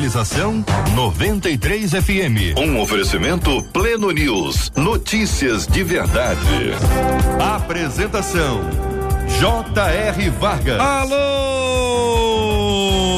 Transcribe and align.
Realização 0.00 0.64
93 0.94 1.90
FM. 1.90 2.56
Um 2.56 2.80
oferecimento 2.80 3.62
Pleno 3.64 4.10
News. 4.10 4.72
Notícias 4.74 5.66
de 5.66 5.84
verdade. 5.84 6.40
Apresentação 7.38 8.62
J.R. 9.38 10.30
Vargas. 10.30 10.80
Alô, 10.80 11.12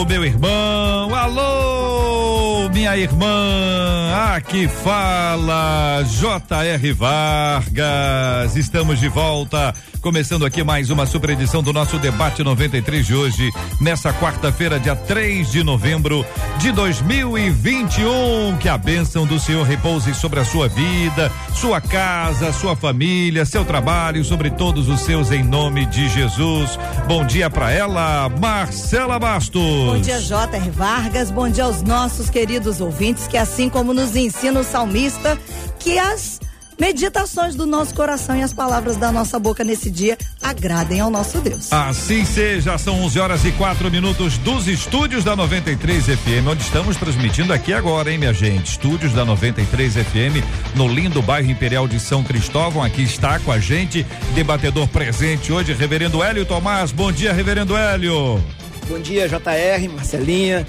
meu 0.08 0.24
irmão. 0.24 1.14
Alô, 1.14 2.68
minha 2.70 2.96
irmã. 2.96 4.34
Aqui 4.34 4.66
fala 4.66 6.02
J.R. 6.02 6.92
Vargas. 6.94 8.56
Estamos 8.56 8.98
de 8.98 9.06
volta 9.06 9.72
Começando 10.02 10.44
aqui 10.44 10.64
mais 10.64 10.90
uma 10.90 11.06
super 11.06 11.30
edição 11.30 11.62
do 11.62 11.72
nosso 11.72 11.96
debate 11.96 12.42
93 12.42 13.06
de 13.06 13.14
hoje, 13.14 13.52
nessa 13.80 14.12
quarta-feira, 14.12 14.80
dia 14.80 14.96
3 14.96 15.48
de 15.48 15.62
novembro 15.62 16.26
de 16.58 16.72
2021. 16.72 18.58
Que 18.58 18.68
a 18.68 18.76
bênção 18.76 19.24
do 19.24 19.38
Senhor 19.38 19.64
repouse 19.64 20.12
sobre 20.12 20.40
a 20.40 20.44
sua 20.44 20.66
vida, 20.66 21.30
sua 21.54 21.80
casa, 21.80 22.52
sua 22.52 22.74
família, 22.74 23.44
seu 23.44 23.64
trabalho, 23.64 24.24
sobre 24.24 24.50
todos 24.50 24.88
os 24.88 25.02
seus, 25.02 25.30
em 25.30 25.44
nome 25.44 25.86
de 25.86 26.08
Jesus. 26.08 26.76
Bom 27.06 27.24
dia 27.24 27.48
para 27.48 27.70
ela, 27.70 28.28
Marcela 28.28 29.20
Bastos. 29.20 29.62
Bom 29.62 30.00
dia, 30.00 30.18
J.R. 30.18 30.68
Vargas. 30.70 31.30
Bom 31.30 31.48
dia 31.48 31.62
aos 31.62 31.80
nossos 31.80 32.28
queridos 32.28 32.80
ouvintes, 32.80 33.28
que 33.28 33.36
assim 33.36 33.70
como 33.70 33.94
nos 33.94 34.16
ensina 34.16 34.58
o 34.58 34.64
salmista, 34.64 35.38
que 35.78 35.96
as 35.96 36.40
meditações 36.82 37.54
do 37.54 37.64
nosso 37.64 37.94
coração 37.94 38.36
e 38.36 38.42
as 38.42 38.52
palavras 38.52 38.96
da 38.96 39.12
nossa 39.12 39.38
boca 39.38 39.62
nesse 39.62 39.88
dia 39.88 40.18
agradem 40.42 40.98
ao 40.98 41.10
nosso 41.10 41.38
Deus. 41.38 41.72
Assim 41.72 42.24
seja, 42.24 42.76
são 42.76 43.00
11 43.02 43.20
horas 43.20 43.44
e 43.44 43.52
quatro 43.52 43.88
minutos 43.88 44.36
dos 44.38 44.66
estúdios 44.66 45.22
da 45.22 45.36
93 45.36 46.06
FM, 46.06 46.48
onde 46.50 46.62
estamos 46.62 46.96
transmitindo 46.96 47.52
aqui 47.52 47.72
agora, 47.72 48.10
hein, 48.10 48.18
minha 48.18 48.34
gente? 48.34 48.72
Estúdios 48.72 49.12
da 49.12 49.24
93 49.24 49.94
FM, 49.94 50.44
no 50.74 50.88
lindo 50.88 51.22
bairro 51.22 51.48
Imperial 51.48 51.86
de 51.86 52.00
São 52.00 52.24
Cristóvão. 52.24 52.82
Aqui 52.82 53.02
está 53.02 53.38
com 53.38 53.52
a 53.52 53.60
gente, 53.60 54.04
debatedor 54.34 54.88
presente 54.88 55.52
hoje, 55.52 55.72
Reverendo 55.74 56.20
Hélio 56.20 56.44
Tomás. 56.44 56.90
Bom 56.90 57.12
dia, 57.12 57.32
Reverendo 57.32 57.76
Hélio. 57.76 58.42
Bom 58.88 58.98
dia, 58.98 59.28
JR, 59.28 59.88
Marcelinha, 59.94 60.66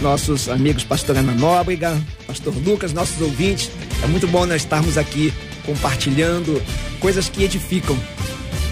nossos 0.00 0.48
amigos 0.48 0.84
pastor 0.84 1.18
Ana 1.18 1.34
Nóbrega, 1.34 2.00
pastor 2.34 2.54
Lucas, 2.64 2.92
nossos 2.92 3.20
ouvintes. 3.20 3.70
É 4.02 4.06
muito 4.06 4.26
bom 4.26 4.44
nós 4.44 4.62
estarmos 4.62 4.98
aqui 4.98 5.32
compartilhando 5.64 6.60
coisas 6.98 7.28
que 7.28 7.44
edificam 7.44 7.96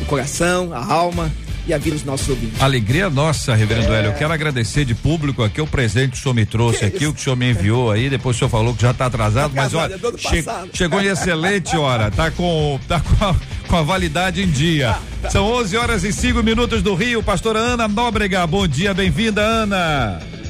o 0.00 0.04
coração, 0.06 0.72
a 0.72 0.84
alma 0.84 1.30
e 1.64 1.72
a 1.72 1.78
vida 1.78 1.94
dos 1.94 2.04
nossos 2.04 2.28
ouvintes. 2.28 2.60
Alegria 2.60 3.08
nossa, 3.08 3.54
reverendo 3.54 3.92
é... 3.92 4.00
Hélio. 4.00 4.10
Eu 4.10 4.14
quero 4.14 4.32
agradecer 4.32 4.84
de 4.84 4.96
público 4.96 5.44
aqui 5.44 5.60
o 5.60 5.66
presente 5.66 6.12
que 6.12 6.18
o 6.18 6.20
senhor 6.20 6.34
me 6.34 6.44
trouxe 6.44 6.80
que 6.80 6.84
aqui, 6.86 6.96
isso? 6.96 7.10
o 7.10 7.14
que 7.14 7.20
o 7.20 7.24
senhor 7.24 7.36
me 7.36 7.50
enviou 7.50 7.92
aí. 7.92 8.10
Depois 8.10 8.34
o 8.34 8.38
senhor 8.40 8.50
falou 8.50 8.74
que 8.74 8.82
já 8.82 8.90
está 8.90 9.06
atrasado, 9.06 9.54
tá 9.54 9.62
mas 9.62 9.72
olha, 9.72 9.94
é 9.94 10.18
che 10.18 10.44
chegou 10.74 11.00
em 11.00 11.06
excelente 11.06 11.76
hora. 11.76 12.10
Tá 12.10 12.32
com, 12.32 12.80
tá 12.88 12.98
com 13.00 13.24
a, 13.24 13.36
com 13.68 13.76
a 13.76 13.82
validade 13.82 14.42
em 14.42 14.50
dia. 14.50 14.96
São 15.30 15.44
11 15.44 15.76
horas 15.76 16.04
e 16.04 16.12
5 16.12 16.42
minutos 16.42 16.82
do 16.82 16.94
Rio. 16.96 17.22
Pastora 17.22 17.60
Ana 17.60 17.86
Nóbrega, 17.86 18.44
bom 18.44 18.66
dia, 18.66 18.92
bem-vinda, 18.92 19.40
Ana. 19.40 20.41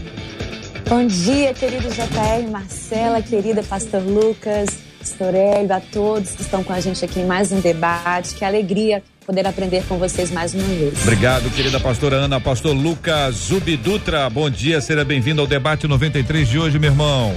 Bom 0.93 1.07
dia, 1.07 1.55
querido 1.55 1.89
JR, 1.89 2.51
Marcela, 2.51 3.23
querida 3.23 3.63
Pastor 3.63 4.03
Lucas, 4.03 4.69
Pastor 4.99 5.35
Hélio, 5.35 5.73
a 5.73 5.81
todos 5.81 6.33
que 6.33 6.43
estão 6.43 6.63
com 6.63 6.71
a 6.71 6.81
gente 6.81 7.03
aqui 7.03 7.21
em 7.21 7.25
mais 7.25 7.51
um 7.51 7.63
debate. 7.63 8.35
Que 8.35 8.45
alegria 8.45 9.03
poder 9.25 9.47
aprender 9.47 9.83
com 9.89 9.97
vocês 9.97 10.31
mais 10.31 10.53
uma 10.53 10.63
vez. 10.65 11.01
Obrigado, 11.01 11.49
querida 11.57 11.81
pastora 11.81 12.17
Ana. 12.17 12.39
Pastor 12.39 12.77
Lucas 12.77 13.37
Zubidutra, 13.37 14.29
bom 14.29 14.51
dia, 14.51 14.83
seja 14.83 15.03
bem-vindo 15.03 15.41
ao 15.41 15.47
debate 15.47 15.89
93 15.89 16.47
de 16.47 16.59
hoje, 16.59 16.79
meu 16.79 16.91
irmão. 16.91 17.35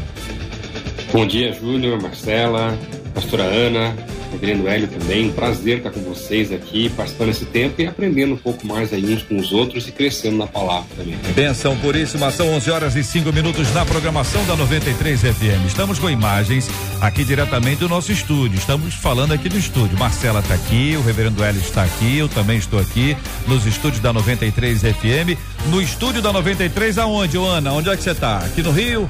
Bom 1.14 1.26
dia, 1.26 1.54
Júnior, 1.54 2.02
Marcela, 2.02 2.78
pastora 3.16 3.44
Ana, 3.44 3.96
Reverendo 4.34 4.68
Hélio 4.68 4.88
também, 4.90 5.30
um 5.30 5.32
prazer 5.32 5.78
estar 5.78 5.90
com 5.90 6.02
vocês 6.02 6.52
aqui, 6.52 6.90
participando 6.90 7.30
desse 7.30 7.46
tempo 7.46 7.82
e 7.82 7.88
aprendendo 7.88 8.34
um 8.34 8.38
pouco 8.38 8.68
mais 8.68 8.92
aí 8.92 9.06
uns 9.14 9.24
com 9.24 9.38
os 9.38 9.54
outros 9.54 9.88
e 9.88 9.92
crescendo 9.94 10.36
na 10.38 10.46
palavra 10.46 10.86
também. 10.98 11.16
Benção 11.34 11.78
puríssima, 11.78 12.30
são 12.30 12.50
11 12.50 12.70
horas 12.70 12.96
e 12.98 13.04
5 13.04 13.32
minutos 13.32 13.74
na 13.74 13.86
programação 13.86 14.46
da 14.46 14.58
93 14.58 15.22
FM. 15.22 15.66
Estamos 15.66 15.98
com 15.98 16.10
imagens 16.10 16.70
aqui 17.00 17.24
diretamente 17.24 17.80
do 17.80 17.88
nosso 17.88 18.12
estúdio. 18.12 18.58
Estamos 18.58 18.94
falando 18.94 19.32
aqui 19.34 19.48
do 19.48 19.58
estúdio. 19.58 19.98
Marcela 19.98 20.42
está 20.42 20.54
aqui, 20.54 20.96
o 20.98 21.02
Reverendo 21.02 21.42
Hélio 21.42 21.62
está 21.62 21.84
aqui, 21.84 22.18
eu 22.18 22.28
também 22.28 22.58
estou 22.58 22.80
aqui 22.80 23.16
nos 23.48 23.66
estúdios 23.66 24.02
da 24.02 24.12
93 24.12 24.82
FM. 24.82 25.40
No 25.70 25.82
estúdio 25.82 26.22
da 26.22 26.34
93, 26.34 26.98
aonde, 26.98 27.38
Ana? 27.38 27.72
Onde 27.72 27.90
é 27.90 27.96
que 27.96 28.04
você 28.04 28.12
está? 28.12 28.40
Aqui 28.40 28.62
no 28.62 28.72
Rio? 28.72 29.08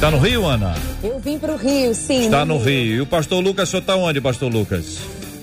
Tá 0.00 0.10
no 0.10 0.18
Rio, 0.18 0.44
Ana? 0.44 0.74
Eu 1.02 1.18
vim 1.18 1.38
pro 1.38 1.56
Rio, 1.56 1.94
sim. 1.94 2.30
Tá 2.30 2.44
no, 2.44 2.58
no 2.58 2.60
Rio. 2.62 2.84
Rio. 2.84 2.96
E 2.96 3.00
o 3.00 3.06
pastor 3.06 3.42
Lucas, 3.42 3.68
o 3.68 3.70
senhor 3.70 3.82
tá 3.82 3.96
onde, 3.96 4.20
pastor 4.20 4.52
Lucas? 4.52 4.98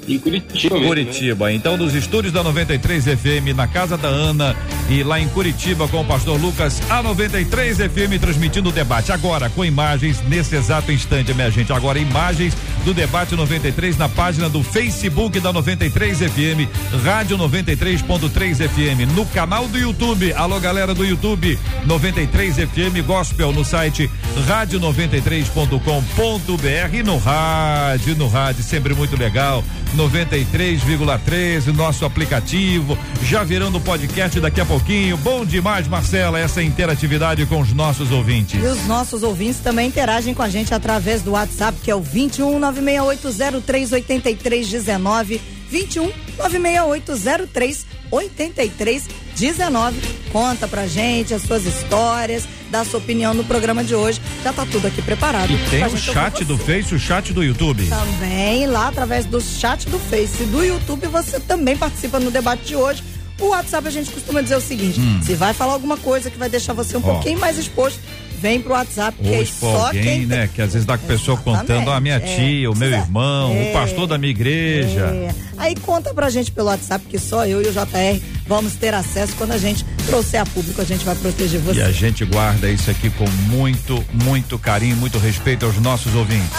Em 0.07 0.19
Curitiba. 0.19 0.75
Mesmo, 0.75 0.87
Curitiba. 0.87 1.45
Né? 1.47 1.55
Então, 1.55 1.77
nos 1.77 1.93
estúdios 1.93 2.33
da 2.33 2.43
93 2.43 3.05
FM, 3.05 3.55
na 3.55 3.67
casa 3.67 3.97
da 3.97 4.07
Ana 4.07 4.55
e 4.89 5.03
lá 5.03 5.19
em 5.19 5.27
Curitiba 5.29 5.87
com 5.87 6.01
o 6.01 6.05
pastor 6.05 6.39
Lucas, 6.39 6.81
a 6.89 7.01
93 7.01 7.77
FM 7.77 8.19
transmitindo 8.19 8.69
o 8.69 8.71
debate. 8.71 9.11
Agora, 9.11 9.49
com 9.49 9.63
imagens 9.63 10.21
nesse 10.27 10.55
exato 10.55 10.91
instante, 10.91 11.33
minha 11.33 11.49
gente. 11.49 11.71
Agora, 11.71 11.99
imagens 11.99 12.55
do 12.83 12.93
debate 12.93 13.35
93 13.35 13.97
na 13.97 14.09
página 14.09 14.49
do 14.49 14.61
Facebook 14.61 15.39
da 15.39 15.53
93 15.53 16.19
FM, 16.19 16.67
Rádio 17.03 17.37
93.3 17.37 18.67
FM, 18.67 19.15
no 19.15 19.25
canal 19.27 19.67
do 19.67 19.77
YouTube. 19.77 20.33
Alô, 20.33 20.59
galera 20.59 20.93
do 20.93 21.05
YouTube, 21.05 21.57
93 21.85 22.55
FM 22.55 23.05
Gospel 23.05 23.51
no 23.51 23.63
site 23.63 24.09
rádio93.com.br 24.47 27.03
no 27.05 27.17
rádio, 27.17 28.15
no 28.15 28.27
rádio, 28.27 28.63
sempre 28.63 28.93
muito 28.93 29.17
legal. 29.17 29.63
93,3, 29.93 31.67
nosso 31.67 32.03
aplicativo, 32.05 32.97
já 33.23 33.43
virando 33.43 33.79
podcast 33.79 34.39
daqui 34.39 34.61
a 34.61 34.65
pouquinho. 34.65 35.17
Bom 35.17 35.45
demais, 35.45 35.87
Marcela, 35.87 36.39
essa 36.39 36.61
interatividade 36.61 37.45
com 37.45 37.61
os 37.61 37.73
nossos 37.73 38.11
ouvintes. 38.11 38.61
E 38.61 38.65
os 38.65 38.85
nossos 38.85 39.23
ouvintes 39.23 39.59
também 39.59 39.87
interagem 39.87 40.33
com 40.33 40.41
a 40.41 40.49
gente 40.49 40.73
através 40.73 41.21
do 41.21 41.31
WhatsApp, 41.31 41.77
que 41.81 41.91
é 41.91 41.95
o 41.95 42.01
21 42.01 42.59
968038319. 42.59 45.39
21 45.69 46.11
96803 46.37 48.02
8319. 48.13 49.99
Conta 50.31 50.67
pra 50.67 50.85
gente 50.85 51.33
as 51.33 51.41
suas 51.41 51.65
histórias, 51.65 52.47
dá 52.69 52.85
sua 52.85 52.99
opinião 52.99 53.33
no 53.33 53.43
programa 53.43 53.83
de 53.83 53.95
hoje. 53.95 54.21
Já 54.43 54.53
tá 54.53 54.65
tudo 54.65 54.87
aqui 54.87 55.01
preparado. 55.01 55.51
E 55.51 55.57
tem 55.69 55.85
o 55.85 55.97
chat 55.97 56.45
do 56.45 56.57
Face, 56.57 56.93
o 56.93 56.99
chat 56.99 57.33
do 57.33 57.43
YouTube. 57.43 57.87
Também 57.87 58.67
lá 58.67 58.87
através 58.87 59.25
do 59.25 59.41
chat 59.41 59.89
do 59.89 59.99
Face 59.99 60.43
e 60.43 60.45
do 60.45 60.63
YouTube 60.63 61.07
você 61.07 61.39
também 61.39 61.75
participa 61.75 62.19
no 62.19 62.29
debate 62.29 62.63
de 62.65 62.75
hoje. 62.75 63.03
O 63.39 63.47
WhatsApp 63.47 63.87
a 63.87 63.91
gente 63.91 64.11
costuma 64.11 64.41
dizer 64.41 64.55
o 64.55 64.61
seguinte: 64.61 64.99
hum. 64.99 65.19
se 65.23 65.33
vai 65.33 65.53
falar 65.53 65.73
alguma 65.73 65.97
coisa 65.97 66.29
que 66.29 66.37
vai 66.37 66.49
deixar 66.49 66.73
você 66.73 66.95
um 66.95 67.01
pouquinho 67.01 67.39
mais 67.39 67.57
exposto, 67.57 67.99
vem 68.43 68.59
pro 68.59 68.73
WhatsApp, 68.73 69.17
que 69.17 69.33
é 69.33 69.45
só 69.45 69.87
alguém, 69.87 70.03
quem 70.03 70.25
né? 70.25 70.49
Que 70.53 70.61
às 70.61 70.73
vezes 70.73 70.85
dá 70.85 70.97
com 70.97 71.05
a 71.05 71.07
pessoa 71.07 71.37
contando, 71.37 71.89
a 71.89 71.99
minha 72.01 72.17
é, 72.17 72.19
tia, 72.19 72.69
o 72.69 72.77
meu 72.77 72.89
irmão, 72.89 73.53
é, 73.55 73.69
o 73.69 73.73
pastor 73.73 74.05
da 74.05 74.17
minha 74.17 74.31
igreja. 74.31 74.99
É. 74.99 75.33
Aí 75.57 75.73
conta 75.77 76.13
pra 76.13 76.29
gente 76.29 76.51
pelo 76.51 76.67
WhatsApp 76.67 77.05
que 77.09 77.17
só 77.17 77.45
eu 77.45 77.61
e 77.61 77.67
o 77.67 77.71
JR 77.71 78.21
vamos 78.45 78.75
ter 78.75 78.93
acesso 78.93 79.33
quando 79.37 79.53
a 79.53 79.57
gente 79.57 79.85
trouxer 80.05 80.41
a 80.41 80.45
público, 80.45 80.81
a 80.81 80.83
gente 80.83 81.05
vai 81.05 81.15
proteger 81.15 81.61
você. 81.61 81.79
E 81.79 81.83
a 81.83 81.91
gente 81.91 82.25
guarda 82.25 82.69
isso 82.69 82.91
aqui 82.91 83.09
com 83.11 83.29
muito, 83.49 84.03
muito 84.11 84.59
carinho, 84.59 84.97
muito 84.97 85.17
respeito 85.17 85.65
aos 85.65 85.77
nossos 85.77 86.13
ouvintes. 86.13 86.51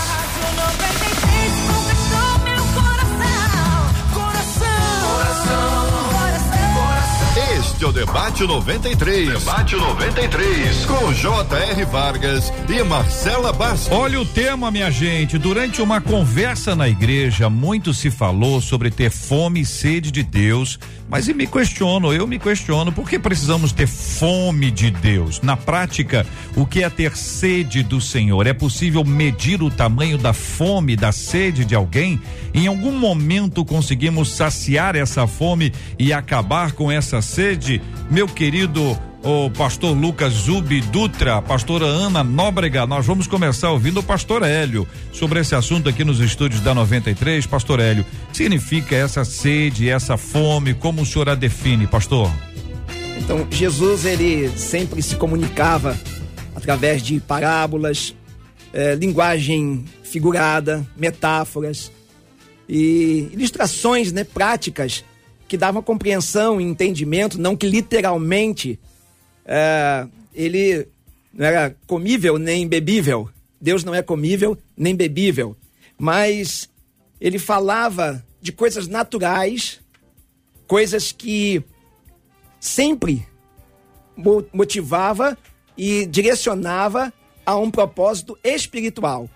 É 7.85 7.87
o 7.87 7.93
Debate 7.93 8.45
93. 8.45 9.29
Debate 9.29 9.77
93. 9.77 10.87
Com 10.87 11.13
J.R. 11.13 11.85
Vargas 11.85 12.51
e 12.67 12.83
Marcela 12.83 13.53
Bastos. 13.53 13.93
Olha 13.93 14.19
o 14.19 14.25
tema, 14.25 14.71
minha 14.71 14.91
gente. 14.91 15.37
Durante 15.37 15.83
uma 15.83 16.01
conversa 16.01 16.75
na 16.75 16.89
igreja, 16.89 17.51
muito 17.51 17.93
se 17.93 18.11
falou 18.11 18.63
sobre 18.63 18.91
ter 18.91 19.11
fome 19.11 19.61
e 19.61 19.67
sede 19.67 20.11
de 20.11 20.23
Deus. 20.23 20.79
Mas 21.11 21.29
e 21.29 21.35
me 21.35 21.47
questiono, 21.47 22.15
eu 22.15 22.27
me 22.27 22.39
questiono, 22.39 22.91
por 22.91 23.09
que 23.09 23.19
precisamos 23.19 23.71
ter 23.71 23.87
fome 23.87 24.71
de 24.71 24.91
Deus? 24.91 25.43
Na 25.43 25.55
prática, 25.55 26.27
o 26.57 26.65
que 26.65 26.83
é 26.83 26.89
ter 26.89 27.15
sede 27.15 27.83
do 27.83 28.01
Senhor? 28.01 28.47
É 28.47 28.55
possível 28.55 29.05
medir 29.05 29.63
o 29.63 29.71
tamanho 29.71 30.17
da 30.17 30.33
fome, 30.33 30.97
da 30.97 31.13
sede 31.13 31.65
de 31.67 31.75
alguém? 31.75 32.21
Em 32.55 32.67
algum 32.67 32.99
momento 32.99 33.65
conseguimos 33.65 34.31
saciar 34.31 34.97
essa 34.97 35.27
fome 35.27 35.73
e 35.99 36.13
acabar 36.13 36.73
com 36.73 36.91
essa 36.91 37.21
sede? 37.21 37.74
Meu 38.11 38.27
querido 38.27 38.99
o 39.25 39.51
pastor 39.51 39.97
Lucas 39.97 40.35
Zubi 40.35 40.83
Dutra, 40.83 41.41
pastora 41.41 41.87
Ana 41.87 42.23
Nóbrega. 42.23 42.87
Nós 42.87 43.07
vamos 43.07 43.27
começar 43.27 43.71
ouvindo 43.71 44.01
o 44.01 44.03
pastor 44.03 44.43
Hélio 44.43 44.87
sobre 45.13 45.41
esse 45.41 45.55
assunto 45.55 45.89
aqui 45.89 46.05
nos 46.05 46.21
estúdios 46.21 46.61
da 46.61 46.75
93. 46.75 47.47
Pastor 47.47 47.81
Hélio, 47.81 48.05
significa 48.35 48.95
essa 48.95 49.25
sede, 49.25 49.89
essa 49.89 50.19
fome? 50.19 50.75
Como 50.75 51.01
o 51.01 51.07
senhor 51.07 51.31
a 51.31 51.35
define, 51.35 51.87
pastor? 51.87 52.31
Então, 53.17 53.47
Jesus, 53.51 54.05
ele 54.05 54.51
sempre 54.59 55.01
se 55.01 55.17
comunicava 55.17 55.99
através 56.55 57.03
de 57.03 57.19
parábolas, 57.19 58.15
eh, 58.75 58.95
linguagem 58.95 59.87
figurada, 60.03 60.87
metáforas 60.95 61.91
e 62.69 63.31
ilustrações 63.33 64.13
né, 64.13 64.23
práticas 64.23 65.03
que 65.55 65.59
davam 65.59 65.81
compreensão 65.81 66.61
e 66.61 66.65
entendimento, 66.65 67.41
não 67.41 67.57
que 67.57 67.65
literalmente 67.65 68.77
é, 69.47 70.05
ele 70.35 70.89
não 71.33 71.47
era 71.47 71.77
comível 71.87 72.39
nem 72.39 72.67
bebível. 72.67 73.31
Deus 73.61 73.85
não 73.85 73.95
é 73.95 74.03
comível 74.03 74.59
nem 74.77 74.97
bebível. 74.97 75.57
Mas 75.97 76.69
ele 77.21 77.39
falava 77.39 78.25
de 78.43 78.51
coisas 78.51 78.89
naturais, 78.89 79.81
coisas 80.67 81.13
que 81.13 81.63
sempre 82.59 83.25
motivava 84.53 85.39
e 85.79 86.05
direcionava 86.05 87.13
a 87.47 87.55
um 87.55 87.71
propósito 87.71 88.37
espiritual. 88.43 89.31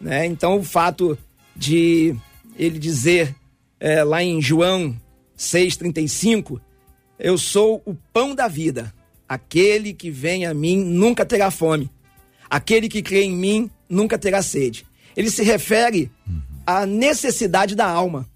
Né? 0.00 0.24
Então, 0.24 0.58
o 0.58 0.62
fato 0.62 1.18
de 1.56 2.14
ele 2.56 2.78
dizer 2.78 3.34
é, 3.80 4.04
lá 4.04 4.22
em 4.22 4.40
João 4.40 4.96
6,35: 5.38 6.60
Eu 7.18 7.38
sou 7.38 7.80
o 7.86 7.94
pão 8.12 8.34
da 8.34 8.48
vida. 8.48 8.92
Aquele 9.28 9.92
que 9.92 10.10
vem 10.10 10.46
a 10.46 10.52
mim 10.52 10.82
nunca 10.82 11.24
terá 11.24 11.50
fome. 11.50 11.90
Aquele 12.50 12.88
que 12.88 13.02
crê 13.02 13.24
em 13.24 13.36
mim 13.36 13.70
nunca 13.88 14.18
terá 14.18 14.42
sede. 14.42 14.86
Ele 15.14 15.30
se 15.30 15.42
refere 15.42 16.10
à 16.66 16.86
necessidade 16.86 17.74
da 17.74 17.86
alma. 17.86 18.28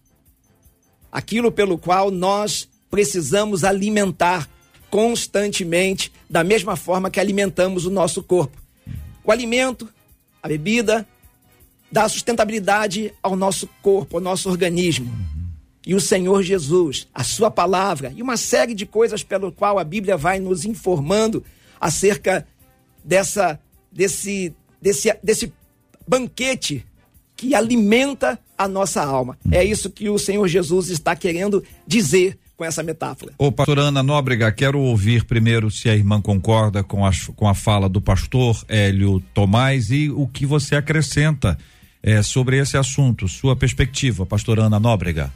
Aquilo 1.11 1.51
pelo 1.51 1.79
qual 1.79 2.11
nós 2.11 2.69
precisamos 2.91 3.65
alimentar 3.65 4.49
constantemente, 4.91 6.13
da 6.29 6.45
mesma 6.45 6.77
forma 6.77 7.11
que 7.11 7.19
alimentamos 7.19 7.87
o 7.87 7.91
nosso 7.91 8.23
corpo. 8.23 8.61
O 9.25 9.33
alimento, 9.33 9.89
a 10.43 10.49
bebida, 10.49 11.09
dá 11.91 12.07
sustentabilidade 12.07 13.15
ao 13.23 13.35
nosso 13.35 13.67
corpo, 13.81 14.19
ao 14.19 14.23
nosso 14.23 14.51
organismo 14.51 15.11
e 15.87 15.95
o 15.95 16.01
Senhor 16.01 16.43
Jesus, 16.43 17.09
a 17.13 17.25
sua 17.25 17.51
palavra 17.51 18.13
e 18.15 18.23
uma 18.23 18.37
série 18.37 18.75
de 18.75 18.87
coisas 18.87 19.23
pelo 19.23 19.51
qual 19.51 19.79
a 19.79 19.85
Bíblia 19.85 20.17
vai 20.17 20.39
nos 20.39 20.65
informando 20.65 21.43
acerca 21.81 22.47
dessa 23.05 23.59
desse 23.91 24.55
desse 24.81 25.13
desse 25.23 25.53
banquete 26.07 26.87
que 27.37 27.55
alimenta 27.55 28.39
a 28.57 28.69
nossa 28.69 29.03
alma. 29.03 29.37
É 29.51 29.65
isso 29.65 29.91
que 29.91 30.09
o 30.09 30.19
Senhor 30.19 30.47
Jesus 30.47 30.89
está 30.89 31.17
querendo 31.17 31.65
dizer 31.85 32.39
com 32.57 32.65
essa 32.65 32.83
metáfora. 32.83 33.33
Ô, 33.37 33.51
pastor 33.51 33.81
Ana 33.81 34.05
Nóbrega, 34.05 34.53
quero 34.53 34.79
ouvir 34.79 35.25
primeiro 35.25 35.69
se 35.69 35.89
a 35.89 35.97
irmã 35.97 36.21
concorda 36.21 36.85
com 36.85 37.05
a, 37.05 37.11
com 37.35 37.49
a 37.49 37.55
fala 37.55 37.89
do 37.89 38.01
pastor 38.01 38.65
Hélio 38.69 39.21
Tomás 39.35 39.91
e 39.91 40.09
o 40.11 40.29
que 40.29 40.47
você 40.47 40.77
acrescenta 40.77 41.59
é, 42.01 42.23
sobre 42.23 42.59
esse 42.59 42.77
assunto, 42.77 43.27
sua 43.27 43.57
perspectiva, 43.57 44.25
pastor 44.25 44.61
Ana 44.61 44.79
Nóbrega 44.79 45.33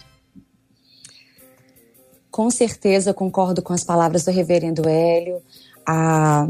com 2.37 2.50
certeza 2.50 3.15
concordo 3.15 3.62
com 3.62 3.73
as 3.73 3.83
palavras 3.83 4.23
do 4.25 4.31
reverendo 4.31 4.87
Hélio. 4.87 5.41
Ah, 5.87 6.47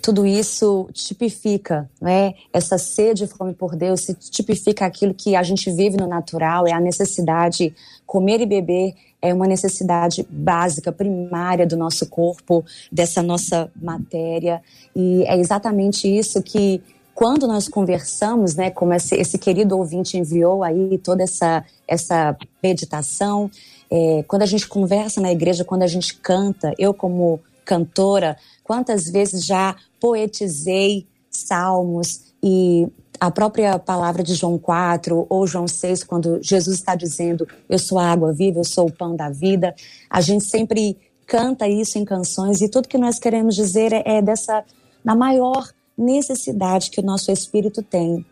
tudo 0.00 0.26
isso 0.26 0.88
tipifica, 0.94 1.86
né? 2.00 2.32
Essa 2.50 2.78
sede 2.78 3.24
e 3.24 3.26
fome 3.26 3.52
por 3.52 3.76
Deus 3.76 4.00
se 4.00 4.14
tipifica 4.14 4.86
aquilo 4.86 5.12
que 5.12 5.36
a 5.36 5.42
gente 5.42 5.70
vive 5.70 5.98
no 5.98 6.06
natural, 6.06 6.66
é 6.66 6.72
a 6.72 6.80
necessidade 6.80 7.74
comer 8.06 8.40
e 8.40 8.46
beber 8.46 8.94
é 9.20 9.34
uma 9.34 9.46
necessidade 9.46 10.26
básica, 10.30 10.90
primária 10.90 11.66
do 11.66 11.76
nosso 11.76 12.06
corpo, 12.06 12.64
dessa 12.90 13.22
nossa 13.22 13.70
matéria, 13.76 14.62
e 14.96 15.24
é 15.24 15.36
exatamente 15.36 16.08
isso 16.08 16.40
que 16.40 16.80
quando 17.14 17.48
nós 17.48 17.68
conversamos, 17.68 18.54
né, 18.54 18.70
como 18.70 18.94
esse, 18.94 19.16
esse 19.16 19.36
querido 19.36 19.76
ouvinte 19.76 20.16
enviou 20.16 20.62
aí 20.62 20.96
toda 20.98 21.24
essa 21.24 21.64
essa 21.86 22.36
meditação, 22.62 23.50
é, 23.90 24.22
quando 24.26 24.42
a 24.42 24.46
gente 24.46 24.68
conversa 24.68 25.20
na 25.20 25.32
igreja, 25.32 25.64
quando 25.64 25.82
a 25.82 25.86
gente 25.86 26.14
canta, 26.16 26.72
eu 26.78 26.92
como 26.92 27.40
cantora, 27.64 28.36
quantas 28.64 29.10
vezes 29.10 29.44
já 29.44 29.76
poetizei 30.00 31.06
salmos 31.30 32.28
e 32.42 32.88
a 33.20 33.30
própria 33.30 33.78
palavra 33.78 34.22
de 34.22 34.34
João 34.34 34.58
4 34.58 35.26
ou 35.28 35.46
João 35.46 35.66
6, 35.66 36.04
quando 36.04 36.38
Jesus 36.42 36.78
está 36.78 36.94
dizendo: 36.94 37.46
Eu 37.68 37.78
sou 37.78 37.98
a 37.98 38.10
água 38.10 38.32
viva, 38.32 38.60
eu 38.60 38.64
sou 38.64 38.86
o 38.86 38.92
pão 38.92 39.16
da 39.16 39.28
vida, 39.28 39.74
a 40.08 40.20
gente 40.20 40.44
sempre 40.44 40.96
canta 41.26 41.68
isso 41.68 41.98
em 41.98 42.04
canções 42.04 42.60
e 42.60 42.68
tudo 42.68 42.88
que 42.88 42.96
nós 42.96 43.18
queremos 43.18 43.54
dizer 43.54 43.92
é, 43.92 44.02
é 44.04 44.22
dessa, 44.22 44.64
na 45.04 45.14
maior 45.14 45.68
necessidade 45.96 46.90
que 46.90 47.00
o 47.00 47.04
nosso 47.04 47.30
espírito 47.30 47.82
tem 47.82 48.24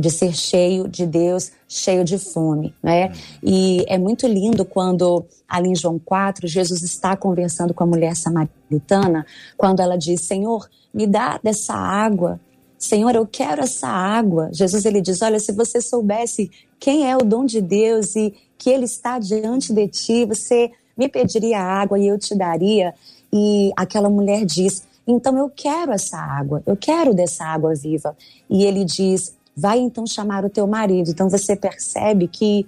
de 0.00 0.10
ser 0.10 0.34
cheio 0.34 0.88
de 0.88 1.06
Deus, 1.06 1.52
cheio 1.68 2.04
de 2.04 2.18
fome, 2.18 2.74
né? 2.82 3.12
E 3.42 3.84
é 3.88 3.98
muito 3.98 4.26
lindo 4.26 4.64
quando 4.64 5.24
ali 5.48 5.70
em 5.70 5.76
João 5.76 5.98
4, 5.98 6.46
Jesus 6.46 6.82
está 6.82 7.16
conversando 7.16 7.72
com 7.72 7.84
a 7.84 7.86
mulher 7.86 8.16
samaritana, 8.16 9.26
quando 9.56 9.80
ela 9.80 9.96
diz: 9.96 10.22
"Senhor, 10.22 10.68
me 10.92 11.06
dá 11.06 11.38
dessa 11.42 11.74
água. 11.74 12.40
Senhor, 12.78 13.14
eu 13.14 13.26
quero 13.26 13.62
essa 13.62 13.88
água". 13.88 14.50
Jesus 14.52 14.84
ele 14.84 15.00
diz: 15.00 15.22
"Olha, 15.22 15.38
se 15.38 15.52
você 15.52 15.80
soubesse 15.80 16.50
quem 16.78 17.10
é 17.10 17.16
o 17.16 17.24
dom 17.24 17.44
de 17.44 17.60
Deus 17.60 18.14
e 18.16 18.34
que 18.56 18.70
ele 18.70 18.84
está 18.84 19.18
diante 19.18 19.72
de 19.72 19.88
ti, 19.88 20.24
você 20.24 20.70
me 20.96 21.08
pediria 21.08 21.60
água 21.60 21.98
e 21.98 22.06
eu 22.06 22.18
te 22.18 22.34
daria". 22.34 22.94
E 23.32 23.72
aquela 23.76 24.08
mulher 24.08 24.44
diz: 24.44 24.82
então 25.08 25.38
eu 25.38 25.48
quero 25.48 25.92
essa 25.92 26.18
água, 26.18 26.62
eu 26.66 26.76
quero 26.76 27.14
dessa 27.14 27.42
água 27.42 27.74
viva. 27.74 28.14
E 28.48 28.64
ele 28.66 28.84
diz: 28.84 29.34
vai 29.58 29.78
então 29.78 30.06
chamar 30.06 30.44
o 30.44 30.50
teu 30.50 30.66
marido. 30.66 31.10
Então 31.10 31.28
você 31.28 31.56
percebe 31.56 32.28
que 32.28 32.66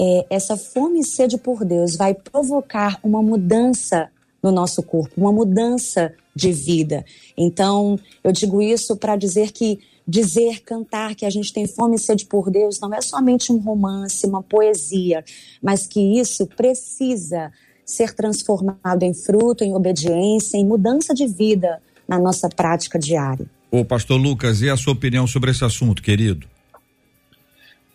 é, 0.00 0.26
essa 0.30 0.56
fome 0.56 1.00
e 1.00 1.04
sede 1.04 1.38
por 1.38 1.64
Deus 1.64 1.96
vai 1.96 2.14
provocar 2.14 2.98
uma 3.02 3.22
mudança 3.22 4.10
no 4.42 4.52
nosso 4.52 4.82
corpo, 4.82 5.12
uma 5.16 5.32
mudança 5.32 6.12
de 6.34 6.52
vida. 6.52 7.04
Então, 7.36 7.98
eu 8.22 8.30
digo 8.30 8.62
isso 8.62 8.96
para 8.96 9.16
dizer 9.16 9.50
que 9.50 9.80
dizer, 10.06 10.62
cantar 10.62 11.14
que 11.14 11.26
a 11.26 11.30
gente 11.30 11.52
tem 11.52 11.66
fome 11.66 11.96
e 11.96 11.98
sede 11.98 12.24
por 12.24 12.50
Deus 12.50 12.78
não 12.80 12.94
é 12.94 13.00
somente 13.00 13.52
um 13.52 13.58
romance, 13.58 14.24
uma 14.24 14.42
poesia, 14.42 15.24
mas 15.60 15.86
que 15.86 16.18
isso 16.18 16.46
precisa 16.46 17.52
ser 17.84 18.14
transformado 18.14 19.02
em 19.02 19.12
fruto, 19.12 19.64
em 19.64 19.74
obediência, 19.74 20.56
em 20.56 20.64
mudança 20.64 21.12
de 21.12 21.26
vida 21.26 21.82
na 22.06 22.18
nossa 22.18 22.48
prática 22.48 22.98
diária. 22.98 23.50
O 23.70 23.84
pastor 23.84 24.18
Lucas, 24.18 24.62
e 24.62 24.70
a 24.70 24.76
sua 24.76 24.94
opinião 24.94 25.26
sobre 25.26 25.50
esse 25.50 25.62
assunto, 25.62 26.02
querido? 26.02 26.46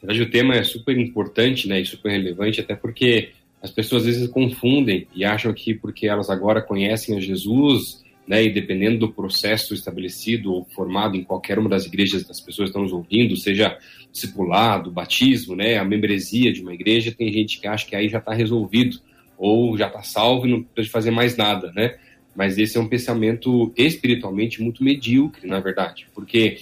Na 0.02 0.08
verdade, 0.08 0.22
o 0.22 0.30
tema 0.30 0.56
é 0.56 0.64
super 0.64 0.98
importante 0.98 1.68
né, 1.68 1.82
e 1.82 1.86
super 1.86 2.12
relevante, 2.12 2.62
até 2.62 2.76
porque 2.76 3.32
as 3.62 3.72
pessoas 3.72 4.04
às 4.04 4.08
vezes 4.08 4.30
confundem 4.30 5.08
e 5.16 5.26
acham 5.26 5.52
que 5.54 5.74
porque 5.74 6.08
elas 6.08 6.30
agora 6.30 6.62
conhecem 6.62 7.18
a 7.18 7.20
Jesus, 7.20 8.04
né, 8.28 8.44
e 8.44 8.52
dependendo 8.52 9.00
do 9.00 9.12
processo 9.12 9.74
estabelecido 9.74 10.54
ou 10.54 10.66
formado 10.76 11.18
em 11.18 11.24
qualquer 11.24 11.58
uma 11.58 11.70
das 11.70 11.86
igrejas 11.86 12.24
das 12.24 12.40
pessoas 12.40 12.68
que 12.68 12.72
estão 12.72 12.84
nos 12.84 12.94
ouvindo, 12.94 13.36
seja 13.36 13.76
discipulado, 14.12 14.92
batismo, 14.92 15.56
né, 15.56 15.78
a 15.78 15.84
membresia 15.84 16.54
de 16.54 16.62
uma 16.62 16.74
igreja, 16.74 17.12
tem 17.12 17.32
gente 17.32 17.60
que 17.60 17.68
acha 17.68 17.86
que 17.88 17.96
aí 17.96 18.10
já 18.10 18.20
está 18.20 18.34
resolvido 18.34 19.00
ou 19.38 19.76
já 19.76 19.88
está 19.88 20.04
salvo 20.04 20.46
e 20.46 20.52
não 20.52 20.62
precisa 20.62 20.94
fazer 20.94 21.12
mais 21.12 21.36
nada, 21.36 21.72
né? 21.74 21.96
Mas 22.36 22.58
esse 22.58 22.78
é 22.78 22.80
um 22.80 22.88
pensamento 22.88 23.72
espiritualmente 23.78 24.62
muito 24.62 24.84
medíocre, 24.84 25.48
na 25.48 25.60
verdade, 25.60 26.08
porque 26.14 26.58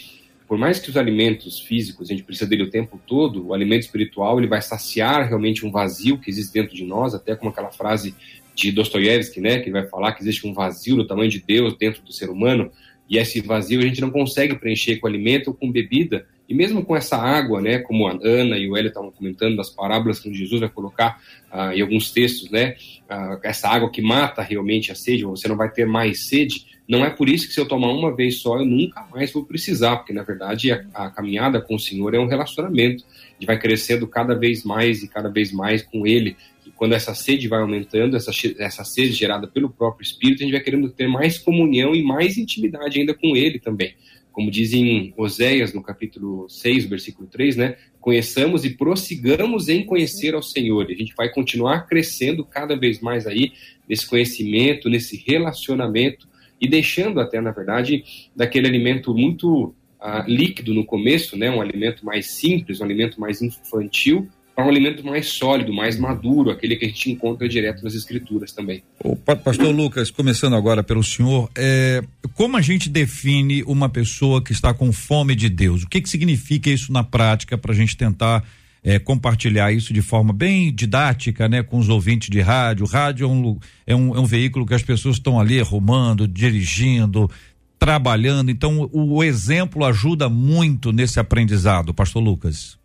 por 0.47 0.57
mais 0.57 0.79
que 0.79 0.89
os 0.89 0.97
alimentos 0.97 1.61
físicos 1.61 2.09
a 2.09 2.13
gente 2.13 2.25
precisa 2.25 2.49
dele 2.49 2.63
o 2.63 2.69
tempo 2.69 2.99
todo, 3.07 3.47
o 3.47 3.53
alimento 3.53 3.83
espiritual 3.83 4.37
ele 4.37 4.47
vai 4.47 4.61
saciar 4.61 5.25
realmente 5.27 5.65
um 5.65 5.71
vazio 5.71 6.17
que 6.17 6.29
existe 6.29 6.53
dentro 6.53 6.75
de 6.75 6.83
nós, 6.83 7.15
até 7.15 7.35
como 7.37 7.51
aquela 7.51 7.71
frase 7.71 8.13
de 8.53 8.69
Dostoiévski, 8.69 9.39
né, 9.39 9.59
que 9.59 9.71
vai 9.71 9.87
falar 9.87 10.11
que 10.11 10.21
existe 10.21 10.45
um 10.45 10.53
vazio 10.53 10.97
do 10.97 11.07
tamanho 11.07 11.29
de 11.29 11.41
Deus 11.41 11.77
dentro 11.77 12.01
do 12.01 12.11
ser 12.11 12.29
humano, 12.29 12.69
e 13.09 13.17
esse 13.17 13.39
vazio 13.39 13.79
a 13.79 13.83
gente 13.83 14.01
não 14.01 14.11
consegue 14.11 14.55
preencher 14.55 14.97
com 14.97 15.07
alimento 15.07 15.47
ou 15.47 15.53
com 15.53 15.71
bebida, 15.71 16.27
e 16.51 16.53
mesmo 16.53 16.83
com 16.83 16.97
essa 16.97 17.15
água, 17.15 17.61
né, 17.61 17.79
como 17.79 18.05
a 18.05 18.19
Ana 18.21 18.57
e 18.57 18.69
o 18.69 18.75
Hélio 18.75 18.89
estavam 18.89 19.09
comentando 19.09 19.55
das 19.55 19.69
parábolas 19.69 20.19
que 20.19 20.33
Jesus 20.33 20.59
vai 20.59 20.67
colocar 20.67 21.17
ah, 21.49 21.73
em 21.73 21.79
alguns 21.79 22.11
textos, 22.11 22.51
né, 22.51 22.75
ah, 23.09 23.39
essa 23.41 23.69
água 23.69 23.89
que 23.89 24.01
mata 24.01 24.41
realmente 24.41 24.91
a 24.91 24.95
sede, 24.95 25.23
você 25.23 25.47
não 25.47 25.55
vai 25.55 25.71
ter 25.71 25.85
mais 25.85 26.27
sede, 26.27 26.65
não 26.85 27.05
é 27.05 27.09
por 27.09 27.29
isso 27.29 27.47
que 27.47 27.53
se 27.53 27.59
eu 27.61 27.65
tomar 27.65 27.87
uma 27.93 28.13
vez 28.13 28.41
só, 28.41 28.59
eu 28.59 28.65
nunca 28.65 29.07
mais 29.09 29.31
vou 29.31 29.45
precisar, 29.45 29.95
porque 29.95 30.11
na 30.11 30.23
verdade 30.23 30.73
a, 30.73 30.83
a 30.93 31.09
caminhada 31.09 31.61
com 31.61 31.75
o 31.75 31.79
Senhor 31.79 32.13
é 32.13 32.19
um 32.19 32.27
relacionamento, 32.27 33.05
e 33.39 33.45
vai 33.45 33.57
crescendo 33.57 34.05
cada 34.05 34.35
vez 34.35 34.65
mais 34.65 35.03
e 35.03 35.07
cada 35.07 35.29
vez 35.29 35.53
mais 35.53 35.81
com 35.81 36.05
Ele, 36.05 36.35
quando 36.75 36.95
essa 36.95 37.15
sede 37.15 37.47
vai 37.47 37.61
aumentando, 37.61 38.17
essa, 38.17 38.31
essa 38.59 38.83
sede 38.83 39.13
gerada 39.13 39.47
pelo 39.47 39.69
próprio 39.69 40.03
Espírito, 40.03 40.41
a 40.41 40.43
gente 40.43 40.51
vai 40.51 40.61
querendo 40.61 40.89
ter 40.89 41.07
mais 41.07 41.37
comunhão 41.37 41.95
e 41.95 42.03
mais 42.03 42.37
intimidade 42.37 42.99
ainda 42.99 43.13
com 43.13 43.37
Ele 43.37 43.57
também. 43.57 43.95
Como 44.31 44.49
dizem 44.49 45.13
Oséias 45.17 45.73
no 45.73 45.83
capítulo 45.83 46.47
6, 46.49 46.85
versículo 46.85 47.27
3, 47.27 47.57
né? 47.57 47.77
Conheçamos 47.99 48.63
e 48.63 48.71
prossigamos 48.71 49.67
em 49.67 49.85
conhecer 49.85 50.33
ao 50.33 50.41
Senhor. 50.41 50.89
E 50.89 50.93
a 50.93 50.97
gente 50.97 51.13
vai 51.15 51.29
continuar 51.29 51.87
crescendo 51.87 52.45
cada 52.45 52.75
vez 52.75 52.99
mais 53.01 53.27
aí 53.27 53.51
nesse 53.87 54.07
conhecimento, 54.07 54.89
nesse 54.89 55.23
relacionamento 55.27 56.27
e 56.59 56.67
deixando 56.67 57.19
até, 57.19 57.41
na 57.41 57.51
verdade, 57.51 58.03
daquele 58.35 58.67
alimento 58.67 59.13
muito 59.13 59.73
uh, 59.99 60.23
líquido 60.27 60.73
no 60.73 60.85
começo, 60.85 61.35
né? 61.35 61.49
Um 61.49 61.61
alimento 61.61 62.05
mais 62.05 62.31
simples, 62.31 62.79
um 62.79 62.85
alimento 62.85 63.19
mais 63.19 63.41
infantil, 63.41 64.29
para 64.55 64.65
um 64.65 64.69
alimento 64.69 65.05
mais 65.05 65.27
sólido, 65.27 65.73
mais 65.73 65.97
maduro, 65.97 66.51
aquele 66.51 66.75
que 66.75 66.85
a 66.85 66.87
gente 66.87 67.11
encontra 67.11 67.47
direto 67.47 67.83
nas 67.83 67.93
escrituras 67.93 68.51
também. 68.51 68.83
O 69.03 69.15
pastor 69.15 69.73
Lucas, 69.73 70.11
começando 70.11 70.55
agora 70.55 70.83
pelo 70.83 71.03
senhor, 71.03 71.49
é, 71.57 72.03
como 72.33 72.57
a 72.57 72.61
gente 72.61 72.89
define 72.89 73.63
uma 73.63 73.89
pessoa 73.89 74.43
que 74.43 74.51
está 74.51 74.73
com 74.73 74.91
fome 74.91 75.35
de 75.35 75.49
Deus? 75.49 75.83
O 75.83 75.89
que, 75.89 76.01
que 76.01 76.09
significa 76.09 76.69
isso 76.69 76.91
na 76.91 77.03
prática 77.03 77.57
para 77.57 77.71
a 77.71 77.75
gente 77.75 77.95
tentar 77.95 78.43
é, 78.83 78.99
compartilhar 78.99 79.71
isso 79.71 79.93
de 79.93 80.01
forma 80.01 80.33
bem 80.33 80.73
didática, 80.73 81.47
né, 81.47 81.61
com 81.61 81.77
os 81.77 81.87
ouvintes 81.87 82.29
de 82.29 82.41
rádio. 82.41 82.85
Rádio 82.85 83.25
é 83.25 83.27
um, 83.27 83.59
é 83.85 83.95
um, 83.95 84.15
é 84.15 84.19
um 84.19 84.25
veículo 84.25 84.65
que 84.65 84.73
as 84.73 84.83
pessoas 84.83 85.17
estão 85.17 85.39
ali 85.39 85.59
arrumando, 85.59 86.27
dirigindo, 86.27 87.29
trabalhando. 87.77 88.49
Então, 88.49 88.89
o, 88.91 89.17
o 89.17 89.23
exemplo 89.23 89.85
ajuda 89.85 90.27
muito 90.29 90.91
nesse 90.91 91.19
aprendizado, 91.19 91.93
Pastor 91.93 92.23
Lucas. 92.23 92.80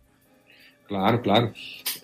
Claro, 0.87 1.19
claro. 1.19 1.51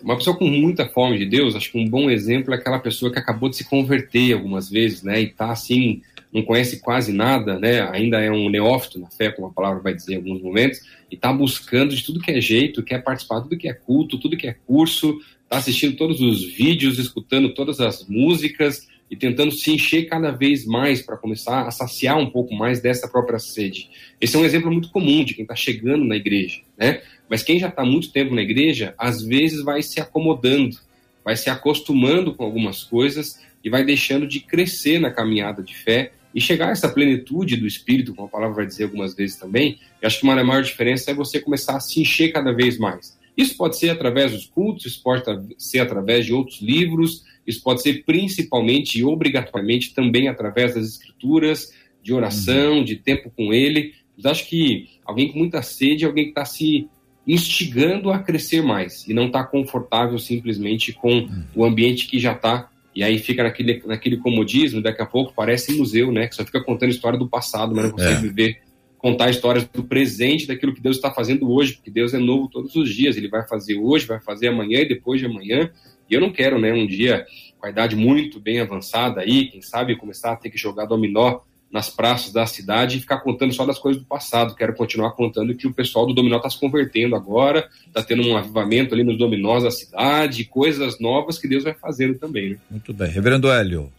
Uma 0.02 0.16
pessoa 0.16 0.36
com 0.36 0.46
muita 0.46 0.86
fome 0.86 1.18
de 1.18 1.24
Deus, 1.24 1.56
acho 1.56 1.72
que 1.72 1.78
um 1.78 1.88
bom 1.88 2.10
exemplo 2.10 2.52
é 2.52 2.56
aquela 2.56 2.78
pessoa 2.78 3.10
que 3.10 3.18
acabou 3.18 3.48
de 3.48 3.56
se 3.56 3.64
converter 3.64 4.34
algumas 4.34 4.68
vezes, 4.68 5.02
né? 5.02 5.22
E 5.22 5.28
tá 5.28 5.50
assim, 5.50 6.02
não 6.30 6.42
conhece 6.42 6.80
quase 6.80 7.12
nada, 7.12 7.58
né? 7.58 7.80
Ainda 7.90 8.20
é 8.20 8.30
um 8.30 8.50
neófito 8.50 9.00
na 9.00 9.08
fé, 9.08 9.30
como 9.30 9.48
a 9.48 9.52
palavra 9.52 9.80
vai 9.80 9.94
dizer 9.94 10.14
em 10.14 10.16
alguns 10.16 10.42
momentos, 10.42 10.80
e 11.10 11.16
tá 11.16 11.32
buscando 11.32 11.94
de 11.94 12.04
tudo 12.04 12.20
que 12.20 12.30
é 12.30 12.40
jeito, 12.40 12.82
quer 12.82 13.02
participar 13.02 13.36
de 13.36 13.44
tudo 13.44 13.56
que 13.56 13.68
é 13.68 13.72
culto, 13.72 14.18
tudo 14.18 14.36
que 14.36 14.46
é 14.46 14.56
curso, 14.66 15.18
tá 15.48 15.56
assistindo 15.56 15.96
todos 15.96 16.20
os 16.20 16.44
vídeos, 16.44 16.98
escutando 16.98 17.54
todas 17.54 17.80
as 17.80 18.06
músicas 18.06 18.86
e 19.10 19.16
tentando 19.16 19.52
se 19.52 19.70
encher 19.70 20.08
cada 20.08 20.30
vez 20.30 20.64
mais 20.64 21.02
para 21.02 21.16
começar 21.16 21.66
a 21.66 21.70
saciar 21.70 22.18
um 22.18 22.30
pouco 22.30 22.54
mais 22.54 22.80
dessa 22.80 23.06
própria 23.06 23.38
sede. 23.38 23.90
Esse 24.20 24.36
é 24.36 24.38
um 24.38 24.44
exemplo 24.44 24.70
muito 24.70 24.90
comum 24.90 25.24
de 25.24 25.34
quem 25.34 25.42
está 25.42 25.54
chegando 25.54 26.04
na 26.04 26.16
igreja, 26.16 26.60
né? 26.76 27.02
Mas 27.28 27.42
quem 27.42 27.58
já 27.58 27.68
está 27.68 27.84
muito 27.84 28.10
tempo 28.10 28.34
na 28.34 28.42
igreja, 28.42 28.94
às 28.98 29.22
vezes 29.22 29.62
vai 29.62 29.82
se 29.82 30.00
acomodando, 30.00 30.76
vai 31.24 31.36
se 31.36 31.48
acostumando 31.48 32.34
com 32.34 32.44
algumas 32.44 32.84
coisas 32.84 33.40
e 33.62 33.70
vai 33.70 33.84
deixando 33.84 34.26
de 34.26 34.40
crescer 34.40 34.98
na 34.98 35.10
caminhada 35.10 35.62
de 35.62 35.74
fé 35.74 36.12
e 36.34 36.40
chegar 36.40 36.68
a 36.68 36.72
essa 36.72 36.88
plenitude 36.88 37.56
do 37.56 37.66
Espírito, 37.66 38.14
como 38.14 38.26
a 38.26 38.30
palavra 38.30 38.56
vai 38.56 38.66
dizer 38.66 38.84
algumas 38.84 39.14
vezes 39.14 39.36
também. 39.36 39.78
Eu 40.02 40.06
acho 40.06 40.18
que 40.18 40.24
uma 40.24 40.42
maior 40.42 40.62
diferença 40.62 41.10
é 41.10 41.14
você 41.14 41.40
começar 41.40 41.76
a 41.76 41.80
se 41.80 42.00
encher 42.00 42.32
cada 42.32 42.52
vez 42.52 42.76
mais. 42.76 43.16
Isso 43.36 43.56
pode 43.56 43.78
ser 43.78 43.90
através 43.90 44.32
dos 44.32 44.46
cultos, 44.46 44.86
isso 44.86 45.02
pode 45.02 45.24
ser 45.58 45.80
através 45.80 46.26
de 46.26 46.32
outros 46.32 46.60
livros, 46.60 47.24
isso 47.46 47.62
pode 47.62 47.82
ser 47.82 48.04
principalmente 48.04 48.98
e 48.98 49.04
obrigatoriamente 49.04 49.94
também 49.94 50.28
através 50.28 50.74
das 50.74 50.86
escrituras, 50.86 51.72
de 52.02 52.12
oração, 52.12 52.78
uhum. 52.78 52.84
de 52.84 52.96
tempo 52.96 53.30
com 53.30 53.52
Ele. 53.52 53.92
Mas 54.16 54.26
acho 54.26 54.48
que 54.48 54.88
alguém 55.04 55.32
com 55.32 55.38
muita 55.38 55.62
sede 55.62 56.04
é 56.04 56.06
alguém 56.06 56.24
que 56.24 56.30
está 56.30 56.44
se 56.44 56.88
instigando 57.26 58.10
a 58.10 58.18
crescer 58.18 58.62
mais 58.62 59.08
e 59.08 59.14
não 59.14 59.26
está 59.26 59.42
confortável 59.42 60.18
simplesmente 60.18 60.92
com 60.92 61.26
o 61.54 61.64
ambiente 61.64 62.06
que 62.06 62.18
já 62.18 62.32
está 62.32 62.68
e 62.94 63.02
aí 63.02 63.18
fica 63.18 63.42
naquele, 63.42 63.82
naquele 63.84 64.16
comodismo, 64.18 64.80
daqui 64.80 65.02
a 65.02 65.06
pouco 65.06 65.32
parece 65.34 65.76
museu, 65.76 66.12
né? 66.12 66.28
Que 66.28 66.36
só 66.36 66.44
fica 66.44 66.62
contando 66.62 66.90
história 66.90 67.18
do 67.18 67.28
passado, 67.28 67.74
mas 67.74 67.86
não 67.86 67.90
consegue 67.90 68.18
é. 68.18 68.20
viver, 68.20 68.58
contar 68.96 69.30
histórias 69.30 69.64
do 69.64 69.82
presente, 69.82 70.46
daquilo 70.46 70.72
que 70.72 70.80
Deus 70.80 70.96
está 70.96 71.10
fazendo 71.10 71.50
hoje, 71.50 71.74
porque 71.74 71.90
Deus 71.90 72.14
é 72.14 72.18
novo 72.18 72.48
todos 72.48 72.76
os 72.76 72.88
dias, 72.94 73.16
Ele 73.16 73.28
vai 73.28 73.46
fazer 73.48 73.74
hoje, 73.76 74.06
vai 74.06 74.20
fazer 74.20 74.48
amanhã 74.48 74.80
e 74.80 74.88
depois 74.88 75.20
de 75.20 75.26
amanhã. 75.26 75.70
E 76.08 76.14
eu 76.14 76.20
não 76.20 76.32
quero, 76.32 76.58
né, 76.58 76.72
um 76.72 76.86
dia 76.86 77.26
com 77.58 77.66
a 77.66 77.70
idade 77.70 77.96
muito 77.96 78.38
bem 78.38 78.60
avançada 78.60 79.22
aí, 79.22 79.46
quem 79.46 79.62
sabe 79.62 79.96
começar 79.96 80.32
a 80.32 80.36
ter 80.36 80.50
que 80.50 80.58
jogar 80.58 80.84
dominó 80.84 81.40
nas 81.74 81.90
praças 81.90 82.32
da 82.32 82.46
cidade 82.46 82.96
e 82.96 83.00
ficar 83.00 83.18
contando 83.18 83.52
só 83.52 83.66
das 83.66 83.80
coisas 83.80 84.00
do 84.00 84.06
passado. 84.06 84.54
Quero 84.54 84.74
continuar 84.74 85.10
contando 85.10 85.56
que 85.56 85.66
o 85.66 85.74
pessoal 85.74 86.06
do 86.06 86.14
dominó 86.14 86.36
está 86.36 86.48
se 86.48 86.60
convertendo 86.60 87.16
agora, 87.16 87.68
está 87.86 88.00
tendo 88.00 88.22
um 88.22 88.36
avivamento 88.36 88.94
ali 88.94 89.02
nos 89.02 89.18
dominós 89.18 89.64
da 89.64 89.72
cidade, 89.72 90.44
coisas 90.44 91.00
novas 91.00 91.36
que 91.36 91.48
Deus 91.48 91.64
vai 91.64 91.74
fazendo 91.74 92.16
também. 92.16 92.50
Né? 92.50 92.58
Muito 92.70 92.94
bem. 92.94 93.10
Reverendo 93.10 93.50
Hélio. 93.50 93.92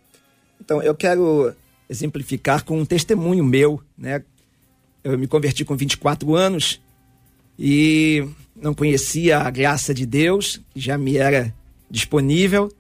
Então, 0.62 0.82
eu 0.82 0.96
quero 0.96 1.54
exemplificar 1.90 2.64
com 2.64 2.80
um 2.80 2.86
testemunho 2.86 3.44
meu, 3.44 3.82
né? 3.98 4.24
Eu 5.04 5.18
me 5.18 5.28
converti 5.28 5.66
com 5.66 5.76
24 5.76 6.34
anos 6.34 6.82
e 7.60 8.26
não 8.56 8.74
conhecia 8.74 9.40
a 9.40 9.50
graça 9.50 9.94
de 9.94 10.06
Deus, 10.06 10.62
que 10.74 10.80
já 10.80 10.98
me 10.98 11.18
era 11.18 11.54
disponível, 11.90 12.72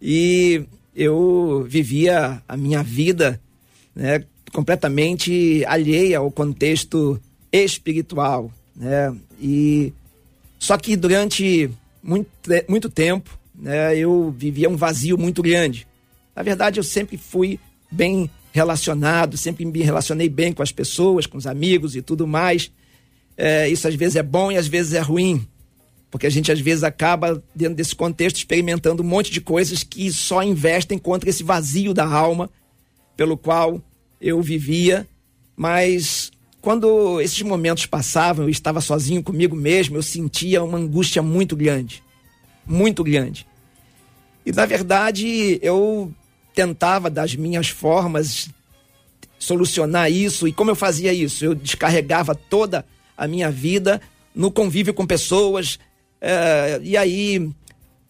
e 0.00 0.64
eu 0.94 1.66
vivia 1.68 2.42
a 2.48 2.56
minha 2.56 2.82
vida 2.82 3.40
né, 3.94 4.24
completamente 4.52 5.64
alheia 5.66 6.18
ao 6.18 6.30
contexto 6.30 7.20
espiritual. 7.52 8.50
Né? 8.74 9.14
E 9.40 9.92
só 10.58 10.76
que 10.76 10.96
durante 10.96 11.70
muito, 12.02 12.28
muito 12.68 12.88
tempo 12.88 13.38
né, 13.54 13.96
eu 13.96 14.34
vivia 14.36 14.68
um 14.68 14.76
vazio 14.76 15.18
muito 15.18 15.42
grande. 15.42 15.86
Na 16.34 16.42
verdade, 16.42 16.78
eu 16.78 16.84
sempre 16.84 17.16
fui 17.16 17.58
bem 17.90 18.30
relacionado, 18.52 19.36
sempre 19.36 19.64
me 19.64 19.82
relacionei 19.82 20.28
bem 20.28 20.52
com 20.52 20.62
as 20.62 20.72
pessoas, 20.72 21.26
com 21.26 21.36
os 21.36 21.46
amigos 21.46 21.96
e 21.96 22.02
tudo 22.02 22.26
mais. 22.26 22.70
É, 23.36 23.68
isso 23.68 23.86
às 23.86 23.94
vezes 23.94 24.16
é 24.16 24.22
bom 24.22 24.50
e 24.50 24.56
às 24.56 24.66
vezes 24.66 24.94
é 24.94 25.00
ruim, 25.00 25.46
porque 26.10 26.26
a 26.26 26.30
gente 26.30 26.50
às 26.50 26.60
vezes 26.60 26.84
acaba, 26.84 27.42
dentro 27.54 27.74
desse 27.74 27.94
contexto, 27.94 28.36
experimentando 28.36 29.02
um 29.02 29.06
monte 29.06 29.30
de 29.30 29.40
coisas 29.40 29.82
que 29.82 30.10
só 30.12 30.42
investem 30.42 30.98
contra 30.98 31.28
esse 31.28 31.42
vazio 31.42 31.92
da 31.92 32.06
alma 32.06 32.50
pelo 33.16 33.36
qual 33.36 33.82
eu 34.20 34.40
vivia, 34.40 35.06
mas 35.56 36.30
quando 36.60 37.20
esses 37.20 37.40
momentos 37.42 37.86
passavam, 37.86 38.46
eu 38.46 38.50
estava 38.50 38.80
sozinho 38.80 39.22
comigo 39.22 39.54
mesmo, 39.54 39.96
eu 39.96 40.02
sentia 40.02 40.62
uma 40.62 40.78
angústia 40.78 41.22
muito 41.22 41.56
grande, 41.56 42.02
muito 42.66 43.02
grande. 43.04 43.46
E 44.44 44.52
na 44.52 44.66
verdade, 44.66 45.58
eu 45.62 46.12
tentava 46.54 47.10
das 47.10 47.34
minhas 47.34 47.68
formas 47.68 48.48
solucionar 49.38 50.10
isso. 50.10 50.48
E 50.48 50.52
como 50.52 50.70
eu 50.70 50.76
fazia 50.76 51.12
isso? 51.12 51.44
Eu 51.44 51.54
descarregava 51.54 52.34
toda 52.34 52.84
a 53.16 53.28
minha 53.28 53.50
vida 53.50 54.00
no 54.34 54.50
convívio 54.50 54.92
com 54.94 55.06
pessoas, 55.06 55.78
é, 56.20 56.80
e 56.82 56.96
aí 56.96 57.50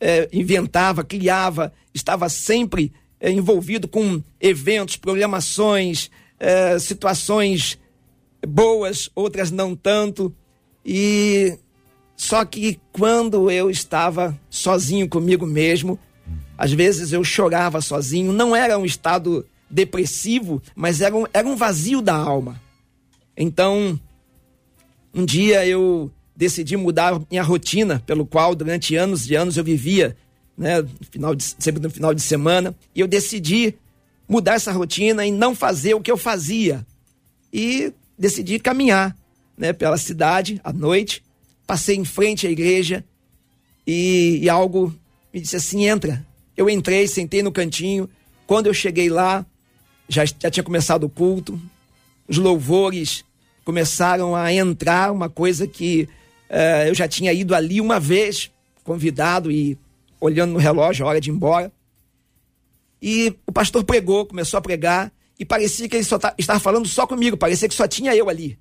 é, 0.01 0.29
inventava, 0.33 1.05
criava, 1.05 1.73
estava 1.95 2.29
sempre 2.29 2.93
é, 3.21 3.31
envolvido 3.31 3.89
com 3.89 4.23
eventos, 4.41 4.97
programações, 4.97 6.11
é, 6.39 6.79
situações 6.79 7.79
boas, 8.47 9.11
outras 9.15 9.51
não 9.51 9.75
tanto. 9.75 10.35
E 10.85 11.59
só 12.17 12.45
que 12.45 12.81
quando 12.93 13.51
eu 13.51 13.71
estava 13.71 14.39
sozinho 14.49 15.09
comigo 15.09 15.47
mesmo, 15.47 15.99
às 16.57 16.73
vezes 16.73 17.13
eu 17.13 17.23
chorava 17.23 17.81
sozinho, 17.81 18.33
não 18.33 18.55
era 18.55 18.79
um 18.79 18.85
estado 18.85 19.47
depressivo, 19.69 20.63
mas 20.75 21.01
era 21.01 21.15
um, 21.15 21.25
era 21.33 21.47
um 21.47 21.57
vazio 21.57 22.01
da 22.01 22.15
alma. 22.15 22.61
Então, 23.37 23.99
um 25.13 25.25
dia 25.25 25.67
eu 25.67 26.11
decidi 26.37 26.77
mudar 26.77 27.21
minha 27.31 27.43
rotina, 27.43 28.03
pelo 28.07 28.27
qual 28.27 28.55
durante 28.55 28.95
anos 28.95 29.29
e 29.29 29.35
anos 29.35 29.57
eu 29.57 29.65
vivia 29.65 30.17
né, 30.57 30.85
final 31.11 31.35
de, 31.35 31.45
sempre 31.59 31.83
no 31.83 31.91
final 31.91 32.15
de 32.15 32.23
semana, 32.23 32.75
e 32.95 33.01
eu 33.01 33.09
decidi 33.09 33.75
mudar 34.29 34.55
essa 34.55 34.73
rotina 34.73 35.27
e 35.27 35.31
não 35.31 35.55
fazer 35.55 35.95
o 35.95 36.01
que 36.01 36.11
eu 36.11 36.17
fazia. 36.17 36.87
E 37.53 37.93
decidi 38.19 38.59
caminhar 38.59 39.17
né, 39.57 39.73
pela 39.73 39.97
cidade 39.97 40.61
à 40.63 40.73
noite, 40.73 41.23
passei 41.67 41.97
em 41.97 42.05
frente 42.05 42.47
à 42.47 42.51
igreja 42.51 43.05
e, 43.87 44.41
e 44.43 44.49
algo 44.49 44.95
me 45.33 45.41
disse 45.41 45.57
assim: 45.57 45.87
entra. 45.87 46.25
Eu 46.57 46.71
entrei, 46.71 47.07
sentei 47.07 47.43
no 47.43 47.53
cantinho. 47.53 48.09
Quando 48.47 48.67
eu 48.67 48.75
cheguei 48.75 49.11
lá, 49.11 49.45
já, 50.09 50.25
já 50.25 50.51
tinha 50.51 50.65
começado 50.65 51.05
o 51.05 51.11
culto, 51.11 51.61
os 52.27 52.39
louvores 52.39 53.25
começaram 53.65 54.35
a 54.35 54.53
entrar, 54.53 55.13
uma 55.13 55.29
coisa 55.29 55.67
que 55.67 56.09
eu 56.89 56.95
já 56.95 57.09
tinha 57.09 57.33
ido 57.33 57.55
ali 57.55 57.81
uma 57.81 57.99
vez, 57.99 58.51
convidado 58.85 59.51
e 59.51 59.79
olhando 60.21 60.53
no 60.53 60.59
relógio, 60.59 61.07
hora 61.07 61.21
de 61.21 61.31
ir 61.31 61.33
embora. 61.33 61.73
E 63.01 63.35
o 63.47 63.53
pastor 63.53 63.85
pregou, 63.85 64.27
começou 64.27 64.59
a 64.59 64.63
pregar, 64.63 65.13
e 65.39 65.45
parecia 65.45 65.89
que 65.89 65.97
ele 65.97 66.05
só 66.05 66.19
tá, 66.19 66.35
estava 66.39 66.59
falando 66.59 66.89
só 66.89 67.07
comigo, 67.07 67.37
parecia 67.37 67.69
que 67.69 67.75
só 67.75 67.87
tinha 67.87 68.15
eu 68.15 68.29
ali. 68.29 68.59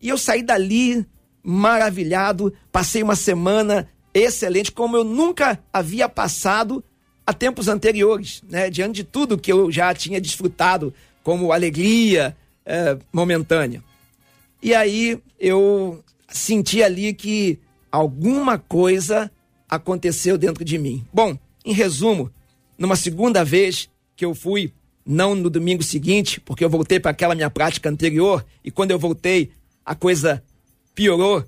E 0.00 0.08
eu 0.08 0.18
saí 0.18 0.42
dali 0.42 1.06
maravilhado, 1.42 2.52
passei 2.70 3.02
uma 3.02 3.16
semana 3.16 3.88
excelente, 4.12 4.72
como 4.72 4.96
eu 4.96 5.04
nunca 5.04 5.58
havia 5.72 6.08
passado 6.08 6.84
a 7.26 7.32
tempos 7.32 7.68
anteriores, 7.68 8.42
né? 8.48 8.68
Diante 8.68 8.96
de 8.96 9.04
tudo 9.04 9.38
que 9.38 9.52
eu 9.52 9.70
já 9.70 9.94
tinha 9.94 10.20
desfrutado 10.20 10.92
como 11.22 11.52
alegria 11.52 12.36
é, 12.64 12.98
momentânea. 13.12 13.82
E 14.62 14.74
aí 14.74 15.18
eu 15.38 16.02
senti 16.30 16.82
ali 16.82 17.12
que 17.12 17.58
alguma 17.90 18.58
coisa 18.58 19.30
aconteceu 19.68 20.38
dentro 20.38 20.64
de 20.64 20.78
mim. 20.78 21.04
Bom, 21.12 21.36
em 21.64 21.72
resumo, 21.72 22.30
numa 22.78 22.96
segunda 22.96 23.44
vez 23.44 23.88
que 24.16 24.24
eu 24.24 24.34
fui, 24.34 24.72
não 25.04 25.34
no 25.34 25.50
domingo 25.50 25.82
seguinte, 25.82 26.40
porque 26.40 26.64
eu 26.64 26.70
voltei 26.70 27.00
para 27.00 27.10
aquela 27.10 27.34
minha 27.34 27.50
prática 27.50 27.88
anterior, 27.88 28.44
e 28.64 28.70
quando 28.70 28.90
eu 28.90 28.98
voltei, 28.98 29.50
a 29.84 29.94
coisa 29.94 30.42
piorou. 30.94 31.44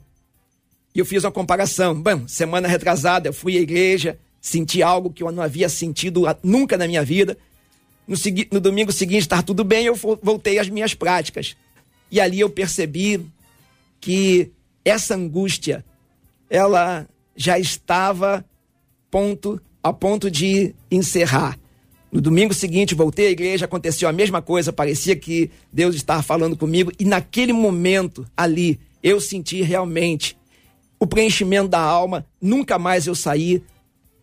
E 0.95 0.99
eu 0.99 1.05
fiz 1.05 1.25
uma 1.25 1.33
comparação. 1.33 2.01
Bom, 2.01 2.27
semana 2.27 2.69
retrasada 2.69 3.29
eu 3.29 3.33
fui 3.33 3.57
à 3.57 3.61
igreja, 3.61 4.19
senti 4.41 4.83
algo 4.83 5.11
que 5.11 5.23
eu 5.23 5.31
não 5.33 5.43
havia 5.43 5.69
sentido 5.69 6.25
nunca 6.43 6.77
na 6.77 6.87
minha 6.87 7.05
vida. 7.05 7.37
No, 8.07 8.17
no 8.51 8.61
domingo 8.61 8.93
seguinte 8.93 9.23
estava 9.23 9.43
tudo 9.43 9.65
bem, 9.65 9.87
eu 9.87 9.95
voltei 9.95 10.59
às 10.59 10.69
minhas 10.69 10.95
práticas. 10.95 11.57
E 12.11 12.21
ali 12.21 12.41
eu 12.41 12.51
percebi 12.51 13.25
que 14.01 14.51
essa 14.85 15.15
angústia, 15.15 15.85
ela 16.49 17.09
já 17.37 17.59
estava 17.59 18.45
ponto 19.11 19.61
a 19.83 19.93
ponto 19.93 20.31
de 20.31 20.75
encerrar. 20.91 21.59
No 22.11 22.21
domingo 22.21 22.53
seguinte, 22.53 22.95
voltei 22.95 23.29
à 23.29 23.31
igreja, 23.31 23.65
aconteceu 23.65 24.09
a 24.09 24.13
mesma 24.13 24.43
coisa, 24.43 24.73
parecia 24.73 25.17
que 25.17 25.51
Deus 25.73 25.95
estava 25.95 26.23
falando 26.23 26.57
comigo, 26.57 26.93
e 26.99 27.05
naquele 27.05 27.53
momento 27.53 28.27
ali, 28.37 28.79
eu 29.03 29.21
senti 29.21 29.63
realmente 29.63 30.37
o 31.01 31.07
preenchimento 31.07 31.69
da 31.69 31.81
alma, 31.81 32.25
nunca 32.41 32.79
mais 32.79 33.07
eu 33.07 33.15
saí 33.15 33.63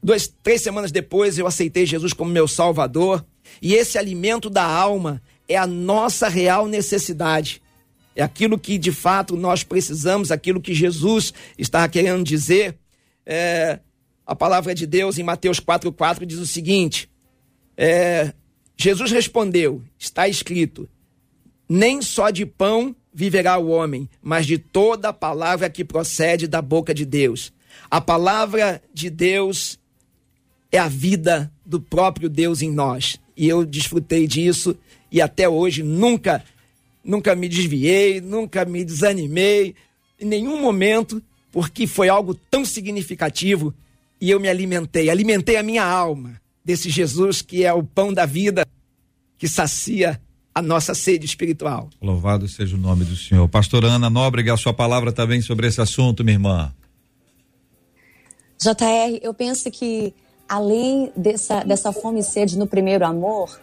Duas, 0.02 0.32
três 0.42 0.62
semanas 0.62 0.92
depois 0.92 1.38
eu 1.38 1.46
aceitei 1.46 1.86
Jesus 1.86 2.14
como 2.14 2.32
meu 2.32 2.48
Salvador. 2.48 3.26
E 3.62 3.74
esse 3.74 3.98
alimento 3.98 4.50
da 4.50 4.64
alma 4.64 5.22
é 5.48 5.58
a 5.58 5.68
nossa 5.68 6.30
real 6.30 6.68
necessidade. 6.68 7.62
É 8.20 8.22
aquilo 8.22 8.60
que 8.60 8.78
de 8.78 8.92
fato 8.92 9.38
nós 9.38 9.64
precisamos, 9.64 10.30
aquilo 10.30 10.60
que 10.60 10.74
Jesus 10.74 11.34
está 11.58 11.88
querendo 11.88 12.22
dizer. 12.22 12.76
É, 13.26 13.80
a 14.28 14.36
palavra 14.36 14.76
de 14.76 14.86
Deus 14.86 15.18
em 15.18 15.24
Mateus 15.24 15.62
4,4 15.62 16.26
diz 16.26 16.38
o 16.38 16.46
seguinte: 16.46 17.10
é, 17.78 18.34
Jesus 18.76 19.10
respondeu, 19.10 19.82
está 19.98 20.28
escrito, 20.28 20.90
nem 21.70 22.02
só 22.02 22.30
de 22.30 22.46
pão 22.46 22.94
viverá 23.14 23.58
o 23.58 23.70
homem, 23.70 24.10
mas 24.22 24.46
de 24.46 24.58
toda 24.58 25.08
a 25.08 25.14
palavra 25.14 25.70
que 25.70 25.86
procede 25.86 26.46
da 26.46 26.62
boca 26.62 26.94
de 26.94 27.06
Deus. 27.06 27.54
A 27.90 28.02
palavra 28.02 28.82
de 28.94 29.10
Deus 29.10 29.80
é 30.70 30.78
a 30.78 30.90
vida 30.90 31.50
do 31.66 31.80
próprio 31.80 32.30
Deus 32.30 32.62
em 32.62 32.70
nós. 32.70 33.18
E 33.38 33.48
eu 33.48 33.66
desfrutei 33.66 34.28
disso 34.28 34.78
e 35.10 35.22
até 35.22 35.48
hoje 35.48 35.82
nunca 35.84 36.44
nunca 37.10 37.36
me 37.36 37.50
desviei, 37.50 38.22
nunca 38.22 38.64
me 38.66 38.86
desanimei 38.86 39.74
em 40.20 40.26
nenhum 40.26 40.62
momento, 40.62 41.22
porque 41.52 41.88
foi 41.88 42.08
algo 42.08 42.36
tão 42.36 42.64
significativo 42.64 43.74
e 44.22 44.30
eu 44.30 44.40
me 44.40 44.48
alimentei, 44.48 45.10
alimentei 45.10 45.58
a 45.58 45.64
minha 45.64 45.84
alma 45.84 46.40
desse 46.64 46.90
Jesus 46.90 47.42
que 47.42 47.66
é 47.66 47.74
o 47.74 47.82
pão 47.82 48.14
da 48.14 48.28
vida 48.28 48.66
que 49.40 49.48
sacia 49.48 50.22
a 50.54 50.62
nossa 50.62 50.94
sede 50.94 51.26
espiritual. 51.26 51.90
Louvado 52.00 52.48
seja 52.48 52.76
o 52.76 52.80
nome 52.80 53.06
do 53.06 53.16
Senhor. 53.16 53.48
Pastor 53.48 53.86
Ana 53.86 54.10
Nóbrega, 54.10 54.54
a 54.54 54.58
sua 54.58 54.74
palavra 54.74 55.12
também 55.12 55.42
sobre 55.42 55.68
esse 55.68 55.82
assunto, 55.82 56.24
minha 56.24 56.36
irmã. 56.36 56.74
JR, 58.62 59.20
eu 59.22 59.34
penso 59.34 59.72
que 59.72 60.14
além 60.48 61.12
dessa, 61.16 61.64
dessa 61.64 61.92
fome 61.92 62.20
e 62.20 62.24
sede 62.24 62.58
no 62.58 62.68
primeiro 62.68 63.06
amor, 63.06 63.58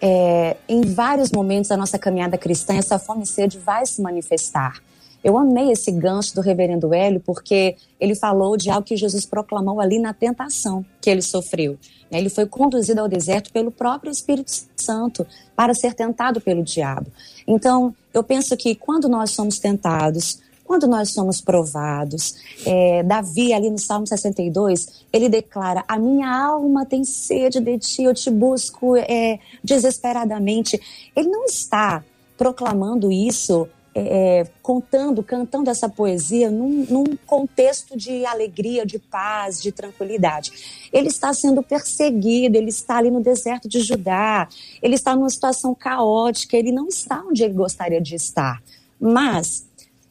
é, 0.00 0.56
em 0.68 0.82
vários 0.82 1.30
momentos 1.30 1.68
da 1.68 1.76
nossa 1.76 1.98
caminhada 1.98 2.36
cristã, 2.36 2.74
essa 2.74 2.98
fome 2.98 3.22
e 3.22 3.26
sede 3.26 3.58
vai 3.58 3.84
se 3.86 4.00
manifestar. 4.00 4.80
Eu 5.24 5.36
amei 5.36 5.72
esse 5.72 5.90
gancho 5.90 6.34
do 6.34 6.40
reverendo 6.40 6.94
Hélio, 6.94 7.20
porque 7.20 7.74
ele 7.98 8.14
falou 8.14 8.56
de 8.56 8.70
algo 8.70 8.86
que 8.86 8.96
Jesus 8.96 9.26
proclamou 9.26 9.80
ali 9.80 9.98
na 9.98 10.14
tentação 10.14 10.84
que 11.00 11.10
ele 11.10 11.22
sofreu. 11.22 11.76
Ele 12.10 12.28
foi 12.28 12.46
conduzido 12.46 13.00
ao 13.00 13.08
deserto 13.08 13.52
pelo 13.52 13.72
próprio 13.72 14.12
Espírito 14.12 14.52
Santo 14.76 15.26
para 15.56 15.74
ser 15.74 15.94
tentado 15.94 16.40
pelo 16.40 16.62
diabo. 16.62 17.10
Então, 17.44 17.94
eu 18.14 18.22
penso 18.22 18.56
que 18.56 18.74
quando 18.76 19.08
nós 19.08 19.32
somos 19.32 19.58
tentados, 19.58 20.38
quando 20.66 20.86
nós 20.86 21.10
somos 21.10 21.40
provados, 21.40 22.34
é, 22.66 23.02
Davi, 23.02 23.52
ali 23.52 23.70
no 23.70 23.78
Salmo 23.78 24.06
62, 24.06 25.04
ele 25.12 25.28
declara: 25.28 25.84
A 25.86 25.98
minha 25.98 26.28
alma 26.28 26.84
tem 26.84 27.04
sede 27.04 27.60
de 27.60 27.78
ti, 27.78 28.02
eu 28.02 28.12
te 28.12 28.30
busco 28.30 28.96
é, 28.96 29.38
desesperadamente. 29.62 30.80
Ele 31.14 31.28
não 31.28 31.44
está 31.44 32.04
proclamando 32.36 33.10
isso 33.10 33.68
é, 33.94 34.40
é, 34.40 34.44
contando, 34.60 35.22
cantando 35.22 35.70
essa 35.70 35.88
poesia 35.88 36.50
num, 36.50 36.84
num, 36.90 37.16
contexto 37.24 37.96
de 37.96 38.26
alegria, 38.26 38.84
de 38.84 38.98
paz, 38.98 39.62
de 39.62 39.72
tranquilidade. 39.72 40.52
Ele 40.92 41.08
está 41.08 41.32
sendo 41.32 41.62
perseguido, 41.62 42.56
ele 42.58 42.68
está 42.68 42.98
ali 42.98 43.10
no 43.10 43.22
deserto 43.22 43.66
de 43.66 43.80
Judá, 43.80 44.48
ele 44.82 44.96
está 44.96 45.16
numa 45.16 45.30
situação 45.30 45.74
caótica, 45.74 46.58
ele 46.58 46.72
não 46.72 46.88
está 46.88 47.22
onde 47.26 47.42
ele 47.42 47.54
gostaria 47.54 47.98
de 47.98 48.16
estar. 48.16 48.62
Mas 49.00 49.64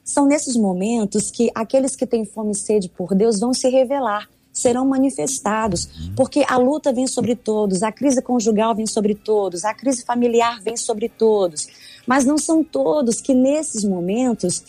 são 0.06 0.28
nesses 0.28 0.56
momentos 0.56 1.32
que 1.32 1.50
aqueles 1.56 1.96
que 1.96 2.06
têm 2.06 2.24
fome 2.24 2.52
e 2.52 2.56
sede 2.56 2.88
por 2.88 3.16
Deus 3.16 3.40
vão 3.40 3.56
se 3.56 3.68
revelar, 3.68 4.30
serão 4.54 4.88
manifestados, 4.88 5.90
porque 6.16 6.46
a 6.48 6.58
luta 6.58 6.94
vem 6.94 7.08
sobre 7.08 7.36
todos, 7.36 7.82
a 7.82 7.92
crise 7.92 8.22
conjugal 8.22 8.76
vem 8.76 8.86
sobre 8.86 9.16
todos, 9.16 9.66
a 9.66 9.74
crise 9.74 10.06
familiar 10.06 10.62
vem 10.62 10.78
sobre 10.78 11.10
todos, 11.10 11.68
mas 12.06 12.24
não 12.24 12.38
são 12.38 12.64
todos 12.64 13.20
que 13.20 13.34
nesses 13.34 13.84
momentos 13.84 14.64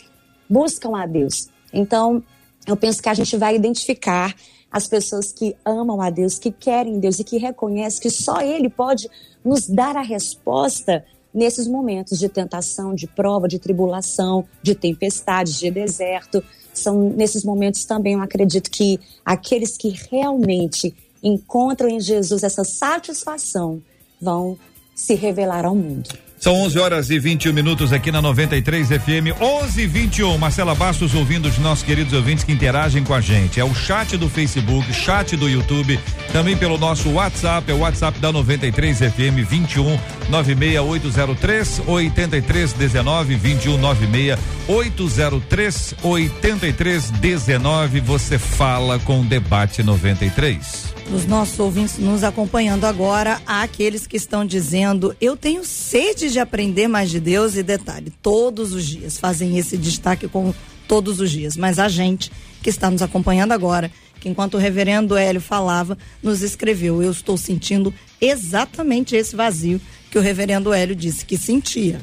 buscam 0.48 0.96
a 0.96 1.06
Deus. 1.06 1.48
Então, 1.70 2.22
eu 2.66 2.76
penso 2.76 3.02
que 3.02 3.08
a 3.10 3.14
gente 3.14 3.36
vai 3.36 3.54
identificar 3.54 4.34
as 4.72 4.88
pessoas 4.88 5.32
que 5.32 5.54
amam 5.64 6.00
a 6.00 6.10
Deus, 6.10 6.38
que 6.38 6.50
querem 6.50 6.98
Deus 6.98 7.20
e 7.20 7.24
que 7.24 7.36
reconhecem 7.36 8.00
que 8.00 8.10
só 8.10 8.40
Ele 8.40 8.68
pode 8.68 9.08
nos 9.44 9.68
dar 9.68 9.96
a 9.96 10.02
resposta 10.02 11.04
nesses 11.36 11.68
momentos 11.68 12.18
de 12.18 12.30
tentação, 12.30 12.94
de 12.94 13.06
prova, 13.06 13.46
de 13.46 13.58
tribulação, 13.58 14.46
de 14.62 14.74
tempestade, 14.74 15.58
de 15.58 15.70
deserto. 15.70 16.42
São 16.72 17.10
nesses 17.10 17.44
momentos 17.44 17.84
também, 17.84 18.14
eu 18.14 18.22
acredito 18.22 18.70
que 18.70 18.98
aqueles 19.22 19.76
que 19.76 19.94
realmente 20.10 20.94
encontram 21.22 21.90
em 21.90 22.00
Jesus 22.00 22.42
essa 22.42 22.64
satisfação 22.64 23.82
vão 24.20 24.58
se 24.94 25.14
revelar 25.14 25.66
ao 25.66 25.74
mundo. 25.74 26.25
São 26.46 26.54
11 26.60 26.78
horas 26.78 27.10
e 27.10 27.18
21 27.18 27.52
minutos 27.52 27.92
aqui 27.92 28.12
na 28.12 28.22
93 28.22 28.86
FM 28.86 29.34
11 29.40 29.80
e 29.80 29.86
21. 29.88 30.38
Marcela 30.38 30.76
Bastos 30.76 31.12
ouvindo 31.12 31.48
os 31.48 31.58
nossos 31.58 31.84
queridos 31.84 32.12
ouvintes 32.12 32.44
que 32.44 32.52
interagem 32.52 33.02
com 33.02 33.12
a 33.12 33.20
gente. 33.20 33.58
É 33.58 33.64
o 33.64 33.74
chat 33.74 34.16
do 34.16 34.28
Facebook, 34.28 34.92
chat 34.92 35.36
do 35.36 35.48
YouTube, 35.48 35.98
também 36.32 36.56
pelo 36.56 36.78
nosso 36.78 37.10
WhatsApp, 37.10 37.68
é 37.68 37.74
o 37.74 37.78
WhatsApp 37.78 38.20
da 38.20 38.30
93 38.30 38.96
FM 38.96 39.44
21 39.44 39.98
96803 40.28 41.82
8319 41.84 43.34
21 43.34 43.78
96 43.78 44.38
803 44.68 45.94
8319. 46.00 48.00
Você 48.02 48.38
fala 48.38 49.00
com 49.00 49.22
o 49.22 49.24
debate 49.24 49.82
93 49.82 50.95
dos 51.06 51.24
nossos 51.26 51.58
ouvintes 51.58 51.98
nos 51.98 52.24
acompanhando 52.24 52.84
agora, 52.84 53.40
há 53.46 53.62
aqueles 53.62 54.06
que 54.06 54.16
estão 54.16 54.44
dizendo: 54.44 55.14
Eu 55.20 55.36
tenho 55.36 55.64
sede 55.64 56.30
de 56.30 56.38
aprender 56.38 56.88
mais 56.88 57.10
de 57.10 57.20
Deus, 57.20 57.56
e 57.56 57.62
detalhe, 57.62 58.12
todos 58.22 58.72
os 58.72 58.84
dias 58.84 59.18
fazem 59.18 59.56
esse 59.56 59.76
destaque 59.76 60.28
com 60.28 60.52
todos 60.88 61.20
os 61.20 61.30
dias. 61.30 61.56
Mas 61.56 61.78
a 61.78 61.88
gente 61.88 62.30
que 62.62 62.70
está 62.70 62.90
nos 62.90 63.02
acompanhando 63.02 63.52
agora, 63.52 63.90
que 64.20 64.28
enquanto 64.28 64.54
o 64.54 64.58
reverendo 64.58 65.16
Hélio 65.16 65.40
falava, 65.40 65.96
nos 66.22 66.42
escreveu: 66.42 67.02
Eu 67.02 67.10
estou 67.10 67.36
sentindo 67.36 67.94
exatamente 68.20 69.14
esse 69.14 69.36
vazio 69.36 69.80
que 70.10 70.18
o 70.18 70.22
reverendo 70.22 70.72
Hélio 70.72 70.96
disse 70.96 71.24
que 71.24 71.38
sentia. 71.38 72.00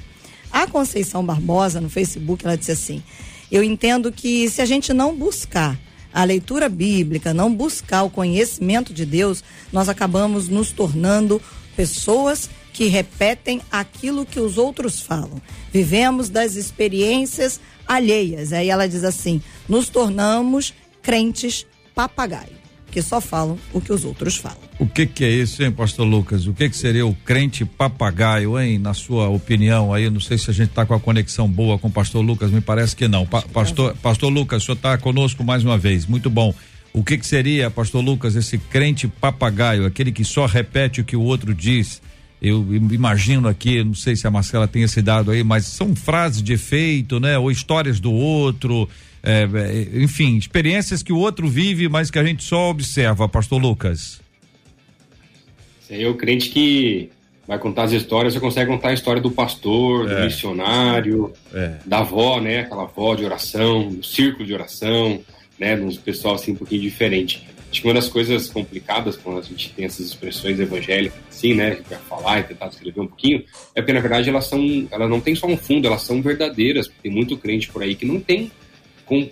A 0.52 0.68
Conceição 0.68 1.26
Barbosa, 1.26 1.82
no 1.82 1.90
Facebook, 1.90 2.46
ela 2.46 2.58
disse 2.58 2.72
assim: 2.72 3.04
Eu 3.52 3.64
entendo 3.64 4.12
que 4.12 4.50
se 4.50 4.62
a 4.62 4.66
gente 4.66 4.94
não 4.94 5.16
buscar 5.16 5.78
a 6.14 6.24
leitura 6.24 6.70
bíblica, 6.70 7.34
não 7.34 7.54
buscar 7.54 8.04
o 8.04 8.10
conhecimento 8.10 8.94
de 8.94 9.06
Deus, 9.06 9.44
nós 9.72 9.90
acabamos 9.90 10.48
nos 10.48 10.72
tornando 10.72 11.42
pessoas 11.76 12.50
que 12.72 12.88
repetem 12.88 13.62
aquilo 13.72 14.26
que 14.26 14.40
os 14.40 14.58
outros 14.58 15.00
falam. 15.00 15.42
Vivemos 15.72 16.30
das 16.30 16.56
experiências 16.56 17.60
alheias. 17.88 18.54
Aí 18.54 18.70
ela 18.70 18.88
diz 18.88 19.04
assim: 19.04 19.42
nos 19.68 19.90
tornamos 19.90 20.74
crentes 21.02 21.66
papagaio, 21.94 22.58
que 22.94 23.02
só 23.02 23.20
falam 23.20 23.58
o 23.74 23.82
que 23.82 23.92
os 23.92 24.06
outros 24.06 24.38
falam. 24.38 24.60
O 24.78 24.86
que 24.86 25.08
que 25.08 25.26
é 25.26 25.30
isso, 25.32 25.64
hein, 25.64 25.72
pastor 25.72 26.06
Lucas? 26.06 26.46
O 26.46 26.54
que 26.54 26.70
que 26.70 26.78
seria 26.78 27.04
o 27.04 27.16
crente 27.16 27.66
papagaio, 27.66 28.60
hein? 28.60 28.78
Na 28.78 28.94
sua 28.94 29.30
opinião 29.30 29.92
aí, 29.92 30.08
não 30.12 30.20
sei 30.20 30.38
se 30.38 30.52
a 30.52 30.54
gente 30.54 30.70
está 30.70 30.86
com 30.86 30.94
a 30.94 31.00
conexão 31.00 31.50
boa 31.50 31.80
com 31.80 31.88
o 31.88 31.92
pastor 31.92 32.24
Lucas, 32.24 32.52
me 32.52 32.62
parece 32.62 32.96
que 32.96 33.08
não. 33.08 33.26
Pa 33.26 33.42
pastor, 33.42 33.96
pastor 33.98 34.32
Lucas, 34.32 34.62
o 34.62 34.66
senhor 34.68 34.76
está 34.76 34.96
conosco 34.96 35.44
mais 35.44 35.66
uma 35.66 35.76
vez, 35.76 36.06
muito 36.06 36.30
bom. 36.30 36.54
O 36.94 37.04
que 37.04 37.18
que 37.18 37.26
seria, 37.26 37.72
pastor 37.72 38.04
Lucas, 38.04 38.36
esse 38.36 38.60
crente 38.60 39.08
papagaio, 39.08 39.88
aquele 39.88 40.12
que 40.12 40.24
só 40.24 40.46
repete 40.46 41.02
o 41.02 41.04
que 41.04 41.16
o 41.16 41.22
outro 41.22 41.56
diz? 41.56 42.00
Eu 42.40 42.64
imagino 42.76 43.48
aqui, 43.48 43.84
não 43.84 43.96
sei 43.96 44.16
se 44.16 44.28
a 44.28 44.32
Marcela 44.32 44.68
tem 44.68 44.84
esse 44.84 45.02
dado 45.02 45.32
aí, 45.32 45.44
mas 45.44 45.66
são 45.66 45.96
frases 45.96 46.44
de 46.44 46.54
efeito, 46.54 47.20
né? 47.20 47.40
Ou 47.40 47.50
histórias 47.50 48.00
do 48.00 48.12
outro, 48.12 48.88
é, 49.24 49.44
é, 49.44 50.02
enfim, 50.04 50.36
experiências 50.38 51.02
que 51.02 51.14
o 51.14 51.18
outro 51.18 51.48
vive, 51.48 51.88
mas 51.88 52.12
que 52.12 52.20
a 52.20 52.24
gente 52.24 52.44
só 52.44 52.70
observa, 52.70 53.28
pastor 53.30 53.62
Lucas. 53.62 54.22
Aí 55.90 56.04
é 56.04 56.08
o 56.10 56.16
crente 56.16 56.50
que 56.50 57.10
vai 57.48 57.60
contar 57.60 57.84
as 57.84 57.92
histórias, 57.92 58.34
você 58.34 58.40
consegue 58.40 58.70
contar 58.72 58.90
a 58.90 58.94
história 58.94 59.22
do 59.22 59.30
pastor, 59.32 60.10
É. 60.10 60.16
do 60.16 60.26
missionário, 60.26 61.34
É. 61.54 61.76
da 61.86 62.00
avó, 62.00 62.40
né? 62.42 62.62
Aquela 62.62 62.84
avó 62.84 63.16
de 63.16 63.24
oração, 63.26 63.90
do 63.90 64.04
círculo 64.04 64.46
de 64.46 64.54
oração, 64.54 65.20
né? 65.60 65.76
Nos 65.76 65.98
pessoal 65.98 66.36
assim 66.36 66.54
um 66.54 66.56
pouquinho 66.56 66.82
diferente. 66.82 67.48
Acho 67.70 67.82
que 67.82 67.88
uma 67.88 67.94
das 67.96 68.08
coisas 68.08 68.48
complicadas 68.50 69.16
quando 69.18 69.40
a 69.40 69.42
gente 69.42 69.70
tem 69.74 69.86
essas 69.86 70.06
expressões 70.06 70.60
evangélicas, 70.60 71.20
assim, 71.30 71.54
né? 71.54 71.78
Vai 71.90 72.00
falar 72.08 72.40
e 72.40 72.44
tentar 72.44 72.68
descrever 72.68 73.02
um 73.02 73.08
pouquinho, 73.08 73.44
é 73.76 73.82
porque 73.82 73.94
na 73.94 74.00
verdade 74.00 74.30
elas 74.30 74.46
são, 74.48 74.88
elas 74.92 75.10
não 75.10 75.20
têm 75.20 75.36
só 75.36 75.48
um 75.48 75.58
fundo, 75.58 75.88
elas 75.88 76.02
são 76.04 76.22
verdadeiras. 76.22 76.90
Tem 77.02 77.12
muito 77.12 77.36
crente 77.38 77.68
por 77.70 77.82
aí 77.84 77.94
que 77.96 78.06
não 78.06 78.20
tem 78.20 78.52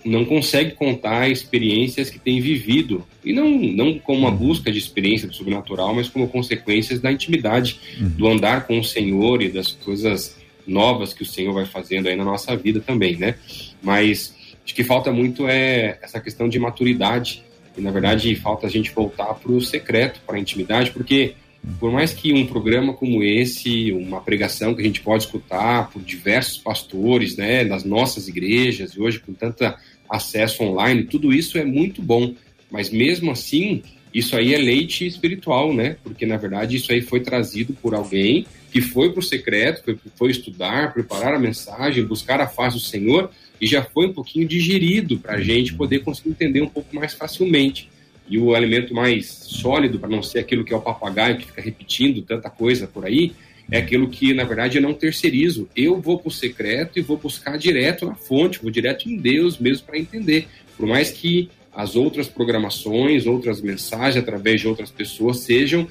não 0.03 0.25
consegue 0.25 0.71
contar 0.71 1.29
experiências 1.29 2.09
que 2.09 2.19
tem 2.19 2.41
vivido. 2.41 3.05
E 3.23 3.33
não 3.33 3.49
não 3.49 3.97
como 3.99 4.19
uma 4.19 4.31
busca 4.31 4.71
de 4.71 4.77
experiência 4.77 5.27
do 5.27 5.33
sobrenatural, 5.33 5.93
mas 5.93 6.09
como 6.09 6.27
consequências 6.27 6.99
da 6.99 7.11
intimidade, 7.11 7.79
do 7.99 8.27
andar 8.27 8.67
com 8.67 8.79
o 8.79 8.83
Senhor 8.83 9.41
e 9.41 9.49
das 9.49 9.71
coisas 9.71 10.37
novas 10.67 11.13
que 11.13 11.23
o 11.23 11.25
Senhor 11.25 11.53
vai 11.53 11.65
fazendo 11.65 12.07
aí 12.07 12.15
na 12.15 12.25
nossa 12.25 12.55
vida 12.55 12.79
também, 12.79 13.15
né? 13.15 13.35
Mas 13.81 14.35
acho 14.63 14.75
que 14.75 14.83
falta 14.83 15.11
muito 15.11 15.47
é 15.47 15.97
essa 16.01 16.19
questão 16.19 16.47
de 16.47 16.59
maturidade. 16.59 17.43
E 17.77 17.81
na 17.81 17.91
verdade 17.91 18.35
falta 18.35 18.67
a 18.67 18.69
gente 18.69 18.91
voltar 18.91 19.33
para 19.35 19.51
o 19.51 19.61
secreto, 19.61 20.19
para 20.25 20.35
a 20.35 20.39
intimidade, 20.39 20.91
porque 20.91 21.35
por 21.79 21.91
mais 21.91 22.11
que 22.11 22.33
um 22.33 22.45
programa 22.45 22.93
como 22.93 23.23
esse, 23.23 23.91
uma 23.91 24.19
pregação 24.19 24.73
que 24.73 24.81
a 24.81 24.85
gente 24.85 25.01
pode 25.01 25.25
escutar 25.25 25.89
por 25.91 26.01
diversos 26.01 26.57
pastores, 26.57 27.37
né, 27.37 27.63
das 27.63 27.83
nossas 27.83 28.27
igrejas, 28.27 28.91
e 28.91 29.01
hoje 29.01 29.19
com 29.19 29.33
tanta 29.33 29.77
acesso 30.09 30.63
online, 30.63 31.03
tudo 31.03 31.31
isso 31.31 31.57
é 31.57 31.63
muito 31.63 32.01
bom. 32.01 32.33
Mas 32.69 32.89
mesmo 32.89 33.31
assim, 33.31 33.83
isso 34.13 34.35
aí 34.35 34.53
é 34.53 34.57
leite 34.57 35.05
espiritual, 35.05 35.73
né? 35.73 35.97
Porque 36.03 36.25
na 36.25 36.37
verdade 36.37 36.75
isso 36.75 36.91
aí 36.91 37.01
foi 37.01 37.21
trazido 37.21 37.73
por 37.73 37.93
alguém 37.93 38.45
que 38.71 38.81
foi 38.81 39.11
para 39.11 39.19
o 39.19 39.23
secreto, 39.23 39.83
foi, 39.83 39.97
foi 40.15 40.31
estudar, 40.31 40.93
preparar 40.93 41.33
a 41.33 41.39
mensagem, 41.39 42.05
buscar 42.05 42.39
a 42.39 42.47
face 42.47 42.75
do 42.75 42.81
Senhor 42.81 43.29
e 43.59 43.67
já 43.67 43.83
foi 43.83 44.07
um 44.07 44.13
pouquinho 44.13 44.47
digerido 44.47 45.19
para 45.19 45.35
a 45.35 45.41
gente 45.41 45.73
poder 45.73 45.99
conseguir 45.99 46.29
entender 46.29 46.61
um 46.61 46.69
pouco 46.69 46.95
mais 46.95 47.13
facilmente. 47.13 47.89
E 48.27 48.37
o 48.37 48.55
alimento 48.55 48.93
mais 48.93 49.27
sólido, 49.27 49.99
para 49.99 50.09
não 50.09 50.23
ser 50.23 50.39
aquilo 50.39 50.63
que 50.63 50.73
é 50.73 50.77
o 50.77 50.81
papagaio 50.81 51.37
que 51.37 51.45
fica 51.45 51.61
repetindo 51.61 52.21
tanta 52.21 52.49
coisa 52.49 52.87
por 52.87 53.05
aí, 53.05 53.33
é 53.69 53.77
aquilo 53.77 54.09
que, 54.09 54.33
na 54.33 54.43
verdade, 54.43 54.77
eu 54.77 54.81
não 54.81 54.93
terceirizo. 54.93 55.67
Eu 55.75 55.99
vou 55.99 56.19
para 56.19 56.29
o 56.29 56.31
secreto 56.31 56.99
e 56.99 57.01
vou 57.01 57.17
buscar 57.17 57.57
direto 57.57 58.05
na 58.05 58.15
fonte, 58.15 58.59
vou 58.61 58.71
direto 58.71 59.09
em 59.09 59.17
Deus 59.17 59.57
mesmo 59.57 59.85
para 59.85 59.97
entender. 59.97 60.47
Por 60.77 60.85
mais 60.85 61.11
que 61.11 61.49
as 61.73 61.95
outras 61.95 62.27
programações, 62.27 63.25
outras 63.25 63.61
mensagens 63.61 64.21
através 64.21 64.59
de 64.61 64.67
outras 64.67 64.91
pessoas 64.91 65.39
sejam 65.39 65.87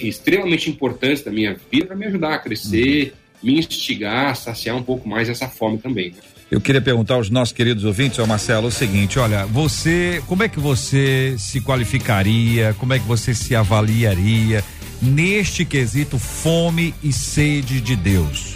extremamente 0.00 0.68
importantes 0.70 1.22
da 1.22 1.30
minha 1.30 1.56
vida 1.70 1.86
para 1.86 1.96
me 1.96 2.06
ajudar 2.06 2.34
a 2.34 2.38
crescer, 2.38 3.14
me 3.42 3.58
instigar, 3.58 4.36
saciar 4.36 4.76
um 4.76 4.82
pouco 4.82 5.08
mais 5.08 5.28
essa 5.28 5.48
fome 5.48 5.78
também. 5.78 6.10
Né? 6.10 6.16
Eu 6.54 6.60
queria 6.60 6.80
perguntar 6.80 7.14
aos 7.14 7.30
nossos 7.30 7.52
queridos 7.52 7.84
ouvintes, 7.84 8.20
ao 8.20 8.28
Marcelo, 8.28 8.68
o 8.68 8.70
seguinte: 8.70 9.18
olha, 9.18 9.44
você, 9.44 10.22
como 10.28 10.44
é 10.44 10.48
que 10.48 10.60
você 10.60 11.34
se 11.36 11.60
qualificaria, 11.60 12.76
como 12.78 12.92
é 12.92 12.98
que 13.00 13.04
você 13.04 13.34
se 13.34 13.56
avaliaria 13.56 14.62
neste 15.02 15.64
quesito 15.64 16.16
fome 16.16 16.94
e 17.02 17.12
sede 17.12 17.80
de 17.80 17.96
Deus? 17.96 18.54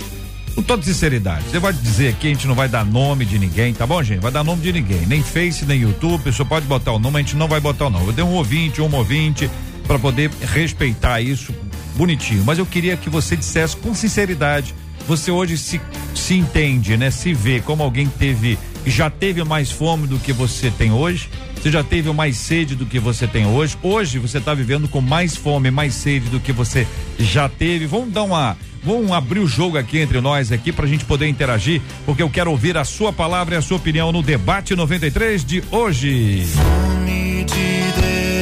Com 0.55 0.63
toda 0.63 0.81
sinceridade, 0.81 1.47
você 1.51 1.59
vai 1.59 1.73
dizer 1.73 2.11
aqui, 2.11 2.29
a 2.29 2.31
gente 2.31 2.47
não 2.47 2.55
vai 2.55 2.69
dar 2.69 2.87
nome 2.87 3.25
de 3.25 3.37
ninguém, 3.37 3.75
tá 3.75 3.85
bom, 3.85 4.01
gente? 4.01 4.21
Vai 4.21 4.31
dar 4.31 4.45
nome 4.45 4.63
de 4.63 4.73
ninguém, 4.73 5.05
nem 5.05 5.21
Face, 5.21 5.67
nem 5.67 5.81
YouTube, 5.81 6.21
a 6.21 6.25
pessoa 6.25 6.49
pode 6.49 6.67
botar 6.67 6.93
o 6.93 7.01
nome, 7.01 7.17
a 7.17 7.21
gente 7.21 7.35
não 7.35 7.49
vai 7.49 7.59
botar 7.59 7.89
o 7.89 7.91
nome. 7.91 8.07
Eu 8.07 8.13
dei 8.13 8.25
um 8.25 8.35
ouvinte, 8.35 8.81
um 8.81 8.95
ouvinte, 8.95 9.51
para 9.89 9.99
poder 9.99 10.31
respeitar 10.55 11.21
isso 11.21 11.53
bonitinho. 11.97 12.45
Mas 12.45 12.61
eu 12.61 12.67
queria 12.67 12.97
que 12.97 13.11
você 13.11 13.37
dissesse 13.37 13.77
com 13.77 13.93
sinceridade 13.93 14.73
você 15.07 15.31
hoje 15.31 15.57
se, 15.57 15.81
se 16.15 16.35
entende, 16.35 16.97
né? 16.97 17.11
Se 17.11 17.33
vê 17.33 17.61
como 17.61 17.83
alguém 17.83 18.09
teve, 18.09 18.59
já 18.87 19.09
teve 19.11 19.43
mais 19.45 19.71
fome 19.71 20.07
do 20.07 20.19
que 20.19 20.33
você 20.33 20.71
tem 20.71 20.93
hoje, 20.93 21.29
você 21.61 21.71
já 21.73 21.83
teve 21.83 22.11
mais 22.13 22.37
sede 22.37 22.75
do 22.75 22.87
que 22.87 22.99
você 22.99 23.27
tem 23.27 23.47
hoje. 23.47 23.77
Hoje 23.83 24.19
você 24.19 24.39
está 24.39 24.55
vivendo 24.55 24.89
com 24.89 25.01
mais 25.01 25.37
fome, 25.37 25.71
mais 25.71 25.95
sede 25.95 26.29
do 26.29 26.39
que 26.39 26.53
você 26.53 26.87
já 27.19 27.49
teve. 27.49 27.87
Vamos 27.87 28.13
dar 28.13 28.23
uma, 28.23 28.57
vamos 28.83 29.11
abrir 29.11 29.41
o 29.41 29.47
jogo 29.47 29.77
aqui 29.77 29.99
entre 29.99 30.21
nós 30.21 30.53
aqui 30.53 30.71
para 30.73 30.85
a 30.85 30.89
gente 30.89 31.05
poder 31.05 31.27
interagir, 31.27 31.83
porque 32.07 32.23
eu 32.23 32.31
quero 32.31 32.51
ouvir 32.51 32.77
a 32.77 32.85
sua 32.85 33.13
palavra 33.13 33.57
e 33.57 33.59
a 33.59 33.63
sua 33.63 33.77
opinião 33.77 34.13
no 34.13 34.23
debate 34.23 34.77
93 34.77 35.45
de 35.45 35.65
hoje. 35.71 36.47
Fome 36.47 37.45
de 37.45 38.01
Deus, 38.01 38.38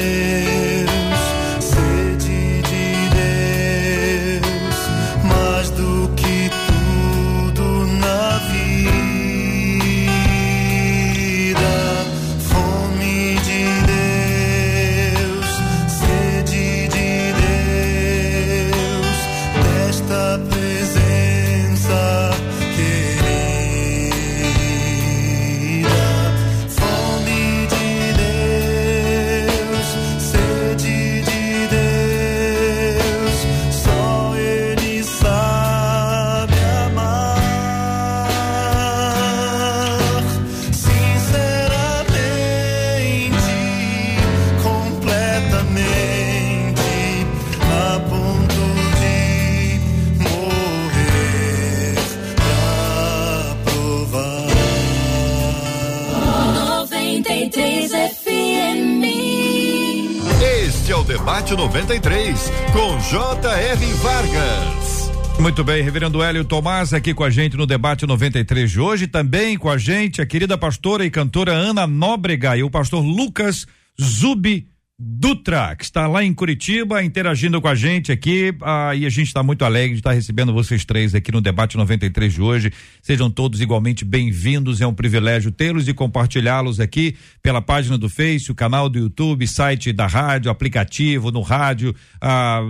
93, 61.76 62.50
com 62.72 62.98
J.R. 63.00 63.86
Vargas. 63.96 65.10
Muito 65.38 65.62
bem, 65.62 65.82
reverendo 65.82 66.22
Hélio 66.22 66.42
Tomás 66.42 66.94
aqui 66.94 67.12
com 67.12 67.22
a 67.22 67.28
gente 67.28 67.54
no 67.54 67.66
debate 67.66 68.06
93 68.06 68.70
de 68.70 68.80
hoje, 68.80 69.06
também 69.06 69.58
com 69.58 69.68
a 69.68 69.76
gente 69.76 70.22
a 70.22 70.26
querida 70.26 70.56
pastora 70.56 71.04
e 71.04 71.10
cantora 71.10 71.52
Ana 71.52 71.86
Nóbrega 71.86 72.56
e 72.56 72.62
o 72.62 72.70
pastor 72.70 73.04
Lucas 73.04 73.66
Zubi 74.00 74.70
Dutra, 74.98 75.76
que 75.76 75.84
está 75.84 76.06
lá 76.06 76.24
em 76.24 76.32
Curitiba, 76.32 77.04
interagindo 77.04 77.60
com 77.60 77.68
a 77.68 77.74
gente 77.74 78.10
aqui, 78.10 78.54
ah, 78.62 78.94
e 78.94 79.04
a 79.04 79.10
gente 79.10 79.26
está 79.26 79.42
muito 79.42 79.62
alegre 79.62 79.92
de 79.92 80.00
estar 80.00 80.12
recebendo 80.12 80.54
vocês 80.54 80.86
três 80.86 81.14
aqui 81.14 81.30
no 81.30 81.42
debate 81.42 81.76
93 81.76 82.32
de 82.32 82.40
hoje. 82.40 82.72
Sejam 83.02 83.30
todos 83.30 83.60
igualmente 83.60 84.06
bem-vindos, 84.06 84.80
é 84.80 84.86
um 84.86 84.94
privilégio 84.94 85.52
tê-los 85.52 85.86
e 85.86 85.92
compartilhá-los 85.92 86.80
aqui 86.80 87.14
pela 87.42 87.60
página 87.60 87.98
do 87.98 88.08
Face, 88.08 88.50
o 88.50 88.54
canal 88.54 88.88
do 88.88 88.98
YouTube, 88.98 89.46
site 89.46 89.92
da 89.92 90.06
rádio, 90.06 90.50
aplicativo 90.50 91.30
no 91.30 91.42
rádio, 91.42 91.94
ah, 92.18 92.62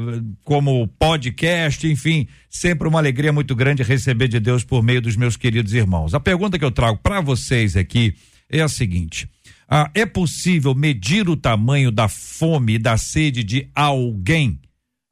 como 0.43 0.89
podcast, 0.99 1.87
enfim, 1.87 2.27
sempre 2.51 2.89
uma 2.89 2.99
alegria 2.99 3.33
muito 3.33 3.55
grande 3.55 3.85
receber 3.85 4.27
de 4.27 4.41
Deus 4.41 4.65
por 4.65 4.83
meio 4.83 5.01
dos 5.01 5.15
meus 5.15 5.37
queridos 5.37 5.73
irmãos. 5.73 6.12
A 6.12 6.19
pergunta 6.19 6.59
que 6.59 6.65
eu 6.65 6.73
trago 6.73 6.99
para 7.01 7.21
vocês 7.21 7.77
aqui 7.77 8.17
é 8.51 8.62
a 8.62 8.69
seguinte: 8.69 9.29
ah, 9.68 9.90
é 9.94 10.07
possível 10.07 10.74
medir 10.74 11.29
o 11.29 11.37
tamanho 11.37 11.90
da 11.90 12.07
fome 12.09 12.74
e 12.74 12.79
da 12.79 12.96
sede 12.96 13.42
de 13.42 13.68
alguém? 13.74 14.61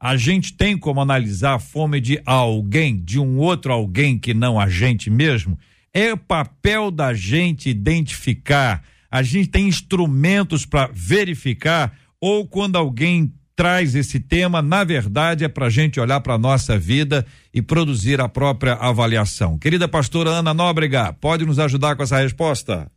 A 0.00 0.16
gente 0.16 0.52
tem 0.52 0.78
como 0.78 1.00
analisar 1.00 1.54
a 1.54 1.58
fome 1.58 2.00
de 2.00 2.20
alguém, 2.24 3.02
de 3.02 3.18
um 3.18 3.38
outro 3.38 3.72
alguém 3.72 4.18
que 4.18 4.32
não 4.32 4.60
a 4.60 4.68
gente 4.68 5.10
mesmo? 5.10 5.58
É 5.92 6.14
papel 6.14 6.90
da 6.90 7.14
gente 7.14 7.68
identificar. 7.68 8.84
A 9.10 9.22
gente 9.22 9.48
tem 9.48 9.66
instrumentos 9.66 10.64
para 10.66 10.90
verificar 10.92 11.96
ou 12.20 12.46
quando 12.46 12.76
alguém 12.76 13.32
traz 13.56 13.94
esse 13.94 14.18
tema, 14.20 14.60
na 14.60 14.84
verdade 14.84 15.44
é 15.44 15.48
para 15.48 15.66
a 15.66 15.70
gente 15.70 16.00
olhar 16.00 16.20
para 16.20 16.34
a 16.34 16.38
nossa 16.38 16.78
vida 16.78 17.24
e 17.52 17.62
produzir 17.62 18.20
a 18.20 18.28
própria 18.28 18.74
avaliação. 18.74 19.58
Querida 19.58 19.88
pastora 19.88 20.30
Ana 20.30 20.52
Nóbrega, 20.52 21.12
pode 21.12 21.44
nos 21.44 21.58
ajudar 21.58 21.96
com 21.96 22.02
essa 22.02 22.18
resposta? 22.18 22.90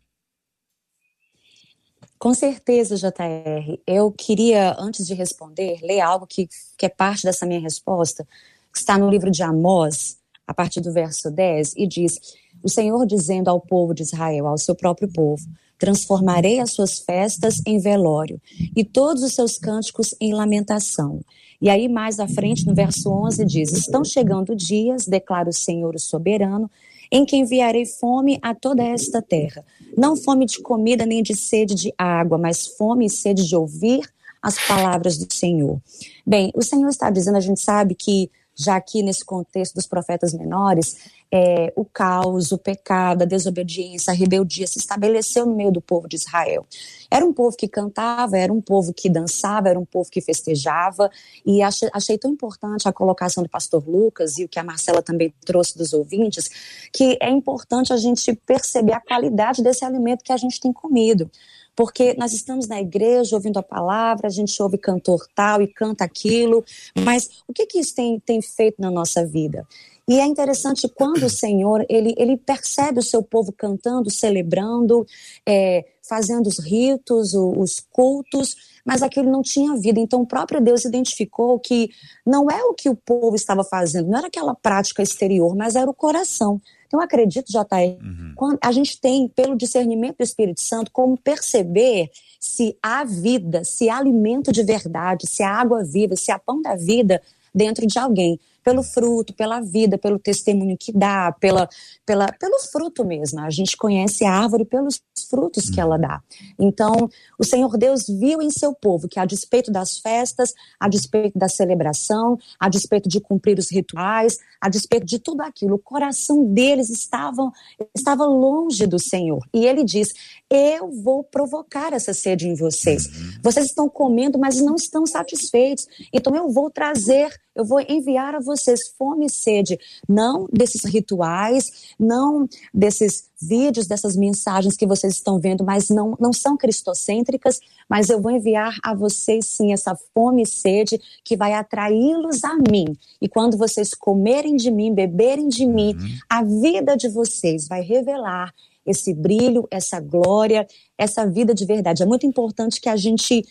Com 2.19 2.33
certeza, 2.33 2.95
JR. 2.95 3.79
Eu 3.85 4.11
queria, 4.11 4.75
antes 4.79 5.05
de 5.05 5.13
responder, 5.13 5.79
ler 5.81 5.99
algo 5.99 6.25
que, 6.25 6.49
que 6.77 6.85
é 6.85 6.89
parte 6.89 7.23
dessa 7.23 7.45
minha 7.45 7.59
resposta, 7.59 8.27
que 8.73 8.79
está 8.79 8.97
no 8.97 9.09
livro 9.09 9.29
de 9.29 9.43
Amós, 9.43 10.17
a 10.47 10.53
partir 10.53 10.81
do 10.81 10.91
verso 10.91 11.29
10, 11.29 11.75
e 11.75 11.87
diz: 11.87 12.19
O 12.63 12.69
Senhor 12.69 13.05
dizendo 13.05 13.49
ao 13.49 13.61
povo 13.61 13.93
de 13.93 14.01
Israel, 14.01 14.47
ao 14.47 14.57
seu 14.57 14.73
próprio 14.73 15.11
povo, 15.11 15.45
transformarei 15.77 16.59
as 16.59 16.73
suas 16.73 16.99
festas 16.99 17.61
em 17.65 17.79
velório 17.79 18.41
e 18.75 18.83
todos 18.83 19.21
os 19.21 19.33
seus 19.35 19.59
cânticos 19.59 20.15
em 20.19 20.33
lamentação. 20.33 21.21
E 21.61 21.69
aí, 21.69 21.87
mais 21.87 22.19
à 22.19 22.27
frente, 22.27 22.65
no 22.65 22.73
verso 22.73 23.11
11, 23.11 23.45
diz: 23.45 23.71
Estão 23.71 24.03
chegando 24.03 24.55
dias, 24.55 25.05
declara 25.05 25.49
o 25.49 25.53
Senhor 25.53 25.95
o 25.95 25.99
soberano, 25.99 26.69
em 27.11 27.25
que 27.25 27.35
enviarei 27.35 27.85
fome 27.85 28.39
a 28.41 28.53
toda 28.53 28.83
esta 28.83 29.21
terra. 29.21 29.63
Não 29.97 30.15
fome 30.15 30.45
de 30.45 30.61
comida 30.61 31.05
nem 31.05 31.23
de 31.23 31.35
sede 31.35 31.75
de 31.75 31.93
água, 31.97 32.37
mas 32.37 32.67
fome 32.67 33.05
e 33.05 33.09
sede 33.09 33.47
de 33.47 33.55
ouvir 33.55 34.01
as 34.41 34.65
palavras 34.67 35.17
do 35.17 35.33
Senhor. 35.33 35.81
Bem, 36.25 36.51
o 36.55 36.61
Senhor 36.61 36.89
está 36.89 37.09
dizendo, 37.09 37.37
a 37.37 37.41
gente 37.41 37.59
sabe 37.59 37.95
que 37.95 38.29
já 38.57 38.75
aqui 38.75 39.03
nesse 39.03 39.23
contexto 39.23 39.75
dos 39.75 39.85
profetas 39.85 40.33
menores, 40.33 40.97
é, 41.31 41.71
o 41.75 41.85
caos, 41.85 42.51
o 42.51 42.57
pecado, 42.57 43.21
a 43.21 43.25
desobediência, 43.25 44.11
a 44.11 44.15
rebeldia 44.15 44.65
se 44.65 44.79
estabeleceu 44.79 45.45
no 45.45 45.55
meio 45.55 45.71
do 45.71 45.81
povo 45.81 46.07
de 46.07 46.15
Israel. 46.15 46.65
Era 47.11 47.25
um 47.25 47.33
povo 47.33 47.55
que 47.55 47.67
cantava, 47.67 48.37
era 48.37 48.51
um 48.51 48.61
povo 48.61 48.93
que 48.93 49.09
dançava, 49.09 49.69
era 49.69 49.79
um 49.79 49.85
povo 49.85 50.09
que 50.09 50.21
festejava, 50.21 51.11
e 51.45 51.61
achei, 51.61 51.89
achei 51.93 52.17
tão 52.17 52.31
importante 52.31 52.87
a 52.87 52.93
colocação 52.93 53.43
do 53.43 53.49
pastor 53.49 53.87
Lucas 53.87 54.37
e 54.37 54.45
o 54.45 54.49
que 54.49 54.59
a 54.59 54.63
Marcela 54.63 55.01
também 55.01 55.33
trouxe 55.45 55.77
dos 55.77 55.93
ouvintes, 55.93 56.49
que 56.91 57.17
é 57.21 57.29
importante 57.29 57.93
a 57.93 57.97
gente 57.97 58.33
perceber 58.33 58.93
a 58.93 59.01
qualidade 59.01 59.61
desse 59.61 59.85
alimento 59.85 60.23
que 60.23 60.33
a 60.33 60.37
gente 60.37 60.59
tem 60.59 60.73
comido 60.73 61.29
porque 61.77 62.15
nós 62.17 62.33
estamos 62.33 62.67
na 62.67 62.81
igreja 62.81 63.35
ouvindo 63.35 63.59
a 63.59 63.63
palavra, 63.63 64.25
a 64.25 64.31
gente 64.31 64.59
ouve 64.63 64.79
cantor 64.79 65.27
tal 65.35 65.61
e 65.61 65.67
canta 65.67 66.03
aquilo, 66.03 66.65
mas 66.97 67.29
o 67.47 67.53
que, 67.53 67.67
que 67.67 67.77
isso 67.77 67.93
tem, 67.93 68.19
tem 68.19 68.41
feito 68.41 68.81
na 68.81 68.89
nossa 68.89 69.23
vida? 69.23 69.65
E 70.09 70.19
é 70.19 70.25
interessante 70.25 70.87
quando 70.87 71.23
o 71.23 71.29
Senhor 71.29 71.85
ele, 71.87 72.15
ele 72.17 72.35
percebe 72.35 72.97
o 72.99 73.03
seu 73.03 73.21
povo 73.21 73.51
cantando, 73.51 74.09
celebrando, 74.09 75.05
é, 75.45 75.85
fazendo 76.01 76.47
os 76.47 76.57
ritos, 76.59 77.35
os 77.35 77.79
cultos, 77.91 78.55
mas 78.83 79.03
aquilo 79.03 79.29
não 79.29 79.43
tinha 79.43 79.75
vida. 79.75 79.99
Então 79.99 80.21
o 80.21 80.25
próprio 80.25 80.59
Deus 80.59 80.83
identificou 80.83 81.59
que 81.59 81.91
não 82.25 82.49
é 82.49 82.63
o 82.63 82.73
que 82.73 82.89
o 82.89 82.95
povo 82.95 83.35
estava 83.35 83.63
fazendo, 83.63 84.09
não 84.09 84.17
era 84.17 84.27
aquela 84.27 84.55
prática 84.55 85.03
exterior, 85.03 85.55
mas 85.55 85.75
era 85.75 85.89
o 85.89 85.93
coração. 85.93 86.59
Então, 86.87 86.99
eu 86.99 87.03
acredito, 87.03 87.51
JR, 87.51 88.01
uhum. 88.01 88.33
quando 88.35 88.57
a 88.63 88.71
gente 88.71 88.99
tem, 88.99 89.27
pelo 89.27 89.55
discernimento 89.55 90.17
do 90.17 90.23
Espírito 90.23 90.61
Santo, 90.61 90.91
como 90.91 91.17
perceber 91.17 92.09
se 92.39 92.77
há 92.81 93.03
vida, 93.03 93.63
se 93.63 93.89
há 93.89 93.97
alimento 93.97 94.51
de 94.51 94.63
verdade, 94.63 95.27
se 95.27 95.43
há 95.43 95.51
água 95.51 95.83
viva, 95.83 96.15
se 96.15 96.31
há 96.31 96.39
pão 96.39 96.61
da 96.61 96.75
vida 96.75 97.21
dentro 97.53 97.85
de 97.85 97.99
alguém 97.99 98.39
pelo 98.67 98.83
fruto, 98.83 99.33
pela 99.33 99.61
vida, 99.61 99.97
pelo 99.97 100.19
testemunho 100.19 100.75
que 100.77 100.91
dá, 100.91 101.31
pela, 101.31 101.69
pela, 102.05 102.29
pelo 102.33 102.59
fruto 102.69 103.05
mesmo. 103.05 103.39
A 103.39 103.49
gente 103.49 103.77
conhece 103.77 104.25
a 104.25 104.33
árvore 104.33 104.65
pelos 104.65 105.01
frutos 105.29 105.69
que 105.69 105.79
ela 105.79 105.97
dá. 105.97 106.21
Então, 106.59 107.09
o 107.39 107.45
Senhor 107.45 107.77
Deus 107.77 108.05
viu 108.07 108.41
em 108.41 108.49
seu 108.49 108.73
povo 108.73 109.07
que, 109.07 109.21
a 109.21 109.25
despeito 109.25 109.71
das 109.71 109.99
festas, 109.99 110.53
a 110.77 110.89
despeito 110.89 111.39
da 111.39 111.47
celebração, 111.47 112.37
a 112.59 112.67
despeito 112.67 113.07
de 113.07 113.21
cumprir 113.21 113.57
os 113.57 113.71
rituais, 113.71 114.37
a 114.59 114.67
despeito 114.67 115.05
de 115.05 115.17
tudo 115.17 115.41
aquilo, 115.43 115.75
o 115.75 115.79
coração 115.79 116.43
deles 116.43 116.89
estava, 116.89 117.49
estava 117.95 118.25
longe 118.25 118.85
do 118.85 118.99
Senhor. 118.99 119.39
E 119.53 119.65
ele 119.65 119.85
diz: 119.85 120.13
Eu 120.49 120.91
vou 120.91 121.23
provocar 121.23 121.93
essa 121.93 122.13
sede 122.13 122.49
em 122.49 122.55
vocês. 122.55 123.05
Uhum. 123.05 123.31
Vocês 123.43 123.67
estão 123.67 123.87
comendo, 123.87 124.37
mas 124.37 124.59
não 124.59 124.75
estão 124.75 125.05
satisfeitos. 125.05 125.87
Então, 126.11 126.35
eu 126.35 126.49
vou 126.49 126.69
trazer 126.69 127.29
eu 127.57 127.65
vou 127.65 127.81
enviar 127.81 128.35
a 128.35 128.39
vocês 128.39 128.93
fome 128.97 129.25
e 129.25 129.29
sede, 129.29 129.79
não 130.07 130.47
desses 130.53 130.85
rituais, 130.85 131.95
não 131.99 132.47
desses 132.71 133.27
vídeos, 133.41 133.87
dessas 133.87 134.15
mensagens 134.15 134.77
que 134.77 134.85
vocês 134.85 135.15
estão 135.15 135.39
vendo, 135.39 135.63
mas 135.63 135.89
não, 135.89 136.15
não 136.19 136.31
são 136.31 136.55
cristocêntricas, 136.55 137.59
mas 137.89 138.09
eu 138.09 138.21
vou 138.21 138.31
enviar 138.31 138.77
a 138.83 138.93
vocês 138.93 139.47
sim 139.47 139.73
essa 139.73 139.97
fome 140.13 140.43
e 140.43 140.47
sede 140.47 141.01
que 141.23 141.35
vai 141.35 141.53
atraí-los 141.53 142.43
a 142.43 142.55
mim. 142.69 142.95
E 143.19 143.27
quando 143.27 143.57
vocês 143.57 143.95
comerem 143.95 144.55
de 144.55 144.69
mim, 144.69 144.93
beberem 144.93 145.49
de 145.49 145.65
mim, 145.65 145.95
uhum. 145.95 146.17
a 146.29 146.43
vida 146.43 146.95
de 146.95 147.09
vocês 147.09 147.67
vai 147.67 147.81
revelar 147.81 148.53
esse 148.85 149.13
brilho, 149.13 149.67
essa 149.69 149.99
glória, 149.99 150.65
essa 150.97 151.25
vida 151.25 151.53
de 151.53 151.65
verdade. 151.65 152.03
É 152.03 152.05
muito 152.05 152.25
importante 152.25 152.79
que 152.79 152.87
a 152.87 152.95
gente 152.95 153.43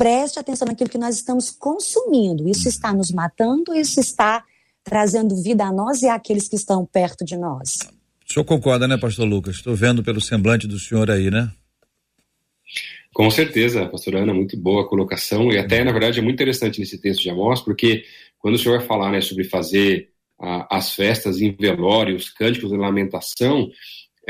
preste 0.00 0.38
atenção 0.38 0.66
naquilo 0.66 0.88
que 0.88 0.96
nós 0.96 1.16
estamos 1.16 1.50
consumindo. 1.50 2.48
Isso 2.48 2.66
está 2.66 2.90
nos 2.90 3.10
matando, 3.10 3.74
isso 3.74 4.00
está 4.00 4.42
trazendo 4.82 5.36
vida 5.42 5.62
a 5.64 5.70
nós 5.70 6.00
e 6.00 6.08
àqueles 6.08 6.48
que 6.48 6.56
estão 6.56 6.86
perto 6.86 7.22
de 7.22 7.36
nós. 7.36 7.80
O 8.26 8.32
senhor 8.32 8.46
concorda, 8.46 8.88
né, 8.88 8.96
pastor 8.96 9.28
Lucas? 9.28 9.56
Estou 9.56 9.74
vendo 9.74 10.02
pelo 10.02 10.18
semblante 10.18 10.66
do 10.66 10.78
senhor 10.78 11.10
aí, 11.10 11.30
né? 11.30 11.50
Com 13.12 13.30
certeza, 13.30 13.84
pastor 13.88 14.14
Ana, 14.16 14.32
muito 14.32 14.56
boa 14.56 14.88
colocação. 14.88 15.52
E 15.52 15.58
até, 15.58 15.84
na 15.84 15.92
verdade, 15.92 16.18
é 16.18 16.22
muito 16.22 16.36
interessante 16.36 16.80
nesse 16.80 16.98
texto 16.98 17.20
de 17.20 17.28
Amós, 17.28 17.60
porque 17.60 18.02
quando 18.38 18.54
o 18.54 18.58
senhor 18.58 18.78
vai 18.78 18.86
falar 18.86 19.12
né, 19.12 19.20
sobre 19.20 19.44
fazer 19.44 20.08
a, 20.40 20.78
as 20.78 20.94
festas 20.94 21.42
em 21.42 21.52
velórios, 21.52 22.30
cânticos 22.30 22.70
de 22.70 22.76
lamentação, 22.78 23.70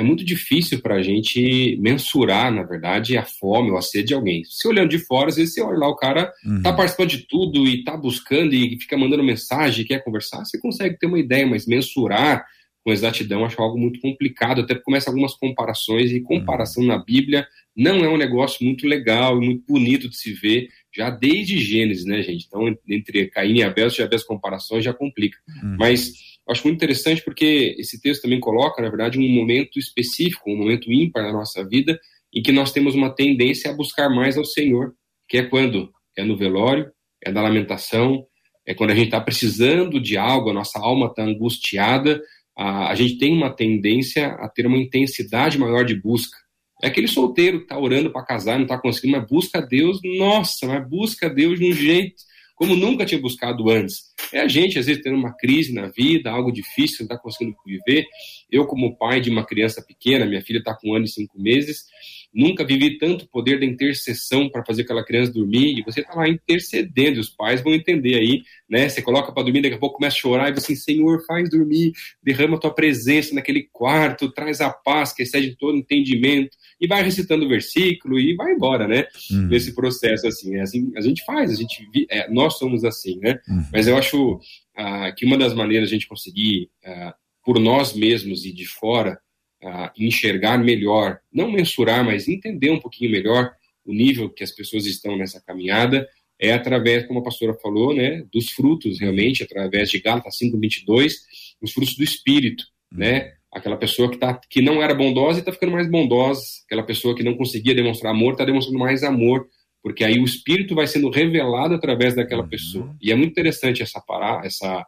é 0.01 0.03
muito 0.03 0.25
difícil 0.25 0.81
para 0.81 0.95
a 0.95 1.03
gente 1.03 1.77
mensurar, 1.79 2.51
na 2.51 2.63
verdade, 2.63 3.19
a 3.19 3.25
fome 3.25 3.71
ou 3.71 3.77
a 3.77 3.83
sede 3.83 4.09
de 4.09 4.15
alguém. 4.15 4.43
Se 4.45 4.67
olhando 4.67 4.89
de 4.89 4.99
fora, 4.99 5.29
às 5.29 5.37
vezes 5.37 5.53
você 5.53 5.61
olha 5.61 5.79
lá, 5.79 5.89
o 5.89 5.97
cara 5.97 6.33
uhum. 6.45 6.63
tá 6.63 6.73
participando 6.73 7.11
de 7.11 7.27
tudo 7.27 7.67
e 7.69 7.85
tá 7.85 7.97
buscando 7.99 8.55
e 8.55 8.79
fica 8.81 8.97
mandando 8.97 9.23
mensagem, 9.23 9.85
quer 9.85 10.03
conversar, 10.03 10.45
você 10.45 10.59
consegue 10.59 10.99
ter 10.99 11.07
uma 11.07 11.19
ideia, 11.19 11.47
mas 11.47 11.67
mensurar 11.67 12.47
com 12.83 12.91
exatidão 12.91 13.45
acho 13.45 13.61
algo 13.61 13.79
muito 13.79 14.01
complicado, 14.01 14.63
até 14.63 14.73
porque 14.73 14.87
começa 14.87 15.11
algumas 15.11 15.35
comparações 15.35 16.11
e 16.13 16.23
comparação 16.23 16.83
uhum. 16.83 16.89
na 16.89 16.99
Bíblia 16.99 17.47
não 17.77 18.05
é 18.05 18.09
um 18.09 18.17
negócio 18.17 18.65
muito 18.65 18.87
legal 18.87 19.37
e 19.37 19.45
muito 19.45 19.65
bonito 19.67 20.09
de 20.09 20.17
se 20.17 20.33
ver, 20.33 20.69
já 20.95 21.11
desde 21.11 21.59
Gênesis, 21.59 22.05
né, 22.05 22.23
gente? 22.23 22.47
Então, 22.47 22.75
entre 22.89 23.27
Caim 23.27 23.59
e 23.59 23.63
Abel, 23.63 23.91
se 23.91 23.99
já 23.99 24.07
vê 24.07 24.17
as 24.17 24.25
comparações, 24.25 24.85
já 24.85 24.93
complica. 24.93 25.39
Uhum. 25.63 25.77
Mas 25.79 26.13
acho 26.51 26.65
muito 26.65 26.77
interessante 26.77 27.23
porque 27.23 27.77
esse 27.79 28.01
texto 28.01 28.23
também 28.23 28.41
coloca, 28.41 28.83
na 28.83 28.89
verdade, 28.89 29.19
um 29.19 29.29
momento 29.29 29.79
específico, 29.79 30.51
um 30.51 30.57
momento 30.57 30.93
ímpar 30.93 31.23
na 31.23 31.33
nossa 31.33 31.67
vida, 31.67 31.99
em 32.33 32.43
que 32.43 32.53
nós 32.53 32.73
temos 32.73 32.95
uma 32.95 33.15
tendência 33.15 33.71
a 33.71 33.75
buscar 33.75 34.09
mais 34.09 34.37
ao 34.37 34.45
Senhor, 34.45 34.95
que 35.29 35.39
é 35.39 35.43
quando? 35.43 35.93
É 36.17 36.25
no 36.25 36.37
velório, 36.37 36.91
é 37.25 37.31
na 37.31 37.43
lamentação, 37.43 38.27
é 38.67 38.75
quando 38.75 38.91
a 38.91 38.95
gente 38.95 39.07
está 39.07 39.21
precisando 39.21 40.01
de 40.01 40.17
algo, 40.17 40.51
a 40.51 40.55
nossa 40.55 40.79
alma 40.79 41.07
está 41.07 41.23
angustiada, 41.23 42.23
a, 42.57 42.91
a 42.91 42.95
gente 42.95 43.19
tem 43.19 43.33
uma 43.33 43.51
tendência 43.51 44.29
a 44.29 44.49
ter 44.49 44.67
uma 44.67 44.79
intensidade 44.79 45.59
maior 45.59 45.85
de 45.85 45.95
busca. 45.95 46.37
É 46.83 46.89
aquele 46.89 47.09
solteiro 47.09 47.59
que 47.59 47.65
está 47.65 47.79
orando 47.79 48.11
para 48.11 48.25
casar, 48.25 48.57
não 48.57 48.65
está 48.65 48.79
conseguindo, 48.79 49.19
mas 49.19 49.29
busca 49.29 49.59
a 49.59 49.61
Deus, 49.61 50.01
nossa, 50.03 50.67
mas 50.67 50.89
busca 50.89 51.27
a 51.27 51.29
Deus 51.29 51.59
de 51.59 51.67
um 51.67 51.73
jeito 51.73 52.23
como 52.61 52.77
nunca 52.77 53.07
tinha 53.07 53.19
buscado 53.19 53.71
antes. 53.71 54.13
É 54.31 54.41
a 54.41 54.47
gente, 54.47 54.79
às 54.79 54.85
vezes, 54.85 55.03
tendo 55.03 55.17
uma 55.17 55.33
crise 55.35 55.73
na 55.73 55.87
vida, 55.87 56.31
algo 56.31 56.53
difícil, 56.53 56.99
não 57.01 57.07
está 57.07 57.17
conseguindo 57.17 57.57
viver. 57.65 58.05
Eu, 58.53 58.67
como 58.67 58.99
pai 58.99 59.19
de 59.19 59.31
uma 59.31 59.47
criança 59.47 59.81
pequena, 59.81 60.27
minha 60.27 60.43
filha 60.43 60.59
está 60.59 60.75
com 60.75 60.91
um 60.91 60.95
ano 60.95 61.07
e 61.07 61.09
cinco 61.09 61.41
meses, 61.41 61.87
nunca 62.35 62.63
vivi 62.63 62.99
tanto 62.99 63.27
poder 63.27 63.59
da 63.59 63.65
intercessão 63.65 64.51
para 64.51 64.63
fazer 64.63 64.83
aquela 64.83 65.03
criança 65.03 65.33
dormir, 65.33 65.79
e 65.79 65.83
você 65.83 66.01
está 66.01 66.15
lá 66.15 66.29
intercedendo, 66.29 67.19
os 67.19 67.31
pais 67.31 67.63
vão 67.63 67.73
entender 67.73 68.17
aí, 68.17 68.43
né? 68.69 68.91
Você 68.91 69.01
coloca 69.01 69.33
para 69.33 69.43
dormir, 69.43 69.63
daqui 69.63 69.77
a 69.77 69.79
pouco 69.79 69.97
começa 69.97 70.17
a 70.17 70.21
chorar, 70.21 70.51
e 70.51 70.55
você 70.55 70.77
Senhor, 70.77 71.25
faz 71.25 71.49
dormir, 71.49 71.93
derrama 72.23 72.57
a 72.57 72.61
tua 72.61 72.75
presença 72.75 73.35
naquele 73.35 73.69
quarto, 73.73 74.31
traz 74.31 74.61
a 74.61 74.69
paz 74.69 75.15
que 75.15 75.23
excede 75.23 75.57
todo 75.57 75.79
entendimento, 75.79 76.57
e 76.81 76.87
vai 76.87 77.03
recitando 77.03 77.45
o 77.45 77.49
versículo 77.49 78.19
e 78.19 78.35
vai 78.35 78.53
embora, 78.53 78.89
né? 78.89 79.07
Uhum. 79.31 79.49
Nesse 79.49 79.75
processo, 79.75 80.27
assim, 80.27 80.57
é 80.57 80.63
assim, 80.63 80.91
a 80.97 81.01
gente 81.01 81.25
faz, 81.25 81.51
a 81.51 81.55
gente, 81.55 81.87
é, 82.09 82.31
nós 82.31 82.57
somos 82.57 82.85
assim, 82.85 83.19
né? 83.19 83.39
Uhum. 83.49 83.65
Mas 83.73 83.87
eu 83.87 83.97
acho 83.97 84.41
ah, 84.75 85.13
que 85.13 85.27
uma 85.27 85.37
das 85.37 85.53
maneiras 85.53 85.89
de 85.89 85.95
a 85.95 85.99
gente 85.99 86.09
conseguir, 86.09 86.71
ah, 86.85 87.15
por 87.45 87.61
nós 87.61 87.95
mesmos 87.95 88.47
e 88.47 88.53
de 88.53 88.67
fora, 88.67 89.21
ah, 89.63 89.93
enxergar 89.99 90.57
melhor, 90.59 91.19
não 91.31 91.51
mensurar, 91.51 92.05
mas 92.05 92.29
entender 92.29 92.71
um 92.71 92.81
pouquinho 92.81 93.11
melhor 93.11 93.53
o 93.85 93.93
nível 93.93 94.31
que 94.31 94.43
as 94.43 94.51
pessoas 94.51 94.87
estão 94.87 95.17
nessa 95.17 95.41
caminhada, 95.41 96.09
é 96.39 96.53
através, 96.53 97.07
como 97.07 97.21
a 97.21 97.23
pastora 97.23 97.53
falou, 97.55 97.95
né, 97.95 98.25
dos 98.33 98.51
frutos, 98.51 98.99
realmente, 98.99 99.43
através 99.43 99.91
de 99.91 100.01
Gálatas 100.01 100.39
5:22, 100.39 101.13
os 101.61 101.73
frutos 101.73 101.95
do 101.95 102.03
Espírito, 102.03 102.65
né? 102.91 103.35
Aquela 103.53 103.77
pessoa 103.77 104.11
que, 104.11 104.17
tá, 104.17 104.41
que 104.49 104.63
não 104.63 104.83
era 104.83 104.95
bondosa 104.95 105.39
e 105.39 105.41
está 105.41 105.53
ficando 105.53 105.73
mais 105.73 105.91
bondosa, 105.91 106.41
aquela 106.67 106.85
pessoa 106.85 107.17
que 107.17 107.25
não 107.25 107.35
conseguia 107.37 107.75
demonstrar 107.75 108.13
amor 108.13 108.33
está 108.33 108.45
demonstrando 108.45 108.79
mais 108.79 109.03
amor, 109.03 109.49
porque 109.83 110.05
aí 110.05 110.19
o 110.19 110.25
Espírito 110.25 110.75
vai 110.75 110.87
sendo 110.87 111.11
revelado 111.11 111.75
através 111.75 112.15
daquela 112.15 112.47
pessoa. 112.47 112.95
E 113.01 113.11
é 113.11 113.15
muito 113.15 113.33
interessante 113.33 113.83
essa 113.83 114.01
pará, 114.01 114.43
essa 114.45 114.87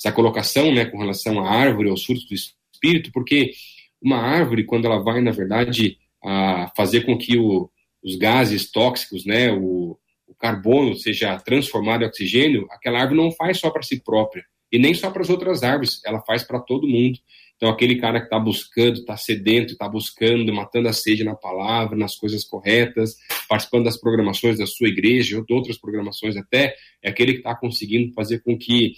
essa 0.00 0.10
colocação, 0.10 0.72
né, 0.72 0.86
com 0.86 0.96
relação 0.96 1.40
à 1.40 1.50
árvore, 1.50 1.90
aos 1.90 2.04
frutos 2.04 2.26
do 2.26 2.34
Espírito, 2.34 3.12
porque 3.12 3.52
uma 4.00 4.16
árvore, 4.16 4.64
quando 4.64 4.86
ela 4.86 4.98
vai, 4.98 5.20
na 5.20 5.30
verdade, 5.30 5.98
a 6.24 6.72
fazer 6.74 7.02
com 7.02 7.18
que 7.18 7.36
o, 7.36 7.70
os 8.02 8.16
gases 8.16 8.70
tóxicos, 8.70 9.26
né, 9.26 9.52
o, 9.52 9.98
o 10.26 10.34
carbono 10.34 10.94
seja 10.94 11.38
transformado 11.38 12.02
em 12.02 12.06
oxigênio, 12.06 12.66
aquela 12.70 12.98
árvore 12.98 13.20
não 13.20 13.30
faz 13.30 13.60
só 13.60 13.68
para 13.68 13.82
si 13.82 14.02
própria. 14.02 14.42
E 14.72 14.78
nem 14.78 14.94
só 14.94 15.10
para 15.10 15.20
as 15.20 15.28
outras 15.28 15.62
árvores, 15.62 16.00
ela 16.06 16.20
faz 16.22 16.44
para 16.44 16.60
todo 16.60 16.88
mundo. 16.88 17.18
Então, 17.60 17.68
aquele 17.68 17.96
cara 17.96 18.18
que 18.20 18.24
está 18.24 18.38
buscando, 18.38 19.00
está 19.00 19.18
sedento, 19.18 19.74
está 19.74 19.86
buscando, 19.86 20.50
matando 20.50 20.88
a 20.88 20.94
sede 20.94 21.22
na 21.22 21.34
palavra, 21.34 21.94
nas 21.94 22.16
coisas 22.16 22.42
corretas, 22.42 23.16
participando 23.46 23.84
das 23.84 24.00
programações 24.00 24.56
da 24.56 24.64
sua 24.64 24.88
igreja, 24.88 25.36
ou 25.36 25.44
de 25.44 25.52
outras 25.52 25.76
programações 25.76 26.38
até, 26.38 26.74
é 27.02 27.10
aquele 27.10 27.32
que 27.34 27.40
está 27.40 27.54
conseguindo 27.54 28.14
fazer 28.14 28.38
com 28.38 28.56
que 28.56 28.94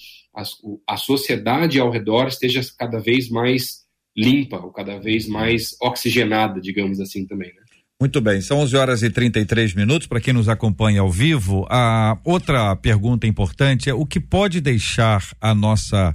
o- 0.63 0.81
a 0.89 0.97
sociedade 0.97 1.81
ao 1.81 1.91
redor 1.91 2.29
esteja 2.29 2.61
cada 2.79 3.01
vez 3.01 3.29
mais 3.29 3.83
limpa, 4.17 4.59
ou 4.59 4.71
cada 4.71 4.97
vez 4.97 5.27
mais 5.27 5.75
oxigenada, 5.83 6.61
digamos 6.61 7.01
assim 7.01 7.27
também, 7.27 7.49
né? 7.49 7.63
Muito 8.01 8.21
bem, 8.21 8.41
são 8.41 8.59
11 8.61 8.77
horas 8.77 9.03
e 9.03 9.11
33 9.11 9.75
minutos. 9.75 10.07
Para 10.07 10.21
quem 10.21 10.35
nos 10.35 10.49
acompanha 10.49 11.01
ao 11.01 11.11
vivo, 11.11 11.67
a 11.69 12.17
outra 12.25 12.77
pergunta 12.77 13.27
importante 13.27 13.91
é 13.91 13.95
o 13.95 14.07
que 14.07 14.21
pode 14.21 14.61
deixar 14.61 15.25
a 15.41 15.53
nossa. 15.53 16.15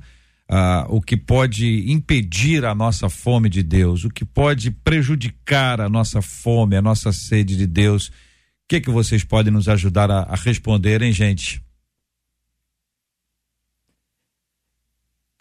Ah, 0.50 0.86
o 0.90 1.02
que 1.02 1.18
pode 1.18 1.92
impedir 1.92 2.64
a 2.64 2.74
nossa 2.74 3.10
fome 3.10 3.50
de 3.50 3.62
Deus, 3.62 4.06
o 4.06 4.10
que 4.10 4.24
pode 4.24 4.72
prejudicar 4.72 5.82
a 5.82 5.90
nossa 5.90 6.22
fome, 6.22 6.76
a 6.76 6.82
nossa 6.82 7.12
sede 7.12 7.58
de 7.58 7.68
Deus. 7.68 8.08
O 8.08 8.12
que 8.70 8.82
que 8.82 8.90
vocês 8.90 9.24
podem 9.24 9.52
nos 9.52 9.68
ajudar 9.68 10.10
a, 10.10 10.22
a 10.24 10.36
responder, 10.36 11.02
hein, 11.02 11.12
gente? 11.12 11.62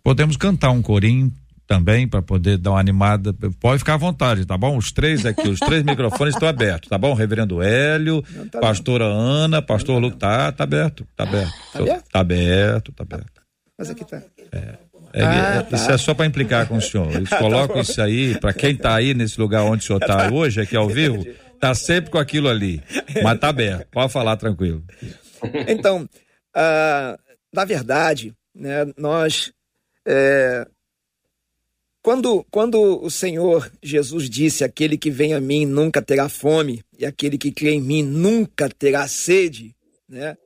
Podemos 0.02 0.36
cantar 0.36 0.70
um 0.70 0.82
corinho 0.82 1.32
também 1.66 2.06
para 2.06 2.22
poder 2.22 2.58
dar 2.58 2.70
uma 2.72 2.80
animada. 2.80 3.32
Pode 3.60 3.80
ficar 3.80 3.94
à 3.94 3.98
vontade, 3.98 4.46
tá 4.46 4.56
bom? 4.56 4.76
Os 4.76 4.92
três 4.92 5.26
aqui, 5.26 5.48
os 5.48 5.58
três 5.58 5.82
microfones 5.82 6.34
estão 6.34 6.48
abertos, 6.48 6.88
tá 6.88 6.96
bom? 6.96 7.12
Reverendo 7.12 7.60
Hélio, 7.60 8.22
tá 8.50 8.60
pastora 8.60 9.04
Ana, 9.04 9.60
pastor 9.60 10.00
Lucas, 10.00 10.18
tá, 10.18 10.52
tá 10.52 10.64
aberto, 10.64 11.06
tá 11.16 11.24
aberto. 11.24 11.52
Tá 11.72 11.80
aberto? 11.80 12.08
Tá 12.10 12.20
aberto, 12.20 12.92
tá 12.92 13.02
aberto. 13.02 13.42
Mas 13.78 13.90
aqui 13.90 14.04
tá. 14.04 14.22
É, 14.52 14.78
Ah, 15.16 15.56
é, 15.56 15.62
tá. 15.62 15.76
Isso 15.76 15.90
é 15.90 15.98
só 15.98 16.14
para 16.14 16.26
implicar 16.26 16.66
com 16.68 16.76
o 16.76 16.82
senhor. 16.82 17.10
Eles 17.16 17.30
Tá 17.30 17.38
colocam 17.38 17.76
bom. 17.76 17.82
isso 17.82 18.00
aí, 18.02 18.38
para 18.38 18.52
quem 18.52 18.76
tá 18.76 18.94
aí 18.94 19.14
nesse 19.14 19.40
lugar 19.40 19.62
onde 19.64 19.82
o 19.82 19.86
senhor 19.86 20.00
tá 20.00 20.28
hoje, 20.32 20.60
aqui 20.60 20.76
ao 20.76 20.88
vivo, 20.88 21.24
tá 21.60 21.74
sempre 21.74 22.10
com 22.10 22.18
aquilo 22.18 22.48
ali. 22.48 22.82
Mas 23.22 23.38
tá 23.40 23.48
aberto, 23.48 23.86
pode 23.90 24.12
falar 24.12 24.36
tranquilo. 24.36 24.84
Então, 25.68 26.08
ah, 26.54 27.18
na 27.52 27.64
verdade, 27.64 28.32
né, 28.54 28.86
nós. 28.96 29.52
é, 30.06 30.66
quando, 32.02 32.46
quando 32.52 33.02
o 33.02 33.10
Senhor 33.10 33.68
Jesus 33.82 34.30
disse: 34.30 34.62
Aquele 34.62 34.96
que 34.96 35.10
vem 35.10 35.34
a 35.34 35.40
mim 35.40 35.66
nunca 35.66 36.00
terá 36.00 36.28
fome, 36.28 36.82
e 36.96 37.04
aquele 37.04 37.36
que 37.36 37.50
crê 37.50 37.72
em 37.72 37.80
mim 37.80 38.02
nunca 38.02 38.68
terá 38.68 39.08
sede, 39.08 39.74
né? 40.08 40.36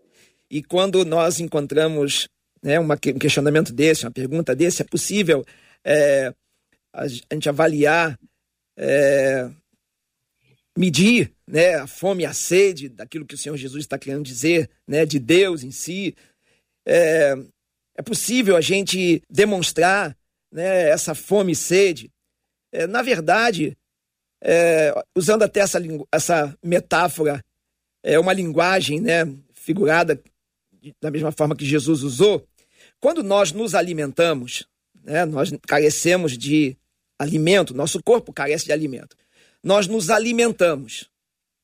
E 0.51 0.63
quando 0.63 1.05
nós 1.05 1.39
encontramos 1.39 2.29
né, 2.63 2.79
uma 2.79 2.95
um 2.95 3.19
questionamento 3.19 3.73
desse, 3.73 4.05
uma 4.05 4.11
pergunta 4.11 4.55
desse, 4.55 4.83
é 4.83 4.85
possível 4.85 5.45
é, 5.85 6.35
a 6.93 7.07
gente 7.09 7.49
avaliar, 7.49 8.19
é, 8.77 9.49
medir 10.77 11.33
né, 11.47 11.77
a 11.77 11.87
fome 11.87 12.23
e 12.23 12.27
a 12.27 12.33
sede 12.33 12.89
daquilo 12.89 13.27
que 13.27 13.35
o 13.35 13.39
Senhor 13.39 13.57
Jesus 13.57 13.85
está 13.85 13.99
querendo 13.99 14.25
dizer, 14.25 14.71
né, 14.87 15.05
de 15.05 15.19
Deus 15.19 15.63
em 15.63 15.71
si. 15.71 16.15
É, 16.87 17.35
é 17.97 18.03
possível 18.03 18.57
a 18.57 18.61
gente 18.61 19.23
demonstrar 19.29 20.17
né, 20.53 20.89
essa 20.89 21.15
fome 21.15 21.53
e 21.53 21.57
sede. 21.57 22.11
É, 22.73 22.87
na 22.87 23.03
verdade, 23.03 23.77
é, 24.43 24.93
usando 25.15 25.43
até 25.43 25.61
essa, 25.61 25.79
essa 26.13 26.57
metáfora, 26.63 27.45
é 28.03 28.19
uma 28.19 28.33
linguagem 28.33 29.01
né, 29.01 29.25
figurada 29.53 30.21
da 31.01 31.11
mesma 31.11 31.31
forma 31.31 31.55
que 31.55 31.65
Jesus 31.65 32.03
usou, 32.03 32.47
quando 33.01 33.23
nós 33.23 33.53
nos 33.53 33.75
alimentamos, 33.75 34.67
né, 35.03 35.25
nós 35.25 35.51
carecemos 35.67 36.37
de 36.37 36.77
alimento, 37.19 37.75
nosso 37.75 38.03
corpo 38.03 38.33
carece 38.33 38.67
de 38.67 38.73
alimento. 38.73 39.17
Nós 39.63 39.87
nos 39.87 40.11
alimentamos. 40.11 41.09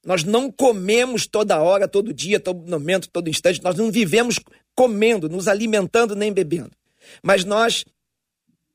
Nós 0.05 0.23
não 0.23 0.53
comemos 0.53 1.27
toda 1.27 1.61
hora, 1.61 1.89
todo 1.89 2.13
dia, 2.13 2.39
todo 2.39 2.71
momento, 2.71 3.09
todo 3.09 3.29
instante. 3.29 3.63
Nós 3.63 3.75
não 3.75 3.91
vivemos 3.91 4.39
comendo, 4.75 5.29
nos 5.29 5.49
alimentando 5.49 6.15
nem 6.15 6.33
bebendo. 6.33 6.71
Mas 7.23 7.45
nós 7.45 7.85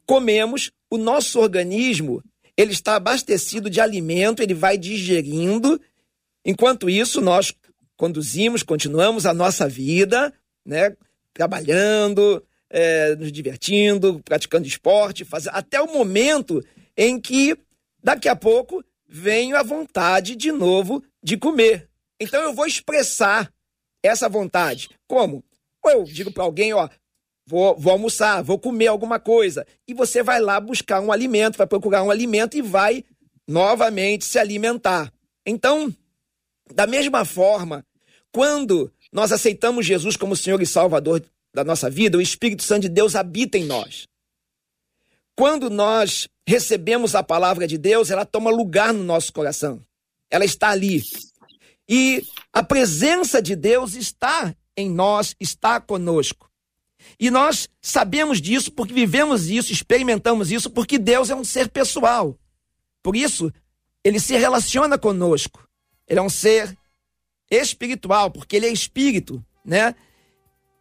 comemos, 0.05 0.71
o 0.89 0.97
nosso 0.97 1.39
organismo, 1.39 2.21
ele 2.57 2.73
está 2.73 2.95
abastecido 2.95 3.69
de 3.69 3.79
alimento, 3.79 4.43
ele 4.43 4.53
vai 4.53 4.77
digerindo. 4.77 5.79
Enquanto 6.43 6.89
isso, 6.89 7.21
nós 7.21 7.53
conduzimos, 7.95 8.63
continuamos 8.63 9.25
a 9.25 9.33
nossa 9.33 9.69
vida, 9.69 10.33
né? 10.65 10.95
Trabalhando, 11.33 12.43
eh, 12.71 13.15
nos 13.17 13.31
divertindo, 13.31 14.21
praticando 14.23 14.65
esporte, 14.65 15.25
faz... 15.25 15.45
até 15.47 15.81
o 15.81 15.91
momento 15.91 16.65
em 16.95 17.19
que, 17.19 17.57
daqui 18.01 18.29
a 18.29 18.35
pouco, 18.35 18.83
vem 19.07 19.53
a 19.53 19.61
vontade 19.61 20.35
de 20.37 20.51
novo 20.51 21.03
de 21.21 21.37
comer. 21.37 21.89
Então 22.19 22.41
eu 22.41 22.53
vou 22.53 22.65
expressar 22.65 23.51
essa 24.01 24.29
vontade. 24.29 24.89
Como? 25.07 25.43
Ou 25.83 25.91
eu 25.91 26.03
digo 26.05 26.31
para 26.31 26.43
alguém, 26.43 26.73
ó, 26.73 26.87
vou, 27.45 27.75
vou 27.77 27.91
almoçar, 27.91 28.41
vou 28.41 28.57
comer 28.57 28.87
alguma 28.87 29.19
coisa. 29.19 29.67
E 29.87 29.93
você 29.93 30.23
vai 30.23 30.39
lá 30.39 30.59
buscar 30.59 31.01
um 31.01 31.11
alimento, 31.11 31.57
vai 31.57 31.67
procurar 31.67 32.03
um 32.03 32.11
alimento 32.11 32.57
e 32.57 32.61
vai 32.61 33.03
novamente 33.47 34.23
se 34.23 34.39
alimentar. 34.39 35.11
Então, 35.45 35.93
da 36.73 36.87
mesma 36.87 37.25
forma, 37.25 37.85
quando 38.31 38.91
nós 39.11 39.31
aceitamos 39.33 39.85
Jesus 39.85 40.15
como 40.15 40.37
Senhor 40.37 40.61
e 40.61 40.65
Salvador 40.65 41.21
da 41.53 41.63
nossa 41.63 41.89
vida, 41.89 42.17
o 42.17 42.21
Espírito 42.21 42.63
Santo 42.63 42.83
de 42.83 42.89
Deus 42.89 43.15
habita 43.15 43.57
em 43.57 43.65
nós. 43.65 44.07
Quando 45.35 45.69
nós 45.69 46.27
recebemos 46.47 47.15
a 47.15 47.23
palavra 47.23 47.67
de 47.67 47.77
Deus, 47.77 48.09
ela 48.09 48.25
toma 48.25 48.51
lugar 48.51 48.93
no 48.93 49.03
nosso 49.03 49.31
coração. 49.33 49.83
Ela 50.29 50.45
está 50.45 50.69
ali. 50.69 51.03
E 51.87 52.23
a 52.53 52.63
presença 52.63 53.41
de 53.41 53.55
Deus 53.55 53.95
está 53.95 54.55
em 54.77 54.89
nós, 54.89 55.35
está 55.39 55.79
conosco. 55.81 56.49
E 57.19 57.29
nós 57.29 57.67
sabemos 57.81 58.41
disso 58.41 58.71
porque 58.71 58.93
vivemos 58.93 59.49
isso, 59.49 59.71
experimentamos 59.71 60.51
isso, 60.51 60.69
porque 60.69 60.97
Deus 60.97 61.29
é 61.29 61.35
um 61.35 61.43
ser 61.43 61.69
pessoal. 61.69 62.37
Por 63.03 63.15
isso, 63.15 63.51
ele 64.03 64.19
se 64.19 64.37
relaciona 64.37 64.97
conosco. 64.97 65.67
Ele 66.07 66.19
é 66.19 66.23
um 66.23 66.29
ser 66.29 66.77
espiritual, 67.49 68.31
porque 68.31 68.55
ele 68.55 68.67
é 68.67 68.71
espírito, 68.71 69.43
né? 69.65 69.95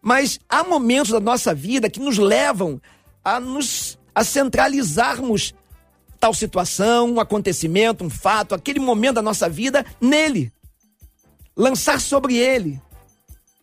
Mas 0.02 0.38
há 0.48 0.64
momentos 0.64 1.12
da 1.12 1.20
nossa 1.20 1.54
vida 1.54 1.90
que 1.90 2.00
nos 2.00 2.18
levam 2.18 2.80
a 3.24 3.38
nos 3.38 3.98
a 4.14 4.24
centralizarmos 4.24 5.54
tal 6.18 6.34
situação, 6.34 7.12
um 7.12 7.20
acontecimento, 7.20 8.04
um 8.04 8.10
fato, 8.10 8.54
aquele 8.54 8.78
momento 8.78 9.14
da 9.16 9.22
nossa 9.22 9.48
vida 9.48 9.84
nele. 10.00 10.52
Lançar 11.56 12.00
sobre 12.00 12.36
ele. 12.36 12.80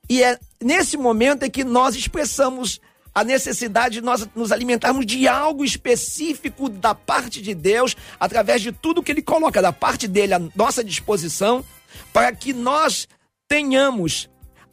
E 0.09 0.23
é 0.23 0.39
nesse 0.61 0.97
momento 0.97 1.43
é 1.43 1.49
que 1.49 1.63
nós 1.63 1.95
expressamos 1.95 2.79
a 3.13 3.23
necessidade 3.23 3.95
de 3.95 4.01
nós 4.01 4.27
nos 4.35 4.51
alimentarmos 4.51 5.05
de 5.05 5.27
algo 5.27 5.65
específico 5.65 6.69
da 6.69 6.93
parte 6.93 7.41
de 7.41 7.55
Deus, 7.55 7.95
através 8.19 8.61
de 8.61 8.71
tudo 8.71 9.01
que 9.01 9.11
Ele 9.11 9.23
coloca 9.23 9.61
da 9.61 9.73
parte 9.73 10.07
dele 10.07 10.33
à 10.33 10.41
nossa 10.55 10.83
disposição, 10.83 11.65
para 12.13 12.31
que 12.31 12.53
nós 12.53 13.07
tenhamos 13.47 14.29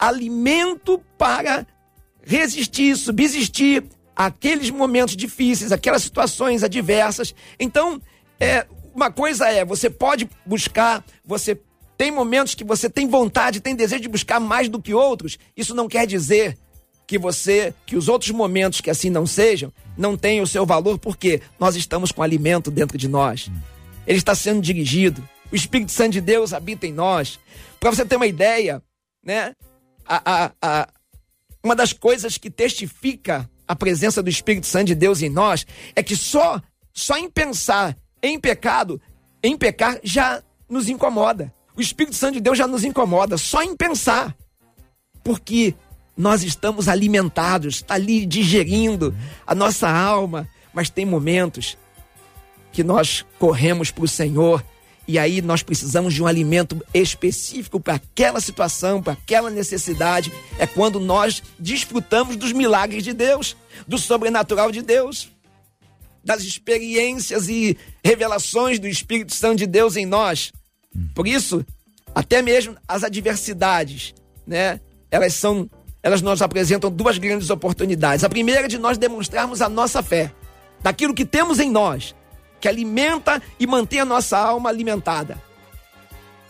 alimento 0.06 1.00
para 1.18 1.66
resistir, 2.22 2.96
subsistir 2.96 3.84
àqueles 4.14 4.70
momentos 4.70 5.16
difíceis, 5.16 5.72
aquelas 5.72 6.02
situações 6.02 6.62
adversas. 6.62 7.34
Então, 7.58 8.00
é, 8.40 8.66
uma 8.94 9.10
coisa 9.10 9.48
é, 9.48 9.64
você 9.64 9.90
pode 9.90 10.28
buscar, 10.46 11.04
você 11.24 11.58
tem 11.96 12.10
momentos 12.10 12.54
que 12.54 12.64
você 12.64 12.88
tem 12.88 13.08
vontade, 13.08 13.60
tem 13.60 13.74
desejo 13.74 14.02
de 14.02 14.08
buscar 14.08 14.40
mais 14.40 14.68
do 14.68 14.80
que 14.80 14.94
outros. 14.94 15.38
Isso 15.56 15.74
não 15.74 15.88
quer 15.88 16.06
dizer 16.06 16.56
que 17.06 17.18
você, 17.18 17.74
que 17.86 17.96
os 17.96 18.08
outros 18.08 18.30
momentos 18.30 18.80
que 18.80 18.90
assim 18.90 19.10
não 19.10 19.26
sejam, 19.26 19.72
não 19.96 20.16
tenham 20.16 20.44
o 20.44 20.46
seu 20.46 20.64
valor, 20.64 20.98
porque 20.98 21.40
nós 21.58 21.76
estamos 21.76 22.10
com 22.10 22.22
alimento 22.22 22.70
dentro 22.70 22.96
de 22.96 23.08
nós. 23.08 23.50
Ele 24.06 24.18
está 24.18 24.34
sendo 24.34 24.60
dirigido. 24.60 25.26
O 25.52 25.56
Espírito 25.56 25.92
Santo 25.92 26.12
de 26.12 26.20
Deus 26.20 26.52
habita 26.52 26.86
em 26.86 26.92
nós. 26.92 27.38
Para 27.78 27.90
você 27.90 28.04
ter 28.04 28.16
uma 28.16 28.26
ideia, 28.26 28.82
né? 29.24 29.54
A, 30.06 30.44
a, 30.44 30.52
a, 30.60 30.88
uma 31.62 31.74
das 31.74 31.92
coisas 31.92 32.36
que 32.38 32.50
testifica 32.50 33.48
a 33.66 33.74
presença 33.74 34.22
do 34.22 34.28
Espírito 34.28 34.66
Santo 34.66 34.86
de 34.86 34.94
Deus 34.94 35.22
em 35.22 35.30
nós 35.30 35.66
é 35.96 36.02
que 36.02 36.16
só 36.16 36.60
só 36.92 37.16
em 37.16 37.28
pensar 37.28 37.96
em 38.22 38.38
pecado, 38.38 39.00
em 39.42 39.56
pecar 39.56 39.98
já 40.02 40.42
nos 40.68 40.88
incomoda. 40.88 41.52
O 41.76 41.80
Espírito 41.80 42.16
Santo 42.16 42.34
de 42.34 42.40
Deus 42.40 42.56
já 42.56 42.68
nos 42.68 42.84
incomoda 42.84 43.36
só 43.36 43.62
em 43.62 43.76
pensar. 43.76 44.34
Porque 45.24 45.74
nós 46.16 46.44
estamos 46.44 46.88
alimentados, 46.88 47.76
está 47.76 47.94
ali 47.94 48.24
digerindo 48.24 49.14
a 49.46 49.54
nossa 49.54 49.88
alma, 49.90 50.48
mas 50.72 50.88
tem 50.88 51.04
momentos 51.04 51.76
que 52.72 52.84
nós 52.84 53.24
corremos 53.38 53.90
para 53.90 54.04
o 54.04 54.08
Senhor 54.08 54.64
e 55.06 55.18
aí 55.18 55.42
nós 55.42 55.62
precisamos 55.62 56.14
de 56.14 56.22
um 56.22 56.26
alimento 56.26 56.82
específico 56.94 57.78
para 57.78 57.94
aquela 57.94 58.40
situação, 58.40 59.02
para 59.02 59.12
aquela 59.12 59.50
necessidade. 59.50 60.32
É 60.58 60.66
quando 60.66 60.98
nós 60.98 61.42
desfrutamos 61.58 62.36
dos 62.36 62.52
milagres 62.52 63.04
de 63.04 63.12
Deus, 63.12 63.56
do 63.86 63.98
sobrenatural 63.98 64.72
de 64.72 64.80
Deus, 64.80 65.30
das 66.24 66.42
experiências 66.42 67.48
e 67.48 67.76
revelações 68.02 68.78
do 68.78 68.88
Espírito 68.88 69.34
Santo 69.34 69.58
de 69.58 69.66
Deus 69.66 69.96
em 69.96 70.06
nós. 70.06 70.52
Por 71.14 71.28
isso, 71.28 71.64
até 72.14 72.40
mesmo 72.40 72.76
as 72.88 73.04
adversidades, 73.04 74.14
né? 74.46 74.80
Elas 75.10 75.34
são, 75.34 75.68
elas 76.02 76.22
nos 76.22 76.40
apresentam 76.40 76.90
duas 76.90 77.18
grandes 77.18 77.50
oportunidades. 77.50 78.24
A 78.24 78.28
primeira 78.28 78.62
é 78.62 78.68
de 78.68 78.78
nós 78.78 78.96
demonstrarmos 78.96 79.60
a 79.60 79.68
nossa 79.68 80.02
fé, 80.02 80.32
daquilo 80.82 81.14
que 81.14 81.24
temos 81.24 81.60
em 81.60 81.70
nós, 81.70 82.14
que 82.64 82.68
alimenta 82.68 83.42
e 83.60 83.66
mantém 83.66 84.00
a 84.00 84.06
nossa 84.06 84.38
alma 84.38 84.70
alimentada. 84.70 85.36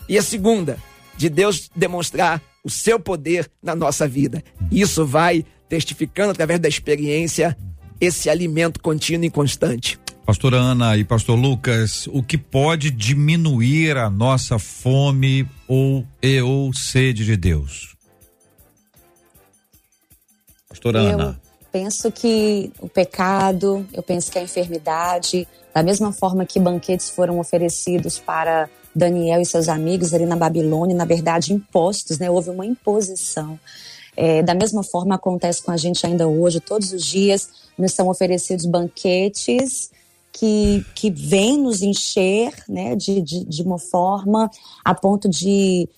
E 0.07 0.17
a 0.17 0.23
segunda, 0.23 0.77
de 1.17 1.27
Deus 1.27 1.69
demonstrar 1.75 2.41
o 2.63 2.69
seu 2.69 2.97
poder 2.97 3.51
na 3.61 3.75
nossa 3.75 4.07
vida. 4.07 4.41
Isso 4.71 5.05
vai 5.05 5.43
testificando 5.67 6.31
através 6.31 6.57
da 6.61 6.69
experiência 6.69 7.57
esse 7.99 8.29
alimento 8.29 8.79
contínuo 8.79 9.25
e 9.25 9.29
constante. 9.29 9.99
Pastora 10.25 10.55
Ana 10.55 10.95
e 10.95 11.03
Pastor 11.03 11.37
Lucas, 11.37 12.07
o 12.07 12.23
que 12.23 12.37
pode 12.37 12.91
diminuir 12.91 13.97
a 13.97 14.09
nossa 14.09 14.57
fome 14.57 15.45
ou 15.67 16.07
e 16.23 16.41
ou 16.41 16.73
sede 16.73 17.25
de 17.25 17.35
Deus? 17.35 17.93
Pastora 20.69 20.99
Eu 20.99 21.07
Ana. 21.07 21.44
Penso 21.75 22.09
que 22.09 22.71
o 22.79 22.87
pecado, 22.87 23.85
eu 23.91 24.01
penso 24.01 24.31
que 24.31 24.39
a 24.39 24.41
enfermidade, 24.41 25.45
da 25.73 25.83
mesma 25.83 26.13
forma 26.13 26.45
que 26.45 26.57
banquetes 26.57 27.09
foram 27.09 27.37
oferecidos 27.37 28.17
para 28.17 28.69
Daniel 28.95 29.41
e 29.41 29.45
seus 29.45 29.67
amigos 29.67 30.13
ali 30.13 30.25
na 30.25 30.37
Babilônia, 30.37 30.95
na 30.95 31.03
verdade 31.03 31.51
impostos, 31.51 32.17
né? 32.17 32.31
Houve 32.31 32.49
uma 32.49 32.65
imposição. 32.65 33.59
É, 34.15 34.41
da 34.41 34.55
mesma 34.55 34.83
forma 34.83 35.15
acontece 35.15 35.61
com 35.61 35.69
a 35.69 35.75
gente 35.75 36.07
ainda 36.07 36.25
hoje, 36.25 36.61
todos 36.61 36.93
os 36.93 37.03
dias 37.03 37.49
nos 37.77 37.91
são 37.91 38.07
oferecidos 38.07 38.65
banquetes 38.65 39.91
que, 40.31 40.85
que 40.95 41.11
vêm 41.11 41.57
nos 41.57 41.81
encher 41.81 42.53
né, 42.69 42.95
de, 42.95 43.19
de, 43.19 43.43
de 43.43 43.61
uma 43.63 43.77
forma 43.77 44.49
a 44.81 44.95
ponto 44.95 45.27
de, 45.27 45.89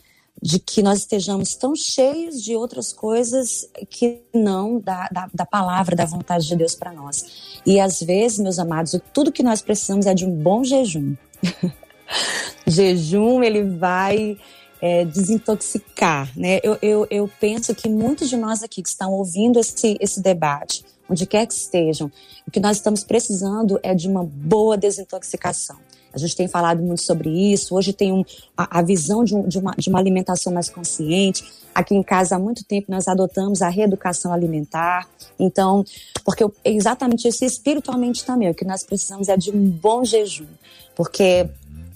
de 0.41 0.59
que 0.59 0.83
nós 0.83 0.99
estejamos 0.99 1.55
tão 1.55 1.75
cheios 1.75 2.41
de 2.41 2.55
outras 2.55 2.93
coisas 2.93 3.67
que 3.89 4.21
não 4.33 4.79
da, 4.79 5.07
da, 5.09 5.29
da 5.33 5.45
palavra, 5.45 5.95
da 5.95 6.05
vontade 6.05 6.47
de 6.47 6.55
Deus 6.55 6.75
para 6.75 6.91
nós. 6.91 7.59
E 7.65 7.79
às 7.79 7.99
vezes, 7.99 8.37
meus 8.37 8.59
amados, 8.59 8.99
tudo 9.13 9.31
que 9.31 9.43
nós 9.43 9.61
precisamos 9.61 10.05
é 10.05 10.13
de 10.13 10.25
um 10.25 10.31
bom 10.31 10.63
jejum. 10.63 11.15
jejum, 12.67 13.43
ele 13.43 13.63
vai 13.63 14.37
é, 14.81 15.05
desintoxicar, 15.05 16.31
né? 16.37 16.59
Eu, 16.63 16.77
eu, 16.81 17.07
eu 17.09 17.29
penso 17.39 17.73
que 17.73 17.89
muitos 17.89 18.29
de 18.29 18.37
nós 18.37 18.61
aqui 18.61 18.81
que 18.81 18.89
estão 18.89 19.11
ouvindo 19.13 19.59
esse, 19.59 19.97
esse 19.99 20.21
debate, 20.21 20.85
onde 21.09 21.25
quer 21.25 21.47
que 21.47 21.53
estejam, 21.53 22.11
o 22.47 22.51
que 22.51 22.59
nós 22.59 22.77
estamos 22.77 23.03
precisando 23.03 23.79
é 23.81 23.95
de 23.95 24.07
uma 24.07 24.23
boa 24.23 24.77
desintoxicação. 24.77 25.77
A 26.13 26.17
gente 26.17 26.35
tem 26.35 26.47
falado 26.47 26.81
muito 26.81 27.01
sobre 27.01 27.29
isso. 27.29 27.75
Hoje 27.75 27.93
tem 27.93 28.11
um, 28.11 28.23
a, 28.55 28.79
a 28.79 28.81
visão 28.81 29.23
de, 29.23 29.35
um, 29.35 29.47
de, 29.47 29.57
uma, 29.59 29.71
de 29.77 29.89
uma 29.89 29.99
alimentação 29.99 30.53
mais 30.53 30.69
consciente. 30.69 31.43
Aqui 31.73 31.95
em 31.95 32.03
casa, 32.03 32.35
há 32.35 32.39
muito 32.39 32.63
tempo, 32.63 32.91
nós 32.91 33.07
adotamos 33.07 33.61
a 33.61 33.69
reeducação 33.69 34.33
alimentar. 34.33 35.07
Então, 35.39 35.83
porque 36.25 36.43
eu, 36.43 36.53
é 36.63 36.71
exatamente 36.71 37.27
isso, 37.27 37.45
espiritualmente 37.45 38.25
também, 38.25 38.49
o 38.49 38.55
que 38.55 38.65
nós 38.65 38.83
precisamos 38.83 39.29
é 39.29 39.37
de 39.37 39.51
um 39.51 39.69
bom 39.69 40.03
jejum. 40.03 40.47
Porque 40.95 41.47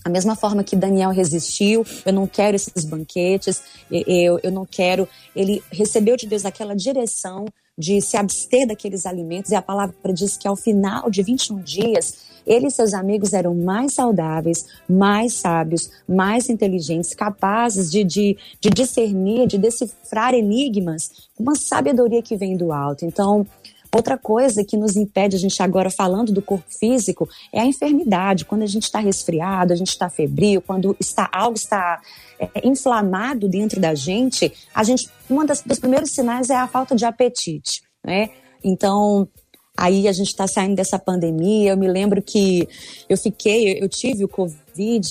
a 0.04 0.10
mesma 0.10 0.36
forma 0.36 0.64
que 0.64 0.76
Daniel 0.76 1.12
resistiu, 1.12 1.86
eu 2.06 2.14
não 2.14 2.26
quero 2.26 2.56
esses 2.56 2.86
banquetes, 2.86 3.62
eu, 3.90 4.40
eu 4.42 4.52
não 4.52 4.66
quero. 4.66 5.08
Ele 5.36 5.64
recebeu 5.72 6.18
de 6.18 6.28
Deus 6.28 6.46
aquela 6.46 6.76
direção 6.76 7.46
de 7.78 8.02
se 8.02 8.18
abster 8.18 8.68
daqueles 8.68 9.06
alimentos, 9.06 9.52
e 9.52 9.56
a 9.56 9.62
palavra 9.62 9.96
diz 10.14 10.38
que 10.38 10.48
ao 10.48 10.56
final 10.56 11.10
de 11.10 11.24
21 11.24 11.62
dias, 11.62 12.31
ele 12.46 12.68
e 12.68 12.72
seus 12.72 12.94
amigos 12.94 13.34
eram 13.34 13.56
mais 13.56 13.94
saudáveis, 13.94 14.66
mais 14.88 15.34
sábios, 15.34 15.92
mais 16.08 16.50
inteligentes, 16.50 17.14
capazes 17.14 17.92
de, 17.92 18.04
de, 18.04 18.38
de 18.60 18.70
discernir, 18.70 19.48
de 19.48 19.58
decifrar 19.58 20.34
enigmas, 20.34 21.30
uma 21.40 21.56
sabedoria 21.56 22.22
que 22.22 22.36
vem 22.36 22.56
do 22.56 22.72
alto. 22.72 23.06
Então, 23.06 23.46
Outra 23.94 24.18
coisa 24.18 24.64
que 24.64 24.78
nos 24.78 24.96
impede, 24.96 25.36
a 25.36 25.40
gente 25.40 25.62
agora 25.62 25.90
falando 25.90 26.32
do 26.32 26.42
corpo 26.42 26.66
físico, 26.70 27.28
é 27.52 27.60
a 27.60 27.66
enfermidade. 27.66 28.46
Quando 28.46 28.62
a 28.62 28.68
gente 28.68 28.84
está 28.84 29.00
resfriado, 29.00 29.74
a 29.74 29.76
gente 29.76 29.90
está 29.90 30.10
febril, 30.10 30.62
quando 30.62 30.96
está, 30.98 31.30
algo 31.30 31.58
está 31.58 32.02
é, 32.40 32.66
inflamado 32.66 33.50
dentro 33.50 33.82
da 33.82 33.94
gente, 33.94 34.54
a 34.74 34.84
gente, 34.84 35.10
das, 35.46 35.62
dos 35.62 35.78
primeiros 35.78 36.12
sinais 36.12 36.50
é 36.50 36.56
a 36.56 36.68
falta 36.68 36.96
de 36.96 37.04
apetite, 37.04 37.84
né? 38.02 38.30
Então, 38.64 39.28
aí 39.76 40.08
a 40.08 40.12
gente 40.12 40.28
está 40.28 40.48
saindo 40.48 40.76
dessa 40.76 41.00
pandemia. 41.00 41.72
Eu 41.72 41.78
me 41.78 41.88
lembro 41.88 42.22
que 42.22 42.68
eu 43.10 43.18
fiquei, 43.18 43.82
eu 43.82 43.90
tive 43.90 44.24
o 44.24 44.28
Covid 44.28 44.60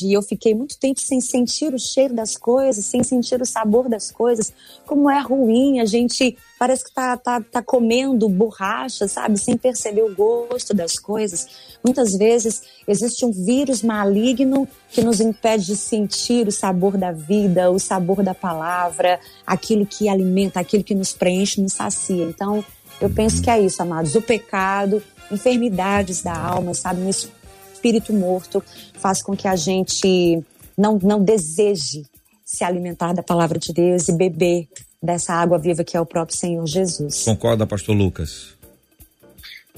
e 0.03 0.13
eu 0.13 0.23
fiquei 0.23 0.55
muito 0.55 0.79
tempo 0.79 1.01
sem 1.01 1.21
sentir 1.21 1.75
o 1.75 1.79
cheiro 1.79 2.15
das 2.15 2.37
coisas, 2.37 2.85
sem 2.85 3.03
sentir 3.03 3.41
o 3.43 3.47
sabor 3.47 3.89
das 3.89 4.11
coisas. 4.11 4.53
Como 4.87 5.11
é 5.11 5.21
ruim, 5.21 5.81
a 5.81 5.85
gente 5.85 6.37
parece 6.59 6.85
que 6.85 6.93
tá, 6.93 7.17
tá, 7.17 7.41
tá 7.41 7.63
comendo 7.63 8.29
borracha, 8.29 9.09
sabe? 9.09 9.39
Sem 9.39 9.57
perceber 9.57 10.03
o 10.03 10.15
gosto 10.15 10.73
das 10.73 10.99
coisas. 10.99 11.47
Muitas 11.85 12.15
vezes 12.15 12.63
existe 12.87 13.25
um 13.25 13.33
vírus 13.33 13.83
maligno 13.83 14.69
que 14.91 15.03
nos 15.03 15.21
impede 15.21 15.67
de 15.67 15.77
sentir 15.77 16.47
o 16.47 16.53
sabor 16.53 16.97
da 16.97 17.13
vida, 17.13 17.71
o 17.71 17.79
sabor 17.79 18.23
da 18.23 18.35
palavra, 18.35 19.19
aquilo 19.47 19.87
que 19.87 20.09
alimenta, 20.09 20.61
aquilo 20.61 20.85
que 20.85 20.95
nos 20.95 21.13
preenche, 21.13 21.61
nos 21.61 21.73
sacia. 21.73 22.25
Então, 22.25 22.65
eu 23.01 23.11
penso 23.11 23.43
que 23.43 23.51
é 23.51 23.61
isso, 23.61 23.83
amados. 23.83 24.15
O 24.15 24.23
pecado, 24.23 25.03
enfermidades 25.31 26.23
da 26.23 26.37
alma, 26.37 26.75
sabe? 26.75 27.01
Um 27.01 27.11
espírito 27.11 28.13
morto 28.13 28.63
faz 28.95 29.23
com 29.23 29.37
que 29.37 29.49
a 29.49 29.57
gente 29.57 30.43
não, 30.77 30.99
não 31.03 31.23
deseje 31.23 32.05
se 32.45 32.65
alimentar 32.65 33.13
da 33.13 33.23
palavra 33.23 33.59
de 33.59 33.73
Deus 33.73 34.09
e 34.09 34.13
beber 34.13 34.69
dessa 35.03 35.33
água 35.33 35.59
viva 35.59 35.85
que 35.85 35.97
é 35.97 36.01
o 36.01 36.07
próprio 36.07 36.37
Senhor 36.37 36.67
Jesus. 36.67 37.25
Concorda, 37.25 37.67
pastor 37.67 37.97
Lucas? 37.97 38.55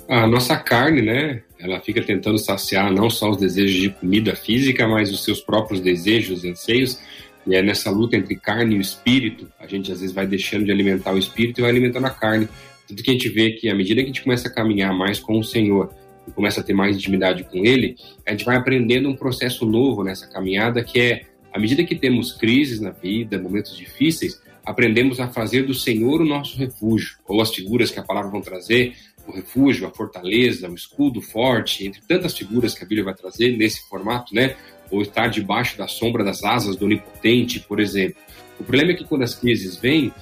A 0.09 0.27
nossa 0.27 0.57
carne, 0.57 1.03
né? 1.03 1.43
Ela 1.61 1.81
fica 1.81 2.03
tentando 2.03 2.39
saciar 2.39 2.91
não 2.91 3.09
só 3.09 3.31
os 3.31 3.37
desejos 3.37 3.81
de 3.81 3.91
comida 3.91 4.35
física, 4.35 4.89
mas 4.89 5.12
os 5.12 5.23
seus 5.23 5.41
próprios 5.41 5.81
desejos 5.81 6.43
e 6.43 6.51
anseios. 6.51 6.99
E 7.47 7.55
é 7.55 7.62
nessa 7.62 7.91
luta 7.91 8.16
entre 8.16 8.37
carne 8.37 8.77
e 8.77 8.81
espírito, 8.81 9.49
a 9.59 9.66
gente 9.66 9.91
às 9.93 10.01
vezes 10.01 10.14
vai 10.14 10.27
deixando 10.27 10.64
de 10.64 10.73
alimentar 10.73 11.12
o 11.12 11.18
espírito 11.18 11.61
e 11.61 11.62
vai 11.62 11.70
alimentando 11.70 12.07
a 12.07 12.11
carne. 12.11 12.49
Tudo 12.87 13.03
que 13.03 13.11
a 13.11 13.14
gente 13.14 13.28
vê 13.28 13.53
que 13.53 13.68
à 13.68 13.74
medida 13.74 14.01
que 14.01 14.05
a 14.05 14.12
gente 14.12 14.22
começa 14.22 14.49
a 14.49 14.53
caminhar 14.53 14.93
mais 14.93 15.18
com 15.20 15.39
o 15.39 15.45
Senhor 15.45 15.93
e 16.26 16.30
começa 16.30 16.61
a 16.61 16.64
ter 16.64 16.72
mais 16.72 16.97
intimidade 16.97 17.45
com 17.45 17.64
Ele, 17.64 17.97
a 18.26 18.30
gente 18.30 18.45
vai 18.45 18.57
aprendendo 18.57 19.09
um 19.09 19.16
processo 19.16 19.64
novo 19.66 20.05
nessa 20.05 20.26
caminhada 20.28 20.83
que 20.83 21.01
é, 21.01 21.22
à 21.53 21.59
medida 21.59 21.85
que 21.85 21.97
temos 21.97 22.33
crises 22.33 22.80
na 22.80 22.91
vida, 22.91 23.39
momentos 23.39 23.76
difíceis, 23.76 24.41
aprendemos 24.64 25.20
a 25.20 25.28
fazer 25.28 25.62
do 25.62 25.74
Senhor 25.74 26.20
o 26.20 26.24
nosso 26.24 26.57
refúgio, 26.57 27.16
ou 27.26 27.41
as 27.41 27.53
figuras 27.53 27.91
que 27.91 27.99
a 27.99 28.03
palavra 28.03 28.30
vão 28.30 28.41
trazer, 28.41 28.95
o 29.26 29.33
refúgio, 29.33 29.87
a 29.87 29.91
fortaleza, 29.91 30.68
o 30.68 30.74
escudo 30.74 31.20
forte, 31.20 31.87
entre 31.87 32.01
tantas 32.03 32.37
figuras 32.37 32.74
que 32.74 32.85
a 32.85 32.87
Bíblia 32.87 33.05
vai 33.05 33.14
trazer 33.14 33.57
nesse 33.57 33.89
formato, 33.89 34.35
né? 34.35 34.57
Ou 34.91 35.03
estar 35.03 35.28
debaixo 35.28 35.78
da 35.78 35.87
sombra 35.87 36.24
das 36.24 36.43
asas 36.43 36.76
do 36.76 36.87
Onipotente, 36.87 37.61
por 37.61 37.80
exemplo. 37.80 38.16
O 38.59 38.64
problema 38.64 38.93
é 38.93 38.95
que 38.95 39.05
quando 39.05 39.22
as 39.22 39.35
crises 39.35 39.76
vêm, 39.76 40.12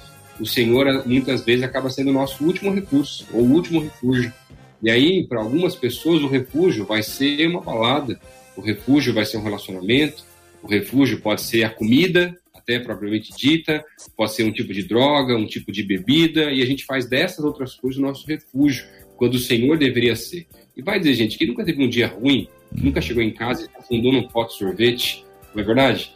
o 0.41 0.45
Senhor 0.45 1.07
muitas 1.07 1.45
vezes 1.45 1.63
acaba 1.63 1.89
sendo 1.89 2.09
o 2.09 2.13
nosso 2.13 2.43
último 2.43 2.73
recurso, 2.73 3.27
ou 3.31 3.43
último 3.43 3.79
refúgio. 3.79 4.33
E 4.81 4.89
aí, 4.89 5.25
para 5.27 5.39
algumas 5.39 5.75
pessoas, 5.75 6.23
o 6.23 6.27
refúgio 6.27 6.83
vai 6.83 7.03
ser 7.03 7.47
uma 7.47 7.61
balada, 7.61 8.19
o 8.57 8.61
refúgio 8.61 9.13
vai 9.13 9.23
ser 9.23 9.37
um 9.37 9.43
relacionamento, 9.43 10.23
o 10.63 10.67
refúgio 10.67 11.21
pode 11.21 11.41
ser 11.41 11.63
a 11.63 11.69
comida, 11.69 12.35
até 12.53 12.79
propriamente 12.79 13.31
dita, 13.37 13.83
pode 14.17 14.33
ser 14.33 14.43
um 14.43 14.51
tipo 14.51 14.73
de 14.73 14.83
droga, 14.83 15.35
um 15.35 15.45
tipo 15.45 15.71
de 15.71 15.83
bebida, 15.83 16.51
e 16.51 16.63
a 16.63 16.65
gente 16.65 16.85
faz 16.85 17.07
dessas 17.07 17.45
outras 17.45 17.75
coisas 17.75 17.99
o 17.99 18.01
nosso 18.01 18.25
refúgio, 18.25 18.85
quando 19.15 19.35
o 19.35 19.39
Senhor 19.39 19.77
deveria 19.77 20.15
ser. 20.15 20.47
E 20.75 20.81
vai 20.81 20.99
dizer, 20.99 21.13
gente, 21.13 21.37
que 21.37 21.45
nunca 21.45 21.63
teve 21.63 21.83
um 21.83 21.89
dia 21.89 22.07
ruim, 22.07 22.47
nunca 22.71 22.99
chegou 23.01 23.21
em 23.21 23.31
casa 23.31 23.65
e 23.65 23.79
afundou 23.79 24.11
num 24.11 24.27
pote 24.27 24.53
de 24.53 24.59
sorvete, 24.59 25.23
não 25.53 25.61
é 25.61 25.65
verdade? 25.65 26.11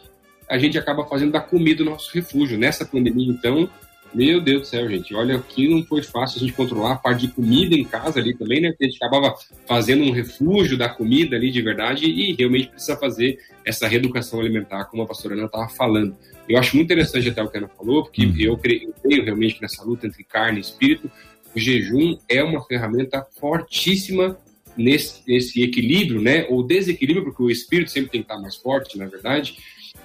A 0.48 0.58
gente 0.58 0.78
acaba 0.78 1.04
fazendo 1.04 1.32
da 1.32 1.40
comida 1.40 1.82
o 1.82 1.86
nosso 1.86 2.12
refúgio. 2.12 2.56
Nessa 2.56 2.84
pandemia, 2.84 3.28
então, 3.28 3.68
meu 4.14 4.40
Deus 4.40 4.62
do 4.62 4.66
céu, 4.66 4.88
gente, 4.88 5.14
olha, 5.14 5.36
aqui 5.36 5.68
não 5.68 5.84
foi 5.84 6.02
fácil 6.02 6.38
a 6.38 6.40
gente 6.40 6.52
controlar 6.52 6.92
a 6.92 6.96
parte 6.96 7.26
de 7.26 7.32
comida 7.32 7.74
em 7.74 7.84
casa 7.84 8.18
ali 8.18 8.34
também, 8.34 8.60
né? 8.60 8.70
Porque 8.70 8.84
a 8.84 8.88
gente 8.88 8.96
acabava 9.02 9.34
fazendo 9.66 10.04
um 10.04 10.10
refúgio 10.10 10.78
da 10.78 10.88
comida 10.88 11.36
ali 11.36 11.50
de 11.50 11.60
verdade 11.60 12.06
e 12.06 12.34
realmente 12.34 12.68
precisa 12.68 12.96
fazer 12.96 13.38
essa 13.64 13.86
reeducação 13.86 14.40
alimentar, 14.40 14.84
como 14.86 15.02
a 15.02 15.06
pastora 15.06 15.34
Ana 15.34 15.46
estava 15.46 15.68
falando. 15.68 16.16
Eu 16.48 16.58
acho 16.58 16.76
muito 16.76 16.86
interessante 16.86 17.28
até 17.28 17.42
o 17.42 17.48
que 17.48 17.56
a 17.56 17.60
Ana 17.60 17.68
falou, 17.68 18.04
porque 18.04 18.24
Uhum. 18.24 18.34
eu, 18.38 18.56
creio, 18.56 18.88
eu 18.88 18.94
creio 19.02 19.24
realmente 19.24 19.56
que 19.56 19.62
nessa 19.62 19.82
luta 19.84 20.06
entre 20.06 20.24
carne 20.24 20.58
e 20.58 20.62
espírito, 20.62 21.10
o 21.54 21.58
jejum 21.58 22.16
é 22.28 22.42
uma 22.42 22.62
ferramenta 22.64 23.26
fortíssima 23.38 24.38
nesse, 24.76 25.22
nesse 25.26 25.62
equilíbrio, 25.62 26.20
né? 26.20 26.46
Ou 26.48 26.62
desequilíbrio, 26.62 27.24
porque 27.24 27.42
o 27.42 27.50
espírito 27.50 27.90
sempre 27.90 28.10
tem 28.10 28.20
que 28.20 28.26
estar 28.30 28.40
mais 28.40 28.56
forte, 28.56 28.98
na 28.98 29.06
verdade. 29.06 29.56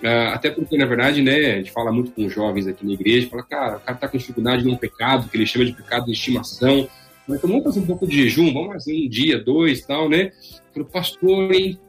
Ah, 0.04 0.34
até 0.34 0.50
porque, 0.50 0.78
na 0.78 0.86
verdade, 0.86 1.22
né, 1.22 1.54
a 1.54 1.58
gente 1.58 1.72
fala 1.72 1.92
muito 1.92 2.12
com 2.12 2.28
jovens 2.28 2.68
aqui 2.68 2.86
na 2.86 2.94
igreja, 2.94 3.30
fala, 3.30 3.44
cara, 3.44 3.78
o 3.78 3.80
cara 3.82 3.98
tá 3.98 4.08
com 4.08 4.18
dificuldade 4.18 4.66
num 4.66 4.76
pecado, 4.76 5.30
que 5.30 5.38
ele 5.38 5.46
chama 5.46 5.66
de 5.66 5.74
pecado 5.74 6.06
de 6.06 6.12
estimação. 6.12 6.90
Mas 7.28 7.38
então 7.38 7.50
vamos 7.50 7.64
fazer 7.64 7.80
um 7.80 7.86
pouco 7.86 8.08
de 8.08 8.16
jejum, 8.16 8.52
vamos 8.52 8.74
fazer 8.74 8.94
um 8.94 9.08
dia, 9.08 9.40
dois 9.40 9.82
tal, 9.86 10.10
né? 10.10 10.32
Falei, 10.74 10.90
pastor, 10.92 11.54
hein? 11.54 11.80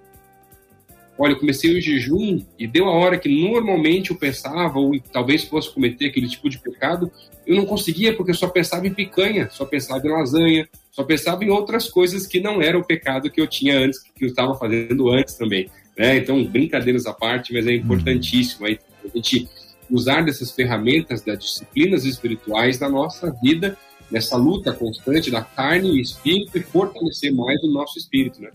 Olha, 1.19 1.33
eu 1.33 1.39
comecei 1.39 1.77
o 1.77 1.81
jejum 1.81 2.43
e 2.59 2.67
deu 2.67 2.87
a 2.87 2.93
hora 2.93 3.19
que 3.19 3.29
normalmente 3.29 4.11
eu 4.11 4.17
pensava, 4.17 4.79
ou 4.79 4.99
talvez 5.13 5.45
fosse 5.45 5.73
cometer 5.73 6.07
aquele 6.07 6.29
tipo 6.29 6.49
de 6.49 6.59
pecado, 6.59 7.11
eu 7.47 7.57
não 7.57 7.67
conseguia 7.67 8.15
porque 8.15 8.31
eu 8.31 8.35
só 8.35 8.49
pensava 8.49 8.87
em 8.87 8.95
picanha, 8.95 9.49
só 9.51 9.65
pensava 9.65 10.07
em 10.07 10.11
lasanha, 10.11 10.69
só 10.91 11.05
pensava 11.05 11.45
em 11.45 11.51
outras 11.51 11.89
coisas 11.89 12.27
que 12.27 12.41
não 12.41 12.61
era 12.61 12.79
o 12.79 12.85
pecado 12.85 13.31
que 13.31 13.41
eu 13.41 13.47
tinha 13.47 13.79
antes, 13.79 14.01
que 14.01 14.25
eu 14.25 14.29
estava 14.29 14.55
fazendo 14.55 15.09
antes 15.11 15.35
também. 15.35 15.69
Né? 15.97 16.17
Então, 16.19 16.45
brincadeiras 16.45 17.07
à 17.07 17.13
parte, 17.13 17.53
mas 17.53 17.67
é 17.67 17.75
importantíssimo 17.75 18.67
aí, 18.67 18.79
a 19.05 19.09
gente 19.17 19.49
usar 19.91 20.23
dessas 20.23 20.51
ferramentas 20.51 21.23
das 21.23 21.39
disciplinas 21.39 22.05
espirituais 22.05 22.79
na 22.79 22.89
nossa 22.89 23.35
vida, 23.43 23.77
nessa 24.11 24.37
luta 24.37 24.73
constante 24.73 25.31
da 25.31 25.43
carne 25.43 25.99
e 25.99 26.01
espírito 26.01 26.57
e 26.57 26.63
fortalecer 26.63 27.33
mais 27.33 27.63
o 27.63 27.71
nosso 27.71 27.99
espírito, 27.99 28.41
né? 28.41 28.51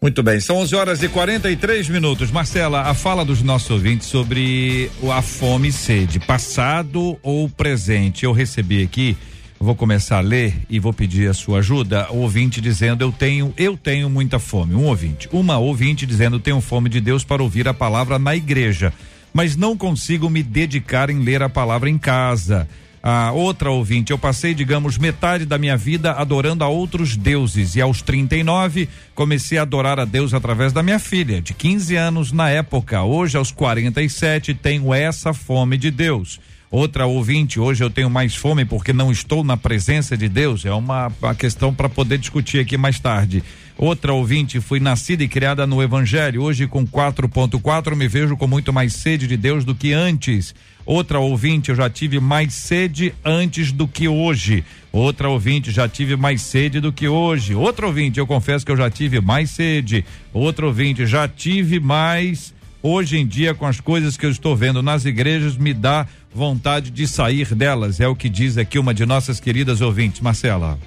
Muito 0.00 0.22
bem, 0.22 0.38
são 0.38 0.58
11 0.58 0.76
horas 0.76 1.02
e 1.02 1.08
43 1.08 1.88
minutos. 1.88 2.30
Marcela, 2.30 2.82
a 2.82 2.94
fala 2.94 3.24
dos 3.24 3.42
nossos 3.42 3.68
ouvintes 3.68 4.06
sobre 4.06 4.88
a 5.12 5.20
fome 5.20 5.68
e 5.68 5.72
sede, 5.72 6.20
passado 6.20 7.18
ou 7.20 7.48
presente. 7.48 8.24
Eu 8.24 8.30
recebi 8.30 8.80
aqui, 8.80 9.16
vou 9.60 9.74
começar 9.74 10.18
a 10.18 10.20
ler 10.20 10.54
e 10.70 10.78
vou 10.78 10.92
pedir 10.92 11.28
a 11.28 11.34
sua 11.34 11.58
ajuda. 11.58 12.06
O 12.10 12.18
ouvinte 12.18 12.60
dizendo: 12.60 13.02
Eu 13.02 13.12
tenho, 13.12 13.52
eu 13.56 13.76
tenho 13.76 14.08
muita 14.08 14.38
fome. 14.38 14.74
Um 14.74 14.84
ouvinte. 14.84 15.28
Uma 15.32 15.58
ouvinte 15.58 16.06
dizendo: 16.06 16.38
Tenho 16.38 16.60
fome 16.60 16.88
de 16.88 17.00
Deus 17.00 17.24
para 17.24 17.42
ouvir 17.42 17.68
a 17.68 17.74
palavra 17.74 18.18
na 18.18 18.34
igreja, 18.36 18.92
mas 19.32 19.56
não 19.56 19.76
consigo 19.76 20.30
me 20.30 20.42
dedicar 20.42 21.10
em 21.10 21.20
ler 21.20 21.42
a 21.42 21.48
palavra 21.48 21.90
em 21.90 21.98
casa. 21.98 22.68
A 23.00 23.30
outra 23.30 23.70
ouvinte, 23.70 24.10
eu 24.10 24.18
passei, 24.18 24.52
digamos, 24.52 24.98
metade 24.98 25.46
da 25.46 25.56
minha 25.56 25.76
vida 25.76 26.12
adorando 26.12 26.64
a 26.64 26.68
outros 26.68 27.16
deuses 27.16 27.76
e 27.76 27.80
aos 27.80 28.02
39 28.02 28.88
comecei 29.14 29.56
a 29.56 29.62
adorar 29.62 30.00
a 30.00 30.04
Deus 30.04 30.34
através 30.34 30.72
da 30.72 30.82
minha 30.82 30.98
filha, 30.98 31.40
de 31.40 31.54
15 31.54 31.94
anos 31.94 32.32
na 32.32 32.50
época. 32.50 33.02
Hoje, 33.04 33.36
aos 33.36 33.52
47, 33.52 34.52
tenho 34.52 34.92
essa 34.92 35.32
fome 35.32 35.78
de 35.78 35.92
Deus. 35.92 36.40
Outra 36.70 37.06
ouvinte, 37.06 37.58
hoje 37.58 37.82
eu 37.82 37.88
tenho 37.88 38.10
mais 38.10 38.34
fome 38.34 38.62
porque 38.64 38.92
não 38.92 39.10
estou 39.10 39.42
na 39.42 39.56
presença 39.56 40.18
de 40.18 40.28
Deus. 40.28 40.66
É 40.66 40.72
uma, 40.72 41.10
uma 41.20 41.34
questão 41.34 41.72
para 41.72 41.88
poder 41.88 42.18
discutir 42.18 42.60
aqui 42.60 42.76
mais 42.76 43.00
tarde. 43.00 43.42
Outra 43.78 44.12
ouvinte, 44.12 44.60
fui 44.60 44.78
nascida 44.78 45.24
e 45.24 45.28
criada 45.28 45.66
no 45.66 45.82
Evangelho. 45.82 46.42
Hoje, 46.42 46.66
com 46.66 46.86
4.4, 46.86 47.94
me 47.94 48.06
vejo 48.06 48.36
com 48.36 48.46
muito 48.46 48.70
mais 48.70 48.92
sede 48.92 49.26
de 49.26 49.36
Deus 49.36 49.64
do 49.64 49.74
que 49.74 49.94
antes. 49.94 50.54
Outra 50.84 51.18
ouvinte, 51.20 51.70
eu 51.70 51.76
já 51.76 51.88
tive 51.88 52.20
mais 52.20 52.52
sede 52.52 53.14
antes 53.24 53.72
do 53.72 53.88
que 53.88 54.06
hoje. 54.06 54.62
Outra 54.92 55.28
ouvinte, 55.30 55.70
já 55.70 55.88
tive 55.88 56.16
mais 56.16 56.42
sede 56.42 56.80
do 56.80 56.92
que 56.92 57.08
hoje. 57.08 57.54
Outra 57.54 57.86
ouvinte, 57.86 58.18
eu 58.18 58.26
confesso 58.26 58.66
que 58.66 58.72
eu 58.72 58.76
já 58.76 58.90
tive 58.90 59.20
mais 59.20 59.50
sede. 59.50 60.04
Outra 60.34 60.66
ouvinte, 60.66 61.06
já 61.06 61.26
tive 61.28 61.80
mais. 61.80 62.52
Hoje 62.82 63.18
em 63.18 63.26
dia, 63.26 63.54
com 63.54 63.66
as 63.66 63.80
coisas 63.80 64.16
que 64.16 64.24
eu 64.24 64.30
estou 64.30 64.54
vendo 64.54 64.82
nas 64.82 65.04
igrejas, 65.04 65.56
me 65.56 65.74
dá 65.74 66.06
vontade 66.32 66.90
de 66.90 67.08
sair 67.08 67.54
delas. 67.54 67.98
É 67.98 68.06
o 68.06 68.14
que 68.14 68.28
diz 68.28 68.56
aqui 68.56 68.78
uma 68.78 68.94
de 68.94 69.04
nossas 69.04 69.40
queridas 69.40 69.80
ouvintes, 69.80 70.20
Marcela. 70.20 70.78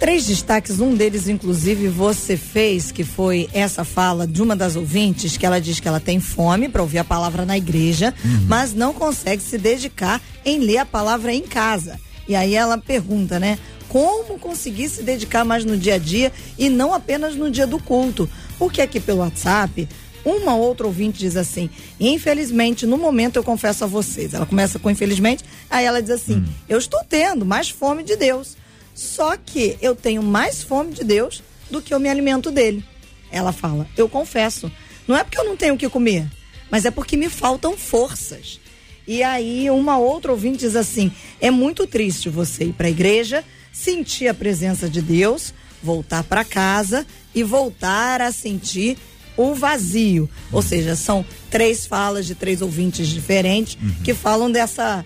Três 0.00 0.26
destaques, 0.26 0.80
um 0.80 0.96
deles, 0.96 1.28
inclusive, 1.28 1.86
você 1.88 2.36
fez, 2.36 2.90
que 2.90 3.04
foi 3.04 3.48
essa 3.52 3.84
fala 3.84 4.26
de 4.26 4.42
uma 4.42 4.56
das 4.56 4.74
ouvintes, 4.74 5.36
que 5.36 5.46
ela 5.46 5.60
diz 5.60 5.78
que 5.78 5.86
ela 5.86 6.00
tem 6.00 6.18
fome 6.18 6.68
para 6.68 6.82
ouvir 6.82 6.98
a 6.98 7.04
palavra 7.04 7.44
na 7.44 7.56
igreja, 7.56 8.12
mas 8.48 8.74
não 8.74 8.92
consegue 8.92 9.42
se 9.42 9.56
dedicar 9.58 10.20
em 10.44 10.58
ler 10.58 10.78
a 10.78 10.86
palavra 10.86 11.32
em 11.32 11.42
casa. 11.42 12.00
E 12.26 12.34
aí 12.34 12.54
ela 12.54 12.78
pergunta, 12.78 13.38
né? 13.38 13.58
Como 13.88 14.38
conseguir 14.38 14.88
se 14.88 15.02
dedicar 15.02 15.44
mais 15.44 15.64
no 15.64 15.76
dia 15.76 15.94
a 15.94 15.98
dia 15.98 16.32
e 16.58 16.68
não 16.68 16.94
apenas 16.94 17.36
no 17.36 17.50
dia 17.50 17.66
do 17.66 17.78
culto? 17.78 18.28
Porque 18.62 18.80
aqui 18.80 19.00
pelo 19.00 19.18
WhatsApp, 19.18 19.88
uma 20.24 20.54
outra 20.54 20.86
ouvinte 20.86 21.18
diz 21.18 21.36
assim: 21.36 21.68
infelizmente, 21.98 22.86
no 22.86 22.96
momento 22.96 23.34
eu 23.34 23.42
confesso 23.42 23.82
a 23.82 23.88
vocês. 23.88 24.34
Ela 24.34 24.46
começa 24.46 24.78
com 24.78 24.88
infelizmente, 24.88 25.42
aí 25.68 25.84
ela 25.84 26.00
diz 26.00 26.12
assim: 26.12 26.44
eu 26.68 26.78
estou 26.78 27.02
tendo 27.02 27.44
mais 27.44 27.68
fome 27.68 28.04
de 28.04 28.14
Deus. 28.14 28.56
Só 28.94 29.36
que 29.36 29.76
eu 29.82 29.96
tenho 29.96 30.22
mais 30.22 30.62
fome 30.62 30.92
de 30.92 31.02
Deus 31.02 31.42
do 31.72 31.82
que 31.82 31.92
eu 31.92 31.98
me 31.98 32.08
alimento 32.08 32.52
dele. 32.52 32.84
Ela 33.32 33.50
fala: 33.50 33.84
eu 33.96 34.08
confesso. 34.08 34.70
Não 35.08 35.16
é 35.16 35.24
porque 35.24 35.40
eu 35.40 35.44
não 35.44 35.56
tenho 35.56 35.74
o 35.74 35.76
que 35.76 35.88
comer, 35.88 36.30
mas 36.70 36.84
é 36.84 36.90
porque 36.92 37.16
me 37.16 37.28
faltam 37.28 37.76
forças. 37.76 38.60
E 39.08 39.24
aí, 39.24 39.68
uma 39.70 39.98
outra 39.98 40.30
ouvinte 40.30 40.58
diz 40.58 40.76
assim: 40.76 41.10
é 41.40 41.50
muito 41.50 41.84
triste 41.84 42.28
você 42.28 42.66
ir 42.66 42.74
para 42.74 42.86
a 42.86 42.90
igreja, 42.90 43.42
sentir 43.72 44.28
a 44.28 44.34
presença 44.34 44.88
de 44.88 45.02
Deus, 45.02 45.52
voltar 45.82 46.22
para 46.22 46.44
casa 46.44 47.04
e 47.34 47.42
voltar 47.42 48.20
a 48.20 48.32
sentir 48.32 48.96
o 49.36 49.54
vazio. 49.54 50.28
Ou 50.50 50.62
seja, 50.62 50.96
são 50.96 51.24
três 51.50 51.86
falas 51.86 52.26
de 52.26 52.34
três 52.34 52.62
ouvintes 52.62 53.08
diferentes 53.08 53.78
que 54.04 54.14
falam 54.14 54.50
dessa. 54.50 55.04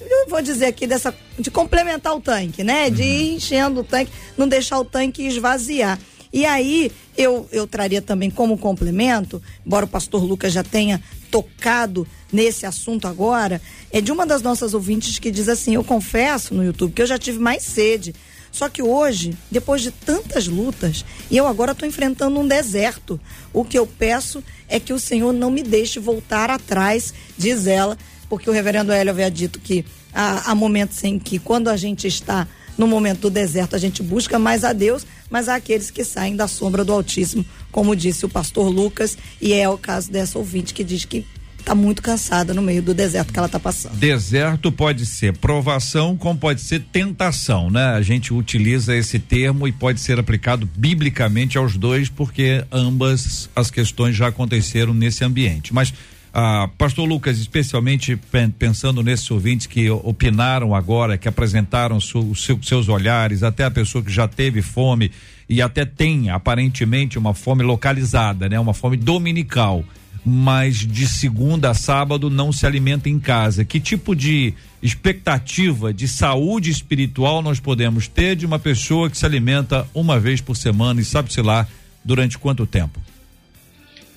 Eu 0.00 0.28
vou 0.28 0.42
dizer 0.42 0.66
aqui 0.66 0.86
dessa. 0.86 1.14
de 1.38 1.50
complementar 1.50 2.14
o 2.14 2.20
tanque, 2.20 2.64
né? 2.64 2.90
De 2.90 3.02
ir 3.02 3.34
enchendo 3.34 3.80
o 3.80 3.84
tanque, 3.84 4.10
não 4.36 4.48
deixar 4.48 4.78
o 4.78 4.84
tanque 4.84 5.26
esvaziar. 5.26 5.98
E 6.32 6.46
aí, 6.46 6.92
eu, 7.16 7.48
eu 7.50 7.66
traria 7.66 8.00
também 8.00 8.30
como 8.30 8.56
complemento, 8.56 9.42
embora 9.66 9.84
o 9.84 9.88
pastor 9.88 10.22
Lucas 10.22 10.52
já 10.52 10.62
tenha 10.62 11.02
tocado 11.28 12.06
nesse 12.32 12.66
assunto 12.66 13.08
agora, 13.08 13.60
é 13.90 14.00
de 14.00 14.12
uma 14.12 14.24
das 14.24 14.40
nossas 14.40 14.72
ouvintes 14.72 15.18
que 15.18 15.30
diz 15.30 15.48
assim: 15.48 15.74
Eu 15.74 15.84
confesso 15.84 16.54
no 16.54 16.64
YouTube 16.64 16.92
que 16.92 17.02
eu 17.02 17.06
já 17.06 17.18
tive 17.18 17.38
mais 17.38 17.62
sede. 17.62 18.14
Só 18.52 18.68
que 18.68 18.82
hoje, 18.82 19.36
depois 19.50 19.80
de 19.82 19.90
tantas 19.90 20.46
lutas, 20.46 21.04
e 21.30 21.36
eu 21.36 21.46
agora 21.46 21.72
estou 21.72 21.88
enfrentando 21.88 22.38
um 22.40 22.46
deserto, 22.46 23.20
o 23.52 23.64
que 23.64 23.78
eu 23.78 23.86
peço 23.86 24.42
é 24.68 24.80
que 24.80 24.92
o 24.92 24.98
Senhor 24.98 25.32
não 25.32 25.50
me 25.50 25.62
deixe 25.62 26.00
voltar 26.00 26.50
atrás, 26.50 27.14
diz 27.38 27.66
ela, 27.66 27.96
porque 28.28 28.50
o 28.50 28.52
reverendo 28.52 28.92
Hélio 28.92 29.12
havia 29.12 29.30
dito 29.30 29.60
que 29.60 29.84
há, 30.12 30.50
há 30.50 30.54
momentos 30.54 31.02
em 31.04 31.18
que, 31.18 31.38
quando 31.38 31.68
a 31.68 31.76
gente 31.76 32.06
está 32.06 32.46
no 32.76 32.86
momento 32.86 33.22
do 33.22 33.30
deserto, 33.30 33.76
a 33.76 33.78
gente 33.78 34.02
busca 34.02 34.38
mais 34.38 34.64
a 34.64 34.72
Deus, 34.72 35.06
mas 35.28 35.48
há 35.48 35.56
aqueles 35.56 35.90
que 35.90 36.04
saem 36.04 36.34
da 36.34 36.48
sombra 36.48 36.84
do 36.84 36.92
Altíssimo, 36.92 37.44
como 37.70 37.94
disse 37.94 38.24
o 38.24 38.28
pastor 38.28 38.68
Lucas, 38.68 39.18
e 39.40 39.52
é 39.52 39.68
o 39.68 39.76
caso 39.76 40.10
dessa 40.10 40.38
ouvinte 40.38 40.72
que 40.72 40.82
diz 40.82 41.04
que 41.04 41.26
está 41.60 41.74
muito 41.74 42.02
cansada 42.02 42.52
no 42.52 42.60
meio 42.62 42.82
do 42.82 42.92
deserto 42.94 43.32
que 43.32 43.38
ela 43.38 43.46
está 43.46 43.58
passando. 43.60 43.96
Deserto 43.96 44.70
pode 44.72 45.06
ser 45.06 45.36
provação, 45.38 46.16
como 46.16 46.38
pode 46.38 46.60
ser 46.60 46.80
tentação, 46.92 47.70
né? 47.70 47.84
A 47.94 48.02
gente 48.02 48.32
utiliza 48.34 48.96
esse 48.96 49.18
termo 49.18 49.66
e 49.68 49.72
pode 49.72 50.00
ser 50.00 50.18
aplicado 50.18 50.68
biblicamente 50.76 51.56
aos 51.58 51.76
dois, 51.76 52.08
porque 52.08 52.64
ambas 52.72 53.48
as 53.54 53.70
questões 53.70 54.16
já 54.16 54.28
aconteceram 54.28 54.92
nesse 54.94 55.24
ambiente. 55.24 55.72
Mas 55.74 55.92
Ah, 56.32 56.70
Pastor 56.78 57.08
Lucas, 57.08 57.40
especialmente 57.40 58.14
pen- 58.14 58.50
pensando 58.56 59.02
nesses 59.02 59.28
ouvintes 59.32 59.66
que 59.66 59.90
opinaram 59.90 60.76
agora, 60.76 61.18
que 61.18 61.26
apresentaram 61.26 62.00
seu- 62.00 62.32
seus 62.62 62.88
olhares, 62.88 63.42
até 63.42 63.64
a 63.64 63.70
pessoa 63.70 64.04
que 64.04 64.12
já 64.12 64.28
teve 64.28 64.62
fome 64.62 65.10
e 65.48 65.60
até 65.60 65.84
tem 65.84 66.30
aparentemente 66.30 67.18
uma 67.18 67.34
fome 67.34 67.64
localizada, 67.64 68.48
né? 68.48 68.60
Uma 68.60 68.72
fome 68.72 68.96
dominical, 68.96 69.84
mas 70.24 70.76
de 70.76 71.06
segunda 71.06 71.70
a 71.70 71.74
sábado 71.74 72.28
não 72.28 72.52
se 72.52 72.66
alimenta 72.66 73.08
em 73.08 73.18
casa. 73.18 73.64
Que 73.64 73.80
tipo 73.80 74.14
de 74.14 74.54
expectativa 74.82 75.92
de 75.92 76.08
saúde 76.08 76.70
espiritual 76.70 77.42
nós 77.42 77.60
podemos 77.60 78.08
ter 78.08 78.36
de 78.36 78.46
uma 78.46 78.58
pessoa 78.58 79.10
que 79.10 79.16
se 79.16 79.26
alimenta 79.26 79.86
uma 79.94 80.18
vez 80.18 80.40
por 80.40 80.56
semana 80.56 81.00
e 81.00 81.04
sabe-se 81.04 81.40
lá 81.42 81.66
durante 82.04 82.38
quanto 82.38 82.66
tempo? 82.66 83.00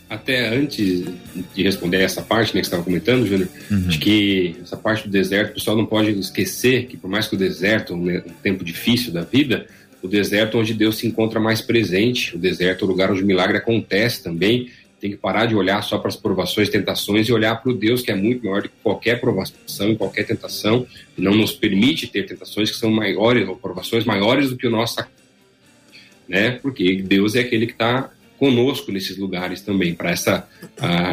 Até 0.10 0.56
antes 0.56 1.06
de 1.56 1.64
responder 1.64 2.02
essa 2.02 2.22
parte 2.22 2.54
né, 2.54 2.62
que 2.62 2.68
você 2.68 2.70
estava 2.70 2.84
comentando, 2.84 3.26
Júnior, 3.26 3.50
acho 3.88 4.00
que 4.00 4.56
essa 4.62 4.78
parte 4.78 5.08
do 5.08 5.12
deserto, 5.12 5.52
o 5.52 5.54
pessoal 5.56 5.76
não 5.76 5.88
pode 5.88 6.12
esquecer 6.12 6.86
que, 6.86 6.96
por 6.96 7.10
mais 7.10 7.28
que 7.28 7.36
o 7.36 7.38
deserto 7.38 7.94
é 7.94 7.98
né, 7.98 8.24
um 8.28 8.34
tempo 8.44 8.64
difícil 8.64 9.12
da 9.12 9.22
vida, 9.22 9.66
o 10.04 10.08
deserto 10.08 10.58
é 10.58 10.60
onde 10.60 10.74
Deus 10.74 10.98
se 10.98 11.08
encontra 11.08 11.40
mais 11.40 11.62
presente, 11.62 12.36
o 12.36 12.38
deserto 12.38 12.84
é 12.84 12.86
o 12.86 12.92
lugar 12.92 13.10
onde 13.10 13.24
o 13.24 13.26
milagre 13.26 13.58
acontece 13.58 14.22
também. 14.22 14.70
Tem 15.04 15.12
que 15.12 15.18
parar 15.18 15.48
de 15.48 15.54
olhar 15.54 15.84
só 15.84 15.98
para 15.98 16.08
as 16.08 16.16
provações, 16.16 16.70
tentações 16.70 17.28
e 17.28 17.34
olhar 17.34 17.62
para 17.62 17.70
o 17.70 17.74
Deus 17.76 18.02
que 18.02 18.10
é 18.10 18.16
muito 18.16 18.46
maior 18.46 18.62
do 18.62 18.70
que 18.70 18.76
qualquer 18.82 19.20
provação 19.20 19.92
e 19.92 19.98
qualquer 19.98 20.26
tentação, 20.26 20.88
e 21.18 21.22
não 21.22 21.36
nos 21.36 21.52
permite 21.52 22.08
ter 22.08 22.26
tentações 22.26 22.72
que 22.72 22.78
são 22.78 22.90
maiores 22.90 23.46
ou 23.46 23.58
provações 23.58 24.06
maiores 24.06 24.50
do 24.50 24.56
que 24.56 24.66
o 24.66 24.70
nosso 24.70 25.06
né? 26.26 26.52
Porque 26.52 27.02
Deus 27.02 27.36
é 27.36 27.42
aquele 27.42 27.66
que 27.66 27.74
está 27.74 28.10
conosco 28.40 28.94
nesses 28.94 29.18
lugares 29.18 29.60
também. 29.60 29.94
Para 29.94 30.12
essa 30.12 30.48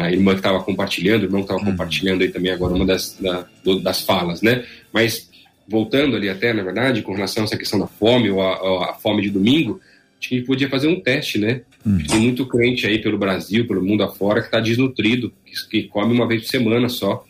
irmã 0.09 0.31
que 0.31 0.39
estava 0.39 0.63
compartilhando, 0.63 1.23
o 1.23 1.25
irmão 1.25 1.41
que 1.41 1.51
estava 1.51 1.69
compartilhando 1.69 2.21
aí 2.23 2.29
também 2.29 2.53
agora 2.53 2.73
uma 2.73 2.85
das, 2.85 3.17
da- 3.19 3.45
das 3.83 4.03
falas, 4.03 4.41
né? 4.41 4.63
Mas 4.93 5.29
voltando 5.67 6.15
ali 6.15 6.29
até, 6.29 6.53
na 6.53 6.63
verdade, 6.63 7.01
com 7.01 7.13
relação 7.13 7.43
a 7.43 7.45
essa 7.45 7.57
questão 7.57 7.77
da 7.77 7.87
fome 7.87 8.29
ou 8.29 8.41
a, 8.41 8.91
a 8.91 8.93
fome 8.93 9.21
de 9.21 9.29
domingo, 9.29 9.81
a 9.83 10.23
gente 10.23 10.45
podia 10.45 10.69
fazer 10.69 10.87
um 10.87 11.01
teste, 11.01 11.37
né? 11.37 11.61
Tem 12.07 12.19
muito 12.19 12.45
crente 12.45 12.85
aí 12.85 12.99
pelo 12.99 13.17
Brasil, 13.17 13.65
pelo 13.67 13.83
mundo 13.83 14.03
afora, 14.03 14.39
que 14.41 14.47
está 14.47 14.59
desnutrido, 14.59 15.31
que, 15.45 15.69
que 15.69 15.87
come 15.87 16.13
uma 16.13 16.27
vez 16.27 16.43
por 16.43 16.49
semana 16.49 16.89
só. 16.89 17.25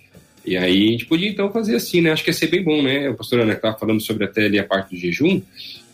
E 0.45 0.57
aí 0.57 0.89
a 0.89 0.91
gente 0.91 1.05
podia 1.05 1.29
então 1.29 1.51
fazer 1.51 1.75
assim, 1.75 2.01
né? 2.01 2.11
Acho 2.11 2.23
que 2.23 2.29
ia 2.29 2.33
ser 2.33 2.47
bem 2.47 2.63
bom, 2.63 2.81
né? 2.81 3.09
O 3.09 3.15
pastor 3.15 3.39
Ana 3.41 3.53
estava 3.53 3.77
falando 3.77 4.01
sobre 4.01 4.25
até 4.25 4.45
ali 4.45 4.57
a 4.59 4.63
parte 4.63 4.95
do 4.95 4.99
jejum. 4.99 5.41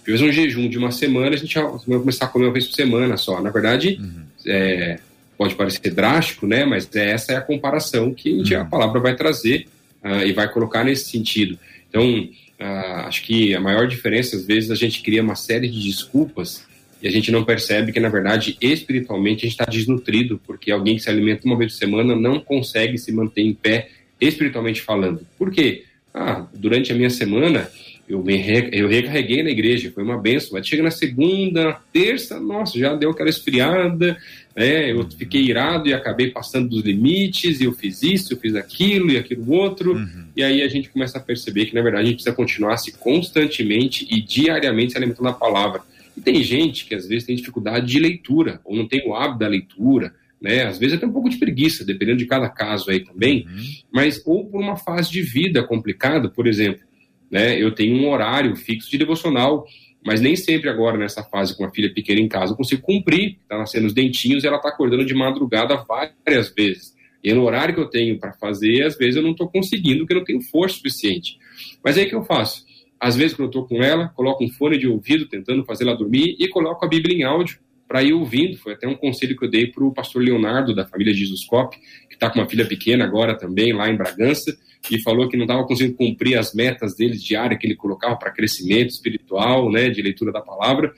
Fez 0.03 0.21
um 0.21 0.31
jejum 0.31 0.69
de 0.69 0.77
uma 0.77 0.91
semana, 0.91 1.35
a 1.35 1.37
gente 1.37 1.53
vai 1.53 1.99
começar 1.99 2.25
a 2.25 2.27
comer 2.29 2.45
uma 2.45 2.53
vez 2.53 2.65
por 2.65 2.73
semana 2.75 3.17
só. 3.17 3.41
Na 3.41 3.49
verdade, 3.49 3.99
é, 4.45 4.99
pode 5.37 5.53
parecer 5.55 5.91
drástico, 5.93 6.47
né? 6.47 6.63
Mas 6.65 6.89
essa 6.95 7.33
é 7.33 7.35
a 7.35 7.41
comparação 7.41 8.13
que 8.13 8.33
a, 8.33 8.37
gente- 8.37 8.55
a 8.55 8.65
palavra 8.65 8.99
vai 9.01 9.15
trazer 9.15 9.67
ah, 10.01 10.23
e 10.25 10.31
vai 10.31 10.49
colocar 10.51 10.83
nesse 10.85 11.09
sentido. 11.11 11.59
Então, 11.89 12.27
ah, 12.59 13.05
acho 13.07 13.23
que 13.23 13.53
a 13.53 13.59
maior 13.59 13.85
diferença, 13.87 14.37
às 14.37 14.45
vezes, 14.45 14.71
a 14.71 14.75
gente 14.75 15.01
cria 15.03 15.21
uma 15.21 15.35
série 15.35 15.67
de 15.69 15.83
desculpas 15.83 16.65
e 17.01 17.07
a 17.07 17.11
gente 17.11 17.31
não 17.31 17.43
percebe 17.43 17.91
que, 17.91 17.99
na 17.99 18.09
verdade, 18.09 18.57
espiritualmente, 18.59 19.45
a 19.45 19.49
gente 19.49 19.59
está 19.59 19.65
desnutrido, 19.65 20.41
porque 20.45 20.71
alguém 20.71 20.95
que 20.95 21.03
se 21.03 21.09
alimenta 21.09 21.45
uma 21.45 21.57
vez 21.57 21.73
por 21.73 21.77
semana 21.77 22.15
não 22.15 22.39
consegue 22.39 22.97
se 22.97 23.11
manter 23.11 23.41
em 23.41 23.53
pé, 23.53 23.89
espiritualmente 24.19 24.81
falando. 24.81 25.21
Por 25.37 25.51
quê? 25.51 25.83
Ah, 26.13 26.47
durante 26.53 26.91
a 26.91 26.95
minha 26.95 27.09
semana, 27.11 27.69
eu, 28.09 28.23
me 28.23 28.35
re- 28.37 28.69
eu 28.71 28.87
recarreguei 28.87 29.43
na 29.43 29.51
igreja, 29.51 29.91
foi 29.93 30.03
uma 30.03 30.17
benção. 30.17 30.51
Mas 30.53 30.67
chega 30.67 30.81
na 30.81 30.89
segunda, 30.89 31.65
na 31.65 31.73
terça, 31.73 32.39
nossa, 32.39 32.79
já 32.79 32.95
deu 32.95 33.11
aquela 33.11 33.29
esfriada, 33.29 34.17
né? 34.55 34.91
Eu 34.91 35.07
fiquei 35.11 35.41
irado 35.43 35.87
e 35.87 35.93
acabei 35.93 36.31
passando 36.31 36.69
dos 36.69 36.83
limites, 36.83 37.59
e 37.59 37.65
eu 37.65 37.73
fiz 37.73 38.01
isso, 38.01 38.33
eu 38.33 38.37
fiz 38.37 38.55
aquilo 38.55 39.11
e 39.11 39.17
aquilo 39.17 39.51
outro. 39.51 39.95
E 40.35 40.41
aí 40.41 40.63
a 40.63 40.67
gente 40.67 40.89
começa 40.89 41.19
a 41.19 41.21
perceber 41.21 41.67
que, 41.67 41.75
na 41.75 41.81
verdade, 41.83 42.03
a 42.03 42.07
gente 42.07 42.15
precisa 42.15 42.35
continuar 42.35 42.77
se 42.77 42.93
constantemente 42.93 44.07
e 44.09 44.19
diariamente 44.19 44.93
se 44.93 44.97
alimentando 44.97 45.25
da 45.25 45.33
palavra. 45.33 45.81
E 46.17 46.21
tem 46.21 46.41
gente 46.41 46.85
que 46.85 46.95
às 46.95 47.07
vezes 47.07 47.25
tem 47.25 47.35
dificuldade 47.35 47.85
de 47.85 47.99
leitura, 47.99 48.59
ou 48.65 48.75
não 48.75 48.87
tem 48.87 49.07
o 49.07 49.13
hábito 49.13 49.39
da 49.39 49.47
leitura, 49.47 50.15
né? 50.41 50.63
Às 50.65 50.79
vezes 50.79 50.97
até 50.97 51.05
um 51.05 51.13
pouco 51.13 51.29
de 51.29 51.37
preguiça, 51.37 51.85
dependendo 51.85 52.17
de 52.17 52.25
cada 52.25 52.49
caso 52.49 52.89
aí 52.89 53.01
também, 53.01 53.45
mas 53.93 54.21
ou 54.25 54.49
por 54.49 54.59
uma 54.59 54.75
fase 54.75 55.11
de 55.11 55.21
vida 55.21 55.63
complicada, 55.63 56.27
por 56.27 56.47
exemplo, 56.47 56.81
né? 57.29 57.61
Eu 57.61 57.71
tenho 57.71 57.95
um 57.95 58.09
horário 58.09 58.55
fixo 58.55 58.89
de 58.89 58.97
devocional, 58.97 59.65
mas 60.03 60.19
nem 60.19 60.35
sempre 60.35 60.69
agora 60.69 60.97
nessa 60.97 61.23
fase 61.23 61.55
com 61.55 61.65
a 61.65 61.71
filha 61.71 61.93
pequena 61.93 62.19
em 62.19 62.27
casa 62.27 62.53
eu 62.53 62.57
consigo 62.57 62.81
cumprir, 62.81 63.37
tá 63.47 63.57
nascendo 63.57 63.85
os 63.85 63.93
dentinhos 63.93 64.43
e 64.43 64.47
ela 64.47 64.59
tá 64.59 64.69
acordando 64.69 65.05
de 65.05 65.13
madrugada 65.13 65.75
várias 65.87 66.51
vezes. 66.51 66.95
E 67.23 67.33
no 67.33 67.43
horário 67.43 67.75
que 67.75 67.81
eu 67.81 67.89
tenho 67.89 68.19
para 68.19 68.33
fazer, 68.33 68.83
às 68.83 68.97
vezes 68.97 69.17
eu 69.17 69.23
não 69.23 69.31
estou 69.31 69.49
conseguindo, 69.49 69.99
porque 69.99 70.13
eu 70.13 70.19
não 70.19 70.23
tenho 70.23 70.41
força 70.41 70.77
suficiente. 70.77 71.37
Mas 71.83 71.97
aí 71.97 72.05
o 72.05 72.09
que 72.09 72.15
eu 72.15 72.23
faço? 72.23 72.66
Às 72.99 73.15
vezes, 73.15 73.35
quando 73.35 73.45
eu 73.45 73.61
estou 73.61 73.67
com 73.67 73.83
ela, 73.83 74.09
coloco 74.09 74.43
um 74.43 74.49
fone 74.49 74.77
de 74.77 74.87
ouvido 74.87 75.27
tentando 75.27 75.63
fazer 75.65 75.83
ela 75.83 75.95
dormir 75.95 76.35
e 76.39 76.47
coloco 76.47 76.83
a 76.83 76.87
Bíblia 76.87 77.15
em 77.15 77.23
áudio 77.23 77.59
para 77.87 78.03
ir 78.03 78.13
ouvindo. 78.13 78.57
Foi 78.57 78.73
até 78.73 78.87
um 78.87 78.95
conselho 78.95 79.37
que 79.37 79.45
eu 79.45 79.49
dei 79.49 79.67
para 79.67 79.83
o 79.83 79.93
pastor 79.93 80.21
Leonardo, 80.21 80.75
da 80.75 80.85
família 80.85 81.13
Jesus 81.13 81.45
Cop, 81.45 81.77
que 81.77 82.13
está 82.13 82.29
com 82.29 82.39
uma 82.39 82.49
filha 82.49 82.65
pequena 82.65 83.05
agora 83.05 83.37
também, 83.37 83.71
lá 83.71 83.89
em 83.89 83.95
Bragança, 83.95 84.57
e 84.91 85.01
falou 85.01 85.29
que 85.29 85.37
não 85.37 85.45
estava 85.45 85.65
conseguindo 85.65 85.95
cumprir 85.95 86.37
as 86.37 86.53
metas 86.53 86.95
dele 86.95 87.17
diárias 87.17 87.59
que 87.59 87.67
ele 87.67 87.75
colocava 87.75 88.15
para 88.15 88.31
crescimento 88.31 88.89
espiritual, 88.89 89.71
né, 89.71 89.89
de 89.89 90.01
leitura 90.01 90.31
da 90.31 90.41
palavra. 90.41 90.91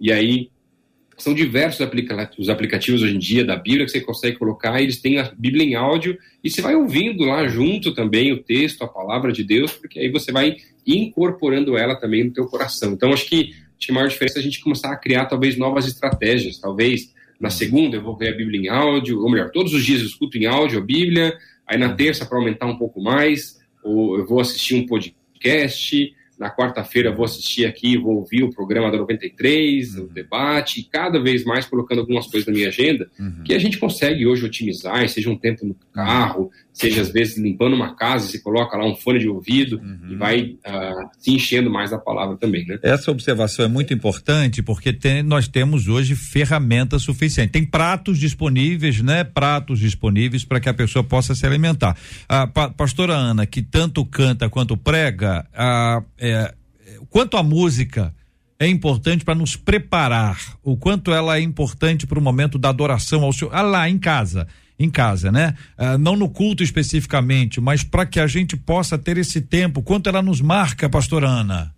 E 0.00 0.10
aí 0.10 0.50
são 1.20 1.34
diversos 1.34 1.80
aplica 1.80 2.30
os 2.38 2.48
aplicativos 2.48 3.02
hoje 3.02 3.14
em 3.14 3.18
dia 3.18 3.44
da 3.44 3.56
Bíblia 3.56 3.84
que 3.84 3.92
você 3.92 4.00
consegue 4.00 4.38
colocar, 4.38 4.80
eles 4.80 5.00
têm 5.00 5.18
a 5.18 5.30
Bíblia 5.36 5.64
em 5.64 5.74
áudio 5.74 6.18
e 6.42 6.50
você 6.50 6.62
vai 6.62 6.74
ouvindo 6.74 7.24
lá 7.24 7.46
junto 7.46 7.94
também 7.94 8.32
o 8.32 8.42
texto, 8.42 8.82
a 8.82 8.88
palavra 8.88 9.32
de 9.32 9.44
Deus, 9.44 9.72
porque 9.72 9.98
aí 9.98 10.10
você 10.10 10.32
vai 10.32 10.56
incorporando 10.86 11.76
ela 11.76 11.94
também 11.94 12.24
no 12.24 12.32
teu 12.32 12.46
coração. 12.46 12.92
Então 12.92 13.12
acho 13.12 13.28
que, 13.28 13.52
a 13.88 13.92
maior 13.92 14.08
diferença 14.08 14.38
é 14.38 14.40
a 14.40 14.42
gente 14.42 14.60
começar 14.60 14.92
a 14.92 14.96
criar 14.96 15.26
talvez 15.26 15.56
novas 15.56 15.86
estratégias, 15.86 16.58
talvez 16.58 17.12
na 17.38 17.50
segunda 17.50 17.96
eu 17.96 18.02
vou 18.02 18.16
ver 18.16 18.34
a 18.34 18.36
Bíblia 18.36 18.60
em 18.60 18.68
áudio, 18.68 19.22
ou 19.22 19.30
melhor, 19.30 19.50
todos 19.50 19.72
os 19.72 19.84
dias 19.84 20.00
eu 20.00 20.06
escuto 20.06 20.38
em 20.38 20.46
áudio 20.46 20.78
a 20.78 20.82
Bíblia, 20.82 21.36
aí 21.66 21.78
na 21.78 21.94
terça 21.94 22.26
para 22.26 22.38
aumentar 22.38 22.66
um 22.66 22.76
pouco 22.76 23.00
mais, 23.00 23.58
ou 23.82 24.18
eu 24.18 24.26
vou 24.26 24.40
assistir 24.40 24.74
um 24.74 24.86
podcast, 24.86 26.14
na 26.40 26.50
quarta-feira 26.50 27.14
vou 27.14 27.26
assistir 27.26 27.66
aqui, 27.66 27.98
vou 27.98 28.16
ouvir 28.16 28.42
o 28.42 28.50
programa 28.50 28.90
da 28.90 28.96
93, 28.96 29.96
o 29.96 30.06
debate, 30.08 30.80
e 30.80 30.84
cada 30.84 31.22
vez 31.22 31.44
mais 31.44 31.66
colocando 31.66 31.98
algumas 32.00 32.26
coisas 32.26 32.46
na 32.46 32.54
minha 32.54 32.68
agenda, 32.68 33.10
que 33.44 33.52
a 33.52 33.58
gente 33.58 33.78
consegue 33.78 34.26
hoje 34.26 34.46
otimizar, 34.46 35.06
seja 35.06 35.28
um 35.28 35.36
tempo 35.36 35.66
no 35.66 35.76
carro, 35.92 36.50
seja 36.80 37.02
às 37.02 37.10
vezes 37.10 37.36
limpando 37.36 37.74
uma 37.74 37.94
casa, 37.94 38.26
você 38.26 38.38
coloca 38.40 38.76
lá 38.76 38.86
um 38.86 38.96
fone 38.96 39.18
de 39.18 39.28
ouvido 39.28 39.80
e 40.10 40.14
vai 40.16 40.56
ah, 40.64 41.10
se 41.18 41.30
enchendo 41.32 41.70
mais 41.70 41.90
da 41.90 41.98
palavra 41.98 42.36
também, 42.36 42.64
né? 42.66 42.78
Essa 42.82 43.10
observação 43.10 43.64
é 43.64 43.68
muito 43.68 43.92
importante 43.92 44.62
porque 44.62 44.92
tem- 44.92 45.22
nós 45.22 45.46
temos 45.46 45.88
hoje 45.88 46.14
ferramentas 46.16 47.02
suficientes. 47.02 47.52
Tem 47.52 47.64
pratos 47.64 48.18
disponíveis, 48.18 49.00
né? 49.02 49.24
Pratos 49.24 49.78
disponíveis 49.78 50.44
para 50.44 50.58
que 50.60 50.68
a 50.68 50.74
pessoa 50.74 51.04
possa 51.04 51.34
se 51.34 51.46
alimentar. 51.46 51.96
A 52.28 52.46
pa- 52.46 52.70
pastora 52.70 53.12
Ana, 53.14 53.44
que 53.46 53.62
tanto 53.62 54.04
canta 54.04 54.48
quanto 54.48 54.76
prega, 54.76 55.46
a, 55.54 56.02
é, 56.18 56.54
quanto 57.08 57.36
a 57.36 57.42
música 57.42 58.14
é 58.58 58.66
importante 58.68 59.24
para 59.24 59.34
nos 59.34 59.56
preparar, 59.56 60.38
o 60.62 60.76
quanto 60.76 61.12
ela 61.12 61.36
é 61.36 61.40
importante 61.40 62.06
para 62.06 62.18
o 62.18 62.22
momento 62.22 62.58
da 62.58 62.68
adoração 62.68 63.22
ao 63.24 63.32
Senhor, 63.32 63.54
ah, 63.54 63.62
lá 63.62 63.88
em 63.88 63.98
casa, 63.98 64.46
em 64.80 64.90
casa, 64.90 65.30
né? 65.30 65.54
Ah, 65.76 65.98
não 65.98 66.16
no 66.16 66.30
culto 66.30 66.62
especificamente, 66.62 67.60
mas 67.60 67.84
para 67.84 68.06
que 68.06 68.18
a 68.18 68.26
gente 68.26 68.56
possa 68.56 68.96
ter 68.96 69.18
esse 69.18 69.42
tempo, 69.42 69.82
quanto 69.82 70.08
ela 70.08 70.22
nos 70.22 70.40
marca, 70.40 70.88
pastora 70.88 71.28
Ana. 71.28 71.74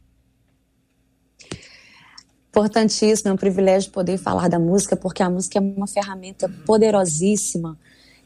Importantíssimo, 2.51 3.31
é 3.31 3.33
um 3.33 3.37
privilégio 3.37 3.91
poder 3.91 4.19
falar 4.19 4.49
da 4.49 4.59
música, 4.59 4.95
porque 4.95 5.23
a 5.23 5.29
música 5.29 5.59
é 5.59 5.61
uma 5.61 5.89
ferramenta 5.89 6.49
poderosíssima 6.65 7.77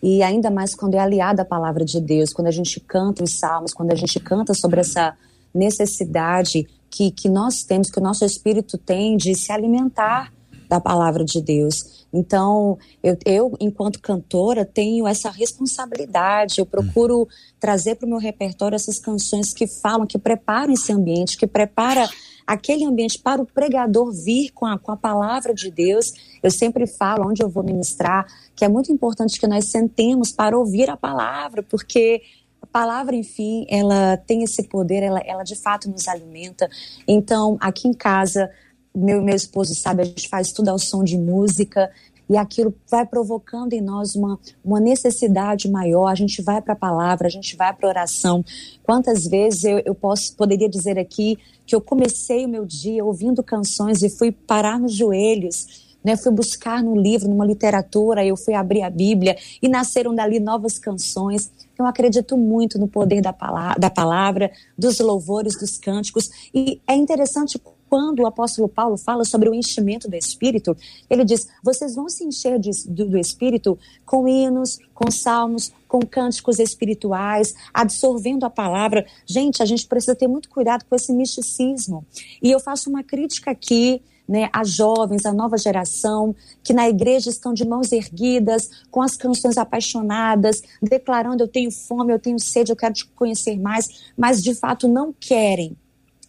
e 0.02 0.22
ainda 0.22 0.50
mais 0.50 0.74
quando 0.74 0.94
é 0.94 0.98
aliada 0.98 1.40
à 1.40 1.44
palavra 1.44 1.84
de 1.84 1.98
Deus, 2.00 2.34
quando 2.34 2.48
a 2.48 2.52
gente 2.52 2.78
canta 2.80 3.24
os 3.24 3.38
salmos, 3.38 3.72
quando 3.72 3.92
a 3.92 3.94
gente 3.94 4.20
canta 4.20 4.52
sobre 4.52 4.80
essa 4.80 5.16
necessidade 5.54 6.68
que, 6.90 7.10
que 7.10 7.30
nós 7.30 7.62
temos, 7.64 7.90
que 7.90 7.98
o 7.98 8.02
nosso 8.02 8.26
espírito 8.26 8.76
tem 8.76 9.16
de 9.16 9.34
se 9.34 9.50
alimentar 9.50 10.30
da 10.68 10.80
palavra 10.80 11.24
de 11.24 11.40
Deus. 11.40 11.95
Então, 12.12 12.78
eu, 13.02 13.16
eu 13.24 13.56
enquanto 13.60 14.00
cantora, 14.00 14.64
tenho 14.64 15.06
essa 15.06 15.30
responsabilidade. 15.30 16.58
Eu 16.58 16.66
procuro 16.66 17.28
trazer 17.58 17.96
para 17.96 18.06
o 18.06 18.08
meu 18.08 18.18
repertório 18.18 18.76
essas 18.76 18.98
canções 18.98 19.52
que 19.52 19.66
falam, 19.66 20.06
que 20.06 20.18
preparam 20.18 20.72
esse 20.72 20.92
ambiente, 20.92 21.36
que 21.36 21.46
prepara 21.46 22.08
aquele 22.46 22.84
ambiente 22.84 23.18
para 23.18 23.42
o 23.42 23.46
pregador 23.46 24.12
vir 24.12 24.50
com 24.52 24.64
a, 24.64 24.78
com 24.78 24.92
a 24.92 24.96
palavra 24.96 25.52
de 25.52 25.70
Deus. 25.70 26.12
Eu 26.42 26.50
sempre 26.50 26.86
falo, 26.86 27.28
onde 27.28 27.42
eu 27.42 27.48
vou 27.48 27.64
ministrar, 27.64 28.26
que 28.54 28.64
é 28.64 28.68
muito 28.68 28.92
importante 28.92 29.38
que 29.38 29.48
nós 29.48 29.70
sentemos 29.70 30.30
para 30.30 30.56
ouvir 30.56 30.88
a 30.88 30.96
palavra, 30.96 31.62
porque 31.62 32.22
a 32.62 32.66
palavra, 32.66 33.16
enfim, 33.16 33.66
ela 33.68 34.16
tem 34.16 34.42
esse 34.42 34.62
poder, 34.68 35.02
ela, 35.02 35.20
ela 35.24 35.42
de 35.42 35.56
fato 35.56 35.90
nos 35.90 36.06
alimenta. 36.06 36.68
Então, 37.06 37.56
aqui 37.60 37.88
em 37.88 37.92
casa, 37.92 38.50
meu 38.96 39.22
meu 39.22 39.36
esposo 39.36 39.74
sabe, 39.74 40.02
a 40.02 40.04
gente 40.04 40.28
faz 40.28 40.52
tudo 40.52 40.68
ao 40.68 40.78
som 40.78 41.04
de 41.04 41.18
música. 41.18 41.90
e 42.28 42.36
aquilo 42.36 42.74
vai 42.90 43.06
provocando 43.06 43.72
em 43.72 43.80
nós 43.80 44.16
uma, 44.16 44.36
uma 44.64 44.80
necessidade 44.80 45.70
maior. 45.70 46.08
A 46.08 46.14
gente 46.14 46.42
vai 46.42 46.60
para 46.60 46.72
a 46.72 46.76
palavra, 46.76 47.28
a 47.28 47.30
gente 47.30 47.54
vai 47.56 47.72
para 47.72 47.86
a 47.86 47.90
oração. 47.90 48.44
Quantas 48.82 49.26
vezes 49.26 49.62
eu, 49.64 49.80
eu 49.84 49.94
posso, 49.94 50.34
poderia 50.34 50.68
dizer 50.68 50.98
aqui 50.98 51.38
que 51.64 51.76
eu 51.76 51.80
comecei 51.80 52.44
o 52.44 52.48
meu 52.48 52.64
dia 52.64 53.04
ouvindo 53.04 53.42
canções 53.44 54.02
e 54.02 54.08
fui 54.08 54.32
parar 54.32 54.80
nos 54.80 54.94
joelhos. 54.94 55.86
Né, 56.04 56.16
fui 56.16 56.30
buscar 56.30 56.84
no 56.84 56.96
livro, 56.96 57.28
numa 57.28 57.44
literatura, 57.44 58.24
eu 58.24 58.36
fui 58.36 58.54
abrir 58.54 58.82
a 58.82 58.90
Bíblia 58.90 59.36
e 59.60 59.68
nasceram 59.68 60.14
dali 60.14 60.38
novas 60.38 60.78
canções. 60.78 61.50
Eu 61.76 61.84
acredito 61.84 62.36
muito 62.36 62.78
no 62.78 62.86
poder 62.86 63.20
da 63.20 63.32
palavra, 63.32 63.80
da 63.80 63.90
palavra, 63.90 64.52
dos 64.78 65.00
louvores, 65.00 65.58
dos 65.58 65.76
cânticos. 65.76 66.30
E 66.54 66.80
é 66.86 66.94
interessante 66.94 67.58
quando 67.88 68.20
o 68.20 68.26
apóstolo 68.26 68.68
Paulo 68.68 68.96
fala 68.96 69.24
sobre 69.24 69.48
o 69.48 69.54
enchimento 69.54 70.08
do 70.08 70.16
Espírito, 70.16 70.76
ele 71.08 71.24
diz: 71.24 71.48
vocês 71.62 71.94
vão 71.94 72.08
se 72.08 72.24
encher 72.24 72.58
de, 72.58 72.70
do, 72.88 73.08
do, 73.10 73.18
Espírito 73.18 73.78
com 74.04 74.28
hinos, 74.28 74.78
com 74.94 75.10
salmos, 75.10 75.72
com 75.88 76.00
cânticos 76.00 76.58
espirituais, 76.58 77.54
absorvendo 77.72 78.44
a 78.44 78.50
palavra. 78.50 79.06
Gente, 79.24 79.62
a 79.62 79.66
gente 79.66 79.86
precisa 79.86 80.14
ter 80.14 80.28
muito 80.28 80.48
cuidado 80.48 80.84
com 80.84 80.94
esse 80.94 81.12
misticismo. 81.12 82.04
E 82.42 82.50
eu 82.50 82.60
faço 82.60 82.90
uma 82.90 83.02
crítica 83.02 83.50
aqui. 83.50 84.02
Né, 84.28 84.50
a 84.52 84.64
jovens, 84.64 85.24
a 85.24 85.32
nova 85.32 85.56
geração, 85.56 86.34
que 86.64 86.72
na 86.72 86.88
igreja 86.88 87.30
estão 87.30 87.54
de 87.54 87.64
mãos 87.64 87.92
erguidas, 87.92 88.68
com 88.90 89.00
as 89.00 89.16
canções 89.16 89.56
apaixonadas, 89.56 90.60
declarando: 90.82 91.44
Eu 91.44 91.46
tenho 91.46 91.70
fome, 91.70 92.12
eu 92.12 92.18
tenho 92.18 92.36
sede, 92.40 92.72
eu 92.72 92.76
quero 92.76 92.92
te 92.92 93.06
conhecer 93.06 93.56
mais, 93.56 94.10
mas 94.18 94.42
de 94.42 94.52
fato 94.52 94.88
não 94.88 95.12
querem 95.12 95.76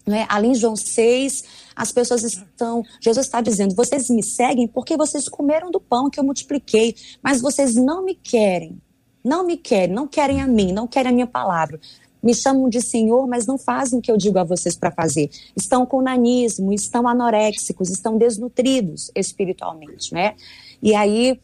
né? 0.07 0.25
Ali 0.29 0.47
em 0.47 0.55
João 0.55 0.75
6, 0.75 1.43
as 1.75 1.91
pessoas 1.91 2.23
estão. 2.23 2.83
Jesus 3.01 3.25
está 3.25 3.41
dizendo: 3.41 3.75
vocês 3.75 4.09
me 4.09 4.23
seguem 4.23 4.67
porque 4.67 4.95
vocês 4.95 5.27
comeram 5.27 5.69
do 5.69 5.79
pão 5.79 6.09
que 6.09 6.19
eu 6.19 6.23
multipliquei, 6.23 6.95
mas 7.21 7.41
vocês 7.41 7.75
não 7.75 8.03
me 8.03 8.15
querem. 8.15 8.81
Não 9.23 9.45
me 9.45 9.57
querem, 9.57 9.93
não 9.93 10.07
querem 10.07 10.41
a 10.41 10.47
mim, 10.47 10.71
não 10.71 10.87
querem 10.87 11.11
a 11.11 11.13
minha 11.13 11.27
palavra. 11.27 11.79
Me 12.23 12.33
chamam 12.33 12.69
de 12.69 12.81
Senhor, 12.81 13.27
mas 13.27 13.45
não 13.45 13.57
fazem 13.57 13.99
o 13.99 14.01
que 14.01 14.11
eu 14.11 14.17
digo 14.17 14.39
a 14.39 14.43
vocês 14.43 14.75
para 14.75 14.89
fazer. 14.89 15.29
Estão 15.55 15.85
com 15.85 16.01
nanismo, 16.01 16.73
estão 16.73 17.07
anoréxicos, 17.07 17.89
estão 17.89 18.17
desnutridos 18.17 19.11
espiritualmente, 19.13 20.13
né? 20.13 20.35
E 20.81 20.95
aí 20.95 21.39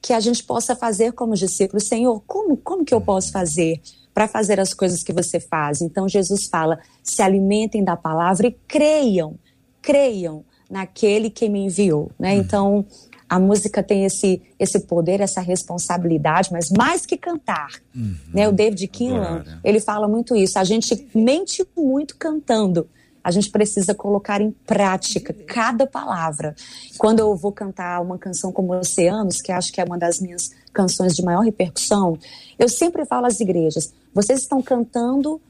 que 0.00 0.12
a 0.12 0.20
gente 0.20 0.44
possa 0.44 0.76
fazer 0.76 1.12
como 1.12 1.34
discípulos, 1.34 1.86
Senhor, 1.86 2.22
como, 2.26 2.56
como 2.56 2.84
que 2.84 2.94
eu 2.94 3.00
posso 3.00 3.32
fazer? 3.32 3.80
Para 4.18 4.26
fazer 4.26 4.58
as 4.58 4.74
coisas 4.74 5.04
que 5.04 5.12
você 5.12 5.38
faz. 5.38 5.80
Então 5.80 6.08
Jesus 6.08 6.48
fala: 6.48 6.80
se 7.04 7.22
alimentem 7.22 7.84
da 7.84 7.96
palavra 7.96 8.48
e 8.48 8.56
creiam, 8.66 9.36
creiam 9.80 10.44
naquele 10.68 11.30
que 11.30 11.48
me 11.48 11.66
enviou, 11.66 12.10
né? 12.18 12.34
Uhum. 12.34 12.40
Então 12.40 12.86
a 13.28 13.38
música 13.38 13.80
tem 13.80 14.04
esse 14.04 14.42
esse 14.58 14.80
poder, 14.80 15.20
essa 15.20 15.40
responsabilidade, 15.40 16.50
mas 16.50 16.68
mais 16.68 17.06
que 17.06 17.16
cantar, 17.16 17.68
uhum. 17.94 18.16
né? 18.34 18.48
O 18.48 18.52
David 18.52 18.88
Kinlan, 18.88 19.44
ele 19.62 19.78
fala 19.78 20.08
muito 20.08 20.34
isso. 20.34 20.58
A 20.58 20.64
gente 20.64 21.08
mente 21.14 21.64
muito 21.76 22.16
cantando, 22.16 22.88
a 23.22 23.30
gente 23.30 23.48
precisa 23.50 23.94
colocar 23.94 24.40
em 24.40 24.50
prática 24.50 25.32
cada 25.46 25.86
palavra. 25.86 26.56
Quando 26.96 27.20
eu 27.20 27.36
vou 27.36 27.52
cantar 27.52 28.02
uma 28.02 28.18
canção 28.18 28.50
como 28.50 28.74
Oceanos, 28.74 29.40
que 29.40 29.52
acho 29.52 29.72
que 29.72 29.80
é 29.80 29.84
uma 29.84 29.96
das 29.96 30.18
minhas 30.18 30.50
canções 30.78 31.12
de 31.16 31.24
maior 31.24 31.40
repercussão, 31.40 32.16
eu 32.56 32.68
sempre 32.68 33.04
falo 33.04 33.26
às 33.26 33.40
igrejas: 33.40 33.92
vocês 34.14 34.38
estão 34.38 34.62
cantando 34.62 35.40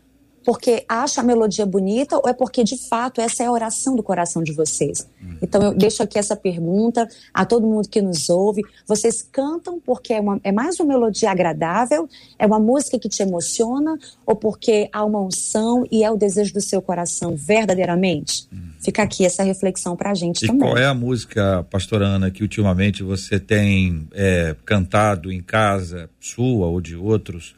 porque 0.48 0.82
acham 0.88 1.22
a 1.22 1.26
melodia 1.26 1.66
bonita 1.66 2.16
ou 2.16 2.26
é 2.26 2.32
porque 2.32 2.64
de 2.64 2.78
fato 2.88 3.20
essa 3.20 3.42
é 3.42 3.46
a 3.46 3.52
oração 3.52 3.94
do 3.94 4.02
coração 4.02 4.42
de 4.42 4.54
vocês? 4.54 5.06
Então 5.42 5.62
eu 5.62 5.74
deixo 5.74 6.02
aqui 6.02 6.18
essa 6.18 6.34
pergunta 6.34 7.06
a 7.34 7.44
todo 7.44 7.66
mundo 7.66 7.86
que 7.86 8.00
nos 8.00 8.30
ouve. 8.30 8.62
Vocês 8.86 9.20
cantam 9.20 9.78
porque 9.78 10.14
é, 10.14 10.20
uma, 10.22 10.40
é 10.42 10.50
mais 10.50 10.80
uma 10.80 10.88
melodia 10.88 11.30
agradável, 11.30 12.08
é 12.38 12.46
uma 12.46 12.58
música 12.58 12.98
que 12.98 13.10
te 13.10 13.22
emociona 13.22 13.98
ou 14.24 14.34
porque 14.34 14.88
há 14.90 15.04
uma 15.04 15.20
unção 15.20 15.86
e 15.92 16.02
é 16.02 16.10
o 16.10 16.16
desejo 16.16 16.54
do 16.54 16.62
seu 16.62 16.80
coração 16.80 17.36
verdadeiramente? 17.36 18.48
Fica 18.82 19.02
aqui 19.02 19.26
essa 19.26 19.42
reflexão 19.42 19.96
para 19.96 20.12
a 20.12 20.14
gente 20.14 20.44
e 20.44 20.46
também. 20.46 20.66
Qual 20.66 20.78
é 20.78 20.86
a 20.86 20.94
música, 20.94 21.66
pastora 21.70 22.06
Ana, 22.06 22.30
que 22.30 22.42
ultimamente 22.42 23.02
você 23.02 23.38
tem 23.38 24.08
é, 24.14 24.56
cantado 24.64 25.30
em 25.30 25.42
casa, 25.42 26.08
sua 26.18 26.68
ou 26.68 26.80
de 26.80 26.96
outros? 26.96 27.54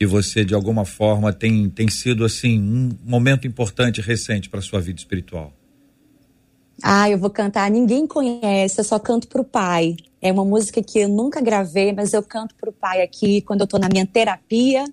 Que 0.00 0.06
você 0.06 0.46
de 0.46 0.54
alguma 0.54 0.86
forma 0.86 1.30
tem 1.30 1.68
tem 1.68 1.86
sido 1.90 2.24
assim 2.24 2.58
um 2.58 2.88
momento 3.04 3.46
importante 3.46 4.00
recente 4.00 4.48
para 4.48 4.62
sua 4.62 4.80
vida 4.80 4.98
espiritual? 4.98 5.52
Ah, 6.82 7.10
eu 7.10 7.18
vou 7.18 7.28
cantar. 7.28 7.70
Ninguém 7.70 8.06
conhece, 8.06 8.80
eu 8.80 8.84
só 8.84 8.98
canto 8.98 9.28
pro 9.28 9.44
pai. 9.44 9.96
É 10.22 10.32
uma 10.32 10.42
música 10.42 10.82
que 10.82 11.00
eu 11.00 11.08
nunca 11.10 11.42
gravei, 11.42 11.92
mas 11.92 12.14
eu 12.14 12.22
canto 12.22 12.54
pro 12.54 12.72
pai 12.72 13.02
aqui 13.02 13.42
quando 13.42 13.60
eu 13.60 13.66
tô 13.66 13.78
na 13.78 13.90
minha 13.90 14.06
terapia. 14.06 14.86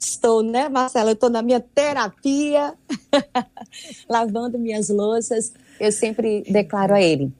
Estou, 0.00 0.42
né, 0.42 0.66
Marcela? 0.70 1.10
Eu 1.10 1.16
tô 1.16 1.28
na 1.28 1.42
minha 1.42 1.60
terapia, 1.60 2.72
lavando 4.08 4.58
minhas 4.58 4.88
louças. 4.88 5.52
Eu 5.78 5.92
sempre 5.92 6.42
declaro 6.50 6.94
a 6.94 7.02
ele: 7.02 7.30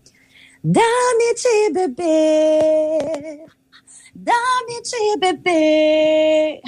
Dá-me 0.63 1.35
de 1.35 1.73
beber, 1.73 3.47
dá-me 4.15 4.83
de 4.83 5.17
beber 5.19 6.61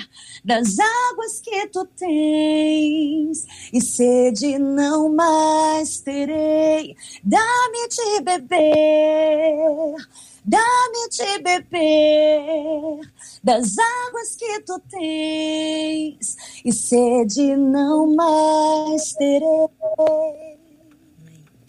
das 0.44 0.78
águas 0.78 1.40
que 1.40 1.66
tu 1.68 1.84
tens, 1.96 3.46
e 3.72 3.80
sede 3.80 4.58
não 4.60 5.08
mais 5.08 5.98
terei. 5.98 6.96
Dá-me 7.24 7.88
de 7.88 8.20
beber, 8.22 9.96
dá-me 10.44 11.08
de 11.10 11.38
beber 11.42 13.12
das 13.42 13.76
águas 13.76 14.36
que 14.36 14.60
tu 14.60 14.80
tens, 14.88 16.36
e 16.64 16.72
sede 16.72 17.56
não 17.56 18.14
mais 18.14 19.12
terei. 19.14 20.55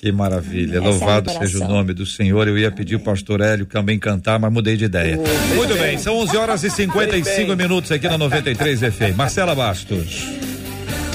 Que 0.07 0.11
maravilha, 0.13 0.77
Essa 0.77 0.87
louvado 0.87 1.29
é 1.29 1.33
seja 1.33 1.65
o 1.65 1.67
nome 1.67 1.93
do 1.93 2.05
Senhor. 2.05 2.47
Eu 2.47 2.57
ia 2.57 2.71
pedir 2.71 2.95
o 2.95 2.99
pastor 2.99 3.41
Hélio 3.41 3.65
também 3.65 3.99
cantar, 3.99 4.39
mas 4.39 4.51
mudei 4.53 4.77
de 4.77 4.85
ideia. 4.85 5.19
Oh, 5.19 5.55
Muito 5.55 5.73
bem. 5.73 5.83
bem, 5.83 5.97
são 5.97 6.15
11 6.15 6.37
horas 6.37 6.63
e 6.63 6.69
55 6.69 7.53
minutos 7.57 7.91
aqui 7.91 8.07
na 8.07 8.17
93 8.17 8.79
FM. 8.79 9.17
Marcela 9.17 9.53
Bastos. 9.53 10.23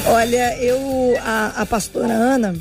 Olha, 0.05 0.59
eu, 0.59 1.17
a, 1.23 1.63
a 1.63 1.67
pastora 1.67 2.13
Ana, 2.13 2.55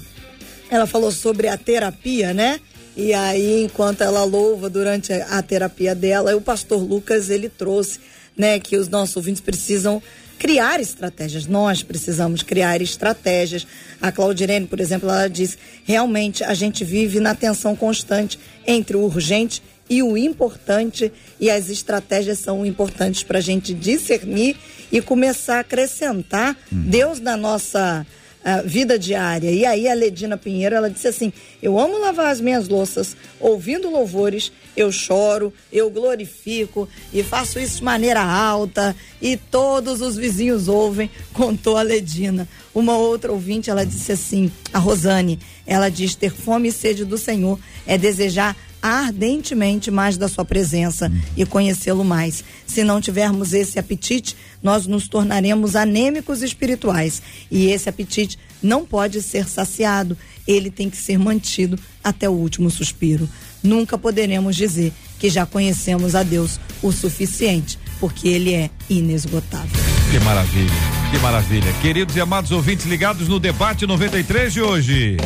ela 0.70 0.88
falou 0.88 1.12
sobre 1.12 1.50
a 1.50 1.58
terapia, 1.58 2.34
né? 2.34 2.62
E 2.96 3.14
aí, 3.14 3.64
enquanto 3.64 4.02
ela 4.02 4.24
louva 4.24 4.70
durante 4.70 5.12
a, 5.12 5.38
a 5.38 5.42
terapia 5.42 5.94
dela, 5.94 6.34
o 6.34 6.40
pastor 6.40 6.82
Lucas, 6.82 7.30
ele 7.30 7.50
trouxe, 7.50 8.00
né, 8.38 8.58
que 8.58 8.78
os 8.78 8.88
nossos 8.88 9.18
ouvintes 9.18 9.42
precisam 9.42 10.02
criar 10.42 10.80
estratégias. 10.80 11.46
Nós 11.46 11.84
precisamos 11.84 12.42
criar 12.42 12.82
estratégias. 12.82 13.68
A 14.02 14.12
Claudirene, 14.12 14.66
por 14.66 14.80
exemplo, 14.80 15.08
ela 15.08 15.28
diz: 15.28 15.56
realmente 15.86 16.44
a 16.44 16.56
gente 16.56 16.84
vive 16.84 17.20
na 17.20 17.36
tensão 17.36 17.76
constante 17.76 18.40
entre 18.66 18.98
o 18.98 19.02
urgente 19.02 19.62
e 19.88 20.02
o 20.02 20.18
importante, 20.18 21.12
e 21.40 21.48
as 21.52 21.70
estratégias 21.70 22.40
são 22.40 22.66
importantes 22.66 23.22
para 23.22 23.38
a 23.38 23.42
gente 23.42 23.72
discernir 23.72 24.56
e 24.92 25.00
começar 25.00 25.58
a 25.58 25.60
acrescentar 25.60 26.58
hum. 26.74 26.86
Deus 26.88 27.20
na 27.20 27.38
nossa 27.38 28.06
a 28.44 28.64
vida 28.64 28.98
diária. 28.98 29.52
E 29.52 29.64
aí 29.64 29.88
a 29.88 29.94
Ledina 29.94 30.38
Pinheiro, 30.38 30.76
ela 30.76 30.90
disse 30.90 31.08
assim: 31.08 31.32
"Eu 31.62 31.78
amo 31.78 32.00
lavar 32.00 32.32
as 32.32 32.42
minhas 32.42 32.68
louças, 32.68 33.16
ouvindo 33.40 33.92
louvores, 33.92 34.52
eu 34.76 34.92
choro, 34.92 35.54
eu 35.72 35.90
glorifico 35.90 36.88
e 37.14 37.24
faço 37.24 37.60
isso 37.60 37.78
de 37.78 37.84
maneira 37.84 38.22
alta 38.22 38.96
e 39.22 39.38
todos 39.38 40.02
os 40.02 40.16
vizinhos 40.16 40.68
ouvem", 40.68 41.10
contou 41.34 41.78
a 41.78 41.82
Ledina. 41.82 42.48
Uma 42.74 42.98
outra 42.98 43.32
ouvinte, 43.32 43.70
ela 43.70 43.86
disse 43.86 44.12
assim, 44.12 44.52
a 44.72 44.80
Rosane, 44.80 45.40
ela 45.68 45.90
diz 45.90 46.16
ter 46.16 46.32
fome 46.32 46.70
e 46.70 46.72
sede 46.72 47.04
do 47.04 47.18
Senhor 47.18 47.60
é 47.86 47.98
desejar 47.98 48.56
ardentemente 48.82 49.92
mais 49.92 50.18
da 50.18 50.28
sua 50.28 50.44
presença 50.44 51.12
e 51.38 51.46
conhecê-lo 51.46 52.04
mais. 52.04 52.44
Se 52.66 52.84
não 52.84 53.00
tivermos 53.00 53.54
esse 53.54 53.78
apetite, 53.78 54.36
nós 54.64 54.88
nos 54.88 55.08
tornaremos 55.08 55.76
anêmicos 55.76 56.42
espirituais. 56.42 57.22
E 57.50 57.68
esse 57.68 57.88
apetite 57.88 58.40
não 58.62 58.86
pode 58.86 59.22
ser 59.22 59.48
saciado, 59.48 60.18
ele 60.48 60.72
tem 60.72 60.90
que 60.90 60.98
ser 60.98 61.18
mantido 61.18 61.80
até 62.04 62.30
o 62.30 62.34
último 62.34 62.70
suspiro. 62.70 63.30
Nunca 63.64 63.98
poderemos 63.98 64.56
dizer 64.56 64.92
que 65.20 65.30
já 65.30 65.46
conhecemos 65.46 66.16
a 66.16 66.24
Deus 66.24 66.60
o 66.82 66.92
suficiente, 66.92 67.78
porque 68.00 68.28
ele 68.28 68.54
é 68.54 68.70
inesgotável. 68.90 69.70
Que 70.10 70.20
maravilha, 70.20 70.72
que 71.12 71.20
maravilha. 71.20 71.74
Queridos 71.82 72.16
e 72.16 72.22
amados 72.22 72.52
ouvintes 72.52 72.86
ligados 72.86 73.28
no 73.28 73.40
debate 73.40 73.86
93 73.86 74.52
de 74.52 74.62
hoje. 74.62 75.18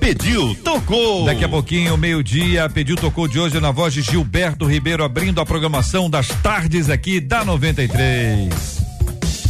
Pediu, 0.00 0.54
tocou. 0.64 1.26
Daqui 1.26 1.44
a 1.44 1.48
pouquinho, 1.48 1.96
meio-dia, 1.96 2.68
pediu, 2.70 2.96
tocou 2.96 3.28
de 3.28 3.38
hoje 3.38 3.60
na 3.60 3.70
voz 3.70 3.92
de 3.92 4.00
Gilberto 4.00 4.64
Ribeiro, 4.64 5.04
abrindo 5.04 5.40
a 5.42 5.46
programação 5.46 6.08
das 6.08 6.28
tardes 6.42 6.88
aqui 6.88 7.20
da 7.20 7.44
93. 7.44 8.80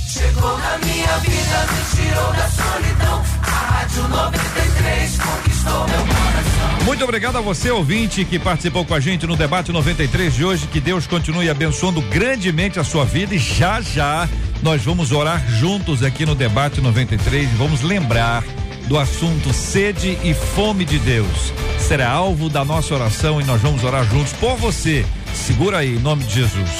Chegou 0.09 0.59
na 0.59 0.78
minha 0.78 1.16
vida, 1.18 1.66
me 1.72 2.03
tirou 2.03 2.32
da 2.32 2.48
solidão. 2.48 3.22
A 3.42 3.51
Rádio 3.51 4.09
93 4.09 5.18
conquistou 5.18 5.88
meu 5.88 6.01
coração. 6.01 6.84
Muito 6.84 7.05
obrigado 7.05 7.38
a 7.38 7.40
você, 7.40 7.70
ouvinte, 7.70 8.24
que 8.24 8.38
participou 8.38 8.84
com 8.84 8.94
a 8.94 9.01
gente 9.01 9.26
no 9.28 9.36
debate 9.36 9.70
93 9.70 10.34
de 10.34 10.44
hoje. 10.44 10.66
Que 10.66 10.80
Deus 10.80 11.07
continue 11.07 11.48
abençoando 11.48 12.03
grandemente 12.03 12.80
a 12.80 12.84
sua 12.84 13.05
vida 13.05 13.34
e 13.34 13.38
já 13.38 13.80
já 13.80 14.28
nós 14.62 14.82
vamos 14.82 15.12
orar 15.12 15.42
juntos 15.48 16.03
aqui 16.03 16.26
no 16.26 16.34
debate 16.34 16.80
93 16.80 17.51
e 17.51 17.55
vamos 17.55 17.82
lembrar 17.82 18.42
do 18.91 18.99
assunto 18.99 19.55
sede 19.55 20.18
e 20.24 20.34
fome 20.34 20.84
de 20.84 20.99
Deus. 20.99 21.53
Será 21.78 22.11
alvo 22.11 22.49
da 22.49 22.64
nossa 22.64 22.93
oração 22.93 23.41
e 23.41 23.45
nós 23.45 23.61
vamos 23.61 23.84
orar 23.84 24.05
juntos 24.05 24.32
por 24.32 24.57
você. 24.57 25.07
Segura 25.32 25.78
aí, 25.78 25.95
em 25.95 26.01
nome 26.01 26.24
de 26.24 26.34
Jesus. 26.34 26.70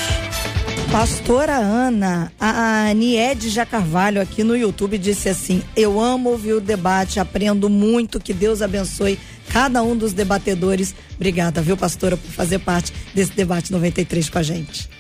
Pastora 0.91 1.55
Ana, 1.55 2.33
a 2.41 2.89
a 2.89 2.93
Niede 2.95 3.49
Jacarvalho 3.49 4.21
aqui 4.21 4.43
no 4.43 4.57
YouTube 4.57 4.99
disse 4.99 5.29
assim: 5.29 5.63
Eu 5.77 6.01
amo 6.01 6.31
ouvir 6.31 6.55
o 6.55 6.61
debate, 6.61 7.21
aprendo 7.21 7.71
muito, 7.71 8.19
que 8.19 8.35
Deus 8.35 8.61
abençoe 8.61 9.17
cada 9.49 9.81
um 9.81 9.97
dos 9.97 10.13
debatedores. 10.13 10.93
Obrigada, 11.15 11.63
viu, 11.63 11.77
pastora, 11.77 12.17
por 12.17 12.33
fazer 12.33 12.59
parte 12.59 12.93
desse 13.15 13.35
debate 13.35 13.71
93 13.71 14.29
com 14.29 14.39
a 14.39 14.43
gente. 14.43 14.91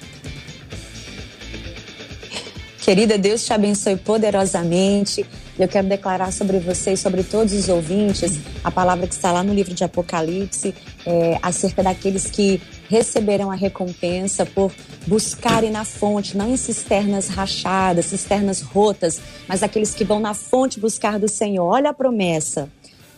Querida, 2.81 3.19
Deus 3.19 3.45
te 3.45 3.53
abençoe 3.53 3.97
poderosamente. 3.97 5.27
Eu 5.61 5.69
quero 5.69 5.87
declarar 5.87 6.33
sobre 6.33 6.59
você 6.59 6.93
e 6.93 6.97
sobre 6.97 7.23
todos 7.23 7.53
os 7.53 7.69
ouvintes 7.69 8.41
a 8.65 8.71
palavra 8.71 9.07
que 9.07 9.13
está 9.13 9.31
lá 9.31 9.45
no 9.45 9.53
livro 9.53 9.75
de 9.75 9.85
Apocalipse, 9.85 10.75
é, 11.05 11.39
acerca 11.43 11.83
daqueles 11.83 12.31
que 12.31 12.63
receberão 12.89 13.51
a 13.51 13.55
recompensa 13.55 14.47
por 14.47 14.73
buscarem 15.07 15.71
na 15.71 15.85
fonte, 15.85 16.35
não 16.35 16.49
em 16.49 16.57
cisternas 16.57 17.29
rachadas, 17.29 18.07
cisternas 18.07 18.63
rotas, 18.63 19.21
mas 19.47 19.63
aqueles 19.63 19.95
que 19.95 20.03
vão 20.03 20.19
na 20.19 20.33
fonte 20.33 20.81
buscar 20.81 21.19
do 21.19 21.29
Senhor. 21.29 21.67
Olha 21.67 21.91
a 21.91 21.95
promessa. 21.95 22.67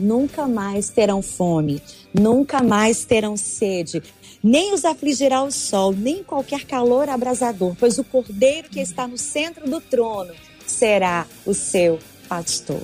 Nunca 0.01 0.49
mais 0.49 0.89
terão 0.89 1.23
fome, 1.23 1.81
nunca 2.13 2.61
mais 2.61 3.05
terão 3.05 3.37
sede, 3.37 4.03
nem 4.43 4.75
os 4.75 4.85
afligirá 4.85 5.45
o 5.45 5.53
sol, 5.53 5.93
nem 5.93 6.25
qualquer 6.25 6.65
calor 6.65 7.09
abrasador, 7.09 7.77
pois 7.79 7.99
o 7.99 8.05
cordeiro 8.05 8.69
que 8.69 8.81
está 8.81 9.07
no 9.07 9.17
centro 9.17 9.71
do 9.71 9.81
trono 9.81 10.33
será 10.67 11.27
o 11.47 11.55
seu 11.55 12.01
pastor. 12.33 12.81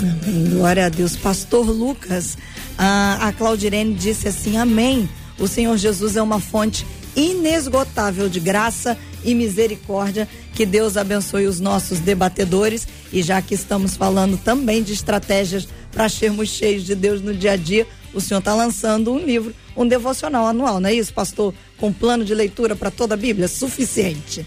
Amém. 0.00 0.50
Glória 0.50 0.86
a 0.86 0.88
Deus. 0.88 1.14
Pastor 1.14 1.70
Lucas, 1.70 2.36
a, 2.76 3.28
a 3.28 3.32
Claudirene 3.32 3.94
disse 3.94 4.26
assim: 4.26 4.56
Amém. 4.56 5.08
O 5.38 5.46
Senhor 5.46 5.76
Jesus 5.76 6.16
é 6.16 6.22
uma 6.22 6.40
fonte 6.40 6.84
inesgotável 7.14 8.28
de 8.28 8.40
graça 8.40 8.98
e 9.24 9.34
misericórdia. 9.34 10.28
Que 10.52 10.66
Deus 10.66 10.96
abençoe 10.96 11.46
os 11.46 11.60
nossos 11.60 12.00
debatedores. 12.00 12.88
E 13.12 13.22
já 13.22 13.40
que 13.40 13.54
estamos 13.54 13.96
falando 13.96 14.36
também 14.36 14.82
de 14.82 14.92
estratégias 14.92 15.68
para 15.92 16.08
sermos 16.08 16.48
cheios 16.48 16.84
de 16.84 16.94
Deus 16.96 17.20
no 17.20 17.32
dia 17.32 17.52
a 17.52 17.56
dia, 17.56 17.86
o 18.12 18.20
senhor 18.20 18.40
está 18.40 18.54
lançando 18.54 19.12
um 19.12 19.18
livro, 19.18 19.54
um 19.76 19.86
devocional 19.86 20.46
anual, 20.46 20.80
não 20.80 20.88
é 20.88 20.94
isso, 20.94 21.12
pastor? 21.12 21.54
Com 21.78 21.92
plano 21.92 22.24
de 22.24 22.34
leitura 22.34 22.74
para 22.74 22.90
toda 22.90 23.14
a 23.14 23.16
Bíblia? 23.16 23.46
Suficiente. 23.46 24.44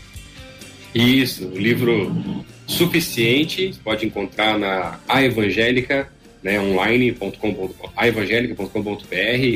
Isso, 0.93 1.45
o 1.47 1.57
livro 1.57 2.43
suficiente, 2.69 3.73
você 3.73 3.79
pode 3.83 4.05
encontrar 4.05 4.57
na 4.57 4.99
A 5.07 5.23
Evangélica, 5.23 6.07
né, 6.41 6.57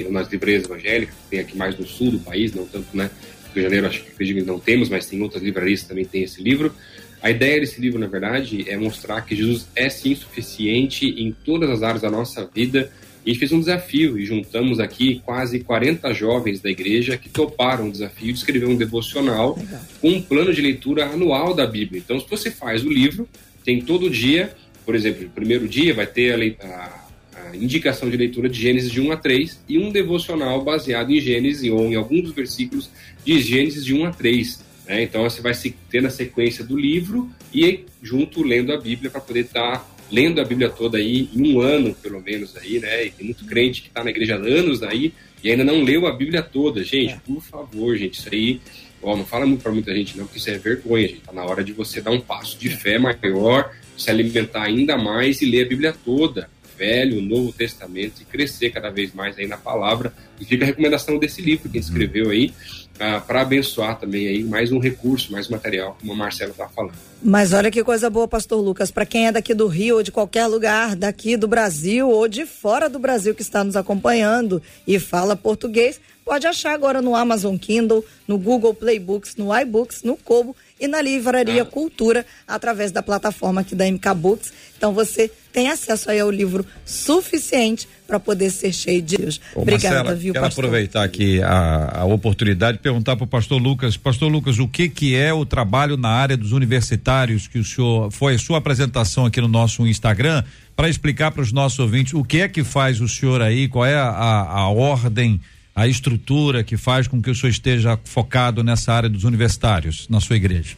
nas 0.10 0.28
livrarias 0.30 0.66
evangélicas, 0.66 1.16
tem 1.30 1.40
aqui 1.40 1.56
mais 1.56 1.78
no 1.78 1.86
sul 1.86 2.12
do 2.12 2.20
país, 2.20 2.54
não 2.54 2.66
tanto, 2.66 2.98
né, 2.98 3.10
Rio 3.54 3.54
de 3.54 3.62
Janeiro 3.62 3.88
acho 3.88 4.04
que 4.04 4.42
não 4.42 4.60
temos, 4.60 4.90
mas 4.90 5.06
tem 5.06 5.22
outras 5.22 5.44
livrarias 5.44 5.84
que 5.84 5.90
também 5.90 6.06
tem 6.06 6.24
esse 6.24 6.42
livro. 6.42 6.74
A 7.22 7.30
ideia 7.30 7.60
desse 7.60 7.80
livro, 7.80 8.00
na 8.00 8.08
verdade, 8.08 8.68
é 8.68 8.76
mostrar 8.76 9.22
que 9.22 9.36
Jesus 9.36 9.68
é 9.76 9.88
sim 9.90 10.14
suficiente 10.16 11.06
em 11.06 11.32
todas 11.32 11.70
as 11.70 11.84
áreas 11.84 12.02
da 12.02 12.10
nossa 12.10 12.46
vida. 12.54 12.92
E 13.26 13.30
a 13.30 13.34
gente 13.34 13.40
fez 13.40 13.52
um 13.52 13.60
desafio 13.60 14.20
e 14.20 14.26
juntamos 14.26 14.80
aqui 14.80 15.22
quase 15.26 15.60
40 15.62 16.14
jovens 16.14 16.60
da 16.60 16.70
igreja 16.70 17.18
que 17.18 17.30
toparam 17.30 17.88
o 17.88 17.92
desafio 17.92 18.34
de 18.34 18.38
escrever 18.40 18.68
um 18.68 18.76
devocional 18.76 19.58
com 20.02 20.10
um 20.10 20.22
plano 20.22 20.54
de 20.54 20.62
leitura 20.62 21.06
anual 21.06 21.54
da 21.54 21.66
Bíblia. 21.66 22.02
Então, 22.04 22.20
se 22.20 22.28
você 22.30 22.52
faz 22.52 22.84
o 22.84 22.90
livro, 22.90 23.28
tem 23.64 23.82
todo 23.82 24.10
dia, 24.10 24.54
por 24.86 24.94
exemplo, 24.94 25.24
no 25.24 25.30
primeiro 25.30 25.68
dia 25.68 25.94
vai 25.94 26.06
ter 26.06 26.34
a, 26.62 26.66
a- 26.68 27.04
a 27.52 27.56
indicação 27.56 28.10
de 28.10 28.18
leitura 28.18 28.48
de 28.50 28.60
Gênesis 28.62 28.92
de 28.92 29.00
1 29.02 29.12
a 29.12 29.18
3 29.18 29.60
e 29.70 29.78
um 29.78 29.90
devocional 29.92 30.64
baseado 30.64 31.12
em 31.12 31.20
Gênesis 31.20 31.70
ou 31.72 31.86
em 31.86 31.96
alguns 31.96 32.24
dos 32.24 32.32
versículos 32.34 32.90
de 33.26 33.42
Gênesis 33.42 33.84
de 33.86 33.94
1 33.94 34.06
a 34.06 34.12
3. 34.12 34.64
né? 34.88 35.04
Então 35.04 35.24
você 35.24 35.42
vai 35.42 35.54
se 35.54 35.74
ter 35.90 36.02
na 36.02 36.10
sequência 36.10 36.64
do 36.64 36.78
livro 36.78 37.30
e 37.54 37.82
junto 38.02 38.44
lendo 38.44 38.72
a 38.74 38.78
Bíblia 38.80 39.10
para 39.10 39.22
poder 39.22 39.42
estar 39.46 39.93
lendo 40.12 40.40
a 40.42 40.46
Bíblia 40.46 40.70
toda 40.70 40.98
aí 40.98 41.30
em 41.34 41.54
um 41.54 41.62
ano, 41.62 41.94
pelo 41.96 42.22
menos 42.22 42.56
aí, 42.58 42.80
né? 42.80 43.06
E 43.06 43.12
tem 43.12 43.26
muito 43.26 43.46
crente 43.46 43.82
que 43.82 43.88
está 43.88 44.04
na 44.04 44.10
igreja 44.10 44.36
há 44.36 44.40
anos 44.40 44.84
aí 44.84 45.14
e 45.44 45.52
ainda 45.52 45.64
não 45.64 45.84
leu 45.84 46.08
a 46.08 46.12
Bíblia 46.12 46.42
toda, 46.42 46.84
gente. 46.84 47.20
Por 47.26 47.42
favor, 47.42 47.98
gente, 47.98 48.20
isso 48.20 48.30
aí 48.32 48.62
Ó, 49.04 49.18
não 49.18 49.26
fala 49.26 49.46
muito 49.46 49.62
para 49.62 49.72
muita 49.72 49.94
gente, 49.94 50.18
não, 50.18 50.26
porque 50.26 50.40
isso 50.40 50.50
é 50.50 50.58
vergonha, 50.58 51.08
gente. 51.10 51.22
Tá 51.22 51.34
na 51.34 51.44
hora 51.44 51.62
de 51.62 51.74
você 51.74 52.00
dar 52.00 52.12
um 52.12 52.22
passo 52.22 52.58
de 52.58 52.70
fé 52.70 52.98
maior, 52.98 53.76
se 53.98 54.10
alimentar 54.10 54.64
ainda 54.64 54.98
mais 54.98 55.42
e 55.42 55.46
ler 55.46 55.66
a 55.66 55.68
Bíblia 55.68 55.94
toda, 56.06 56.50
Velho, 56.78 57.22
Novo 57.22 57.52
Testamento, 57.52 58.22
e 58.22 58.26
crescer 58.26 58.70
cada 58.72 58.90
vez 58.90 59.14
mais 59.14 59.38
aí 59.38 59.46
na 59.46 59.58
palavra. 59.58 60.14
E 60.40 60.46
fica 60.46 60.64
a 60.64 60.68
recomendação 60.68 61.20
desse 61.20 61.42
livro 61.42 61.70
que 61.70 61.78
a 61.78 61.82
gente 61.82 61.90
escreveu 61.90 62.30
aí, 62.30 62.54
para 62.98 63.42
abençoar 63.42 64.00
também 64.00 64.28
aí 64.28 64.44
mais 64.44 64.72
um 64.72 64.80
recurso, 64.80 65.32
mais 65.32 65.48
material, 65.50 65.98
como 66.00 66.14
a 66.14 66.16
Marcela 66.16 66.54
tá 66.56 66.68
falando. 66.70 66.94
Mas 67.22 67.54
olha 67.54 67.72
que 67.72 67.84
coisa 67.84 68.10
boa, 68.10 68.28
Pastor 68.28 68.62
Lucas, 68.62 68.92
para 68.92 69.06
quem 69.06 69.28
é 69.28 69.32
daqui 69.32 69.54
do 69.54 69.68
Rio 69.68 69.96
ou 69.96 70.04
de 70.04 70.12
qualquer 70.12 70.46
lugar 70.48 70.96
daqui 70.96 71.38
do 71.38 71.48
Brasil 71.48 72.10
ou 72.10 72.28
de 72.28 72.46
fora 72.46 72.90
do 72.90 73.00
Brasil 73.00 73.34
que 73.34 73.42
está 73.42 73.64
nos 73.64 73.76
acompanhando 73.76 74.62
e 74.86 75.00
fala 75.00 75.36
português, 75.36 76.00
pode 76.24 76.46
achar 76.46 76.74
agora 76.74 77.02
no 77.02 77.16
Amazon 77.16 77.58
Kindle, 77.58 78.06
no 78.28 78.38
Google 78.38 78.74
Play 78.74 79.00
Books, 79.00 79.36
no 79.36 79.58
iBooks, 79.58 80.04
no 80.04 80.18
Kobo 80.18 80.56
e 80.80 80.88
na 80.88 81.02
Livraria 81.02 81.64
Cultura 81.66 82.26
através 82.48 82.92
da 82.92 83.02
plataforma 83.02 83.62
aqui 83.62 83.76
da 83.76 83.86
MK 83.86 84.14
Books. 84.16 84.54
Então 84.78 84.94
você 84.94 85.32
tem 85.52 85.70
acesso 85.70 86.10
aí 86.10 86.20
ao 86.20 86.32
livro 86.32 86.66
suficiente 86.86 87.88
para 88.08 88.20
poder 88.20 88.50
ser 88.50 88.74
cheio 88.74 89.02
de 89.02 89.18
Deus. 89.18 89.40
Ô, 89.56 89.62
Obrigada, 89.62 89.98
Marcela, 89.98 90.16
viu, 90.16 90.34
quero 90.34 90.46
pastor? 90.46 90.66
aproveitar 90.66 91.04
aqui 91.04 91.42
a, 91.42 92.00
a 92.00 92.06
oportunidade 92.06 92.78
de 92.78 92.84
perguntar 92.84 93.16
para 93.16 93.24
o 93.24 93.28
pastor 93.28 93.62
Lucas. 93.62 93.96
Pastor 93.96 94.32
Lucas, 94.32 94.60
o 94.60 94.68
que 94.68 94.90
que 94.90 95.16
é 95.16 95.34
o 95.34 95.46
trabalho 95.46 95.96
na 95.96 96.10
área 96.10 96.36
dos 96.36 96.52
universitários 96.52 97.48
que 97.48 97.60
o 97.60 97.64
senhor 97.64 98.12
foi 98.12 98.36
a 98.36 98.40
sua 98.40 98.58
apresentação 98.58 99.26
aqui 99.26 99.40
no 99.40 99.48
nosso 99.48 99.88
Instagram 99.88 100.44
para 100.76 100.90
explicar 100.90 101.32
para 101.32 101.42
os 101.42 101.52
nossos 101.52 101.80
ouvintes 101.80 102.14
o 102.14 102.24
que 102.24 102.42
é 102.42 102.48
que 102.48 102.64
faz 102.64 103.00
o 103.00 103.08
senhor 103.08 103.42
aí, 103.42 103.68
qual 103.68 103.86
é 103.86 103.96
a, 103.96 104.10
a, 104.10 104.60
a 104.60 104.70
ordem, 104.70 105.40
a 105.76 105.88
estrutura 105.88 106.64
que 106.64 106.78
faz 106.78 107.08
com 107.08 107.22
que 107.22 107.30
o 107.30 107.36
senhor 107.36 107.50
esteja 107.50 108.00
focado 108.04 108.64
nessa 108.64 108.94
área 108.94 109.10
dos 109.10 109.24
universitários 109.24 110.08
na 110.08 110.20
sua 110.20 110.36
igreja. 110.36 110.78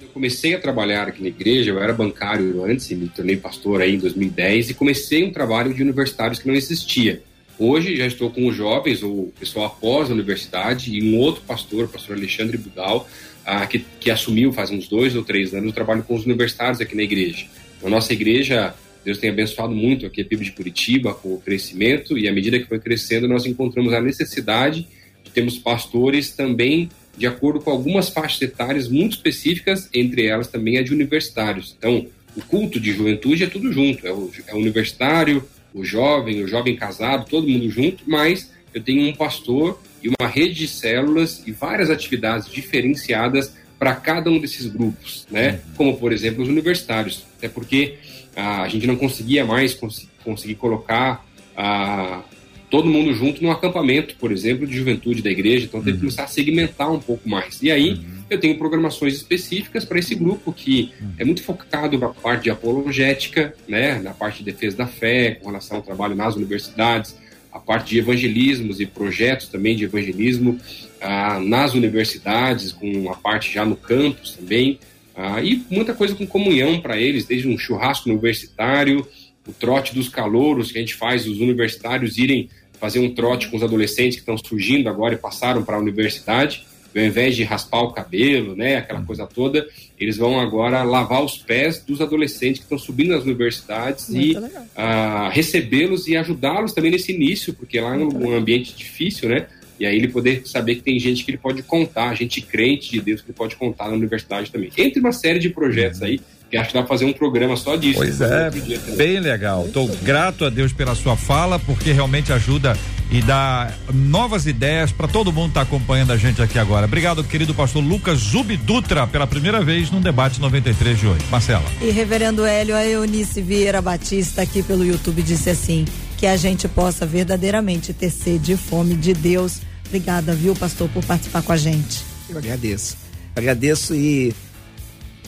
Eu 0.00 0.08
comecei 0.08 0.54
a 0.54 0.60
trabalhar 0.60 1.08
aqui 1.08 1.22
na 1.22 1.28
igreja, 1.28 1.70
eu 1.70 1.78
era 1.78 1.92
bancário 1.92 2.64
antes, 2.64 2.90
me 2.90 3.08
tornei 3.08 3.36
pastor 3.36 3.80
aí 3.80 3.94
em 3.94 3.98
2010 3.98 4.70
e 4.70 4.74
comecei 4.74 5.24
um 5.24 5.32
trabalho 5.32 5.72
de 5.72 5.82
universitários 5.82 6.40
que 6.40 6.48
não 6.48 6.54
existia. 6.54 7.22
Hoje 7.58 7.96
já 7.96 8.06
estou 8.06 8.30
com 8.30 8.48
os 8.48 8.56
jovens, 8.56 9.02
ou 9.02 9.32
pessoal 9.38 9.66
após 9.66 10.10
a 10.10 10.12
universidade, 10.12 10.92
e 10.92 11.14
um 11.14 11.18
outro 11.18 11.42
pastor, 11.42 11.84
o 11.84 11.88
pastor 11.88 12.16
Alexandre 12.16 12.58
Budal, 12.58 13.08
ah, 13.44 13.64
que, 13.66 13.84
que 14.00 14.10
assumiu 14.10 14.52
faz 14.52 14.70
uns 14.70 14.88
dois 14.88 15.14
ou 15.14 15.22
três 15.22 15.54
anos 15.54 15.70
o 15.70 15.72
trabalho 15.72 16.02
com 16.02 16.14
os 16.14 16.24
universitários 16.24 16.80
aqui 16.80 16.96
na 16.96 17.02
igreja. 17.02 17.46
Na 17.82 17.88
nossa 17.90 18.12
igreja, 18.12 18.74
Deus 19.04 19.18
tem 19.18 19.30
abençoado 19.30 19.74
muito 19.74 20.06
aqui 20.06 20.20
a 20.20 20.24
PIB 20.24 20.44
de 20.44 20.52
Curitiba 20.52 21.14
com 21.14 21.34
o 21.34 21.40
crescimento, 21.40 22.16
e 22.16 22.28
à 22.28 22.32
medida 22.32 22.58
que 22.58 22.66
foi 22.66 22.78
crescendo, 22.78 23.26
nós 23.26 23.46
encontramos 23.46 23.92
a 23.92 24.00
necessidade 24.00 24.86
de 25.24 25.30
termos 25.30 25.58
pastores 25.58 26.30
também 26.30 26.88
de 27.16 27.26
acordo 27.26 27.60
com 27.60 27.70
algumas 27.70 28.08
faixas 28.08 28.40
etárias 28.40 28.88
muito 28.88 29.12
específicas, 29.12 29.88
entre 29.92 30.26
elas 30.26 30.48
também 30.48 30.78
a 30.78 30.82
de 30.82 30.92
universitários. 30.92 31.74
Então, 31.78 32.06
o 32.34 32.40
culto 32.40 32.80
de 32.80 32.92
juventude 32.92 33.44
é 33.44 33.46
tudo 33.46 33.72
junto, 33.72 34.06
é 34.06 34.12
o, 34.12 34.30
é 34.46 34.54
o 34.54 34.58
universitário, 34.58 35.44
o 35.74 35.84
jovem, 35.84 36.42
o 36.42 36.48
jovem 36.48 36.76
casado, 36.76 37.28
todo 37.28 37.48
mundo 37.48 37.68
junto, 37.70 38.04
mas 38.06 38.50
eu 38.72 38.82
tenho 38.82 39.06
um 39.06 39.14
pastor 39.14 39.80
e 40.02 40.08
uma 40.08 40.28
rede 40.28 40.54
de 40.54 40.68
células 40.68 41.42
e 41.46 41.52
várias 41.52 41.90
atividades 41.90 42.50
diferenciadas 42.50 43.54
para 43.78 43.94
cada 43.94 44.30
um 44.30 44.38
desses 44.38 44.66
grupos, 44.66 45.26
né? 45.30 45.60
Como, 45.76 45.96
por 45.98 46.12
exemplo, 46.12 46.42
os 46.42 46.48
universitários. 46.48 47.24
Até 47.36 47.48
porque 47.48 47.96
a 48.34 48.68
gente 48.68 48.86
não 48.86 48.96
conseguia 48.96 49.44
mais 49.44 49.74
cons 49.74 50.08
conseguir 50.24 50.54
colocar 50.54 51.24
ah, 51.56 52.22
todo 52.70 52.88
mundo 52.88 53.12
junto 53.12 53.42
num 53.42 53.50
acampamento, 53.50 54.14
por 54.16 54.32
exemplo, 54.32 54.66
de 54.66 54.74
juventude 54.74 55.20
da 55.20 55.30
igreja, 55.30 55.66
então 55.66 55.82
teve 55.82 55.96
que 55.96 56.00
começar 56.00 56.24
a 56.24 56.26
segmentar 56.26 56.90
um 56.90 57.00
pouco 57.00 57.28
mais. 57.28 57.62
E 57.62 57.70
aí 57.70 58.00
eu 58.30 58.40
tenho 58.40 58.56
programações 58.56 59.14
específicas 59.14 59.84
para 59.84 59.98
esse 59.98 60.14
grupo 60.14 60.52
que 60.52 60.90
é 61.18 61.24
muito 61.24 61.42
focado 61.42 61.98
na 61.98 62.08
parte 62.08 62.44
de 62.44 62.50
apologética, 62.50 63.54
né, 63.68 63.98
na 63.98 64.14
parte 64.14 64.38
de 64.38 64.50
defesa 64.50 64.76
da 64.78 64.86
fé, 64.86 65.32
com 65.32 65.48
relação 65.48 65.76
ao 65.76 65.82
trabalho 65.82 66.14
nas 66.14 66.34
universidades, 66.34 67.14
a 67.52 67.58
parte 67.58 67.90
de 67.90 67.98
evangelismos 67.98 68.80
e 68.80 68.86
projetos 68.86 69.48
também 69.48 69.76
de 69.76 69.84
evangelismo 69.84 70.58
ah, 71.00 71.38
nas 71.40 71.74
universidades, 71.74 72.72
com 72.72 73.10
a 73.10 73.14
parte 73.14 73.52
já 73.52 73.66
no 73.66 73.76
campus 73.76 74.32
também, 74.32 74.78
ah, 75.14 75.42
e 75.42 75.62
muita 75.70 75.94
coisa 75.94 76.14
com 76.14 76.26
comunhão 76.26 76.80
para 76.80 76.98
eles, 76.98 77.24
desde 77.24 77.48
um 77.48 77.58
churrasco 77.58 78.08
universitário, 78.08 79.06
o 79.46 79.52
trote 79.52 79.94
dos 79.94 80.08
calouros 80.08 80.70
que 80.70 80.78
a 80.78 80.80
gente 80.80 80.94
faz, 80.94 81.26
os 81.26 81.40
universitários 81.40 82.16
irem 82.18 82.48
fazer 82.78 82.98
um 82.98 83.14
trote 83.14 83.48
com 83.48 83.56
os 83.56 83.62
adolescentes 83.62 84.16
que 84.16 84.22
estão 84.22 84.36
surgindo 84.36 84.88
agora 84.88 85.14
e 85.14 85.18
passaram 85.18 85.62
para 85.62 85.76
a 85.76 85.78
universidade, 85.78 86.66
e 86.94 86.98
ao 86.98 87.06
invés 87.06 87.36
de 87.36 87.42
raspar 87.42 87.82
o 87.82 87.92
cabelo, 87.92 88.54
né, 88.54 88.76
aquela 88.76 89.02
coisa 89.02 89.26
toda, 89.26 89.66
eles 89.98 90.16
vão 90.16 90.38
agora 90.38 90.82
lavar 90.82 91.24
os 91.24 91.38
pés 91.38 91.82
dos 91.82 92.00
adolescentes 92.00 92.58
que 92.58 92.64
estão 92.64 92.78
subindo 92.78 93.10
nas 93.10 93.24
universidades 93.24 94.08
Muito 94.08 94.38
e 94.38 94.50
ah, 94.76 95.30
recebê-los 95.32 96.06
e 96.08 96.16
ajudá-los 96.16 96.72
também 96.72 96.90
nesse 96.90 97.12
início, 97.12 97.54
porque 97.54 97.80
lá 97.80 97.94
é 97.94 97.98
um, 97.98 98.28
um 98.28 98.36
ambiente 98.36 98.74
difícil, 98.76 99.28
né? 99.28 99.46
E 99.82 99.86
aí 99.86 99.96
ele 99.96 100.06
poder 100.06 100.42
saber 100.44 100.76
que 100.76 100.82
tem 100.82 100.96
gente 100.96 101.24
que 101.24 101.32
ele 101.32 101.38
pode 101.38 101.60
contar, 101.64 102.14
gente 102.14 102.40
crente 102.40 102.92
de 102.92 103.00
Deus 103.00 103.20
que 103.20 103.26
ele 103.26 103.36
pode 103.36 103.56
contar 103.56 103.88
na 103.88 103.94
universidade 103.94 104.48
também. 104.48 104.70
Entre 104.78 105.00
uma 105.00 105.10
série 105.10 105.40
de 105.40 105.48
projetos 105.48 106.00
aí, 106.02 106.20
que 106.48 106.56
acho 106.56 106.68
que 106.68 106.74
dá 106.74 106.82
pra 106.82 106.88
fazer 106.88 107.04
um 107.04 107.12
programa 107.12 107.56
só 107.56 107.74
disso. 107.74 107.98
Pois 107.98 108.20
é, 108.20 108.48
bem 108.94 109.18
legal. 109.18 109.66
Estou 109.66 109.88
grato 110.04 110.44
a 110.44 110.50
Deus 110.50 110.72
pela 110.72 110.94
sua 110.94 111.16
fala, 111.16 111.58
porque 111.58 111.90
realmente 111.90 112.32
ajuda 112.32 112.78
e 113.10 113.20
dá 113.22 113.74
novas 113.92 114.46
ideias 114.46 114.92
para 114.92 115.08
todo 115.08 115.32
mundo 115.32 115.48
que 115.48 115.54
tá 115.54 115.62
acompanhando 115.62 116.12
a 116.12 116.16
gente 116.16 116.40
aqui 116.40 116.60
agora. 116.60 116.86
Obrigado, 116.86 117.24
querido 117.24 117.52
pastor 117.52 117.82
Lucas 117.82 118.20
Zubi 118.20 118.56
Dutra, 118.56 119.08
pela 119.08 119.26
primeira 119.26 119.64
vez 119.64 119.90
no 119.90 119.98
debate 119.98 120.40
93 120.40 120.96
de 120.96 121.08
hoje. 121.08 121.24
Marcela. 121.28 121.64
E 121.80 121.90
reverendo 121.90 122.44
Hélio, 122.44 122.76
a 122.76 122.86
Eunice 122.86 123.42
Vieira 123.42 123.82
Batista 123.82 124.42
aqui 124.42 124.62
pelo 124.62 124.84
YouTube 124.84 125.22
disse 125.22 125.50
assim, 125.50 125.84
que 126.18 126.26
a 126.28 126.36
gente 126.36 126.68
possa 126.68 127.04
verdadeiramente 127.04 127.92
ter 127.92 128.10
sede 128.10 128.52
e 128.52 128.56
fome 128.56 128.94
de 128.94 129.12
Deus. 129.12 129.71
Obrigada, 129.92 130.34
viu, 130.34 130.56
pastor, 130.56 130.88
por 130.88 131.04
participar 131.04 131.42
com 131.42 131.52
a 131.52 131.56
gente. 131.58 132.02
Eu 132.26 132.38
agradeço. 132.38 132.96
Agradeço 133.36 133.94
e 133.94 134.34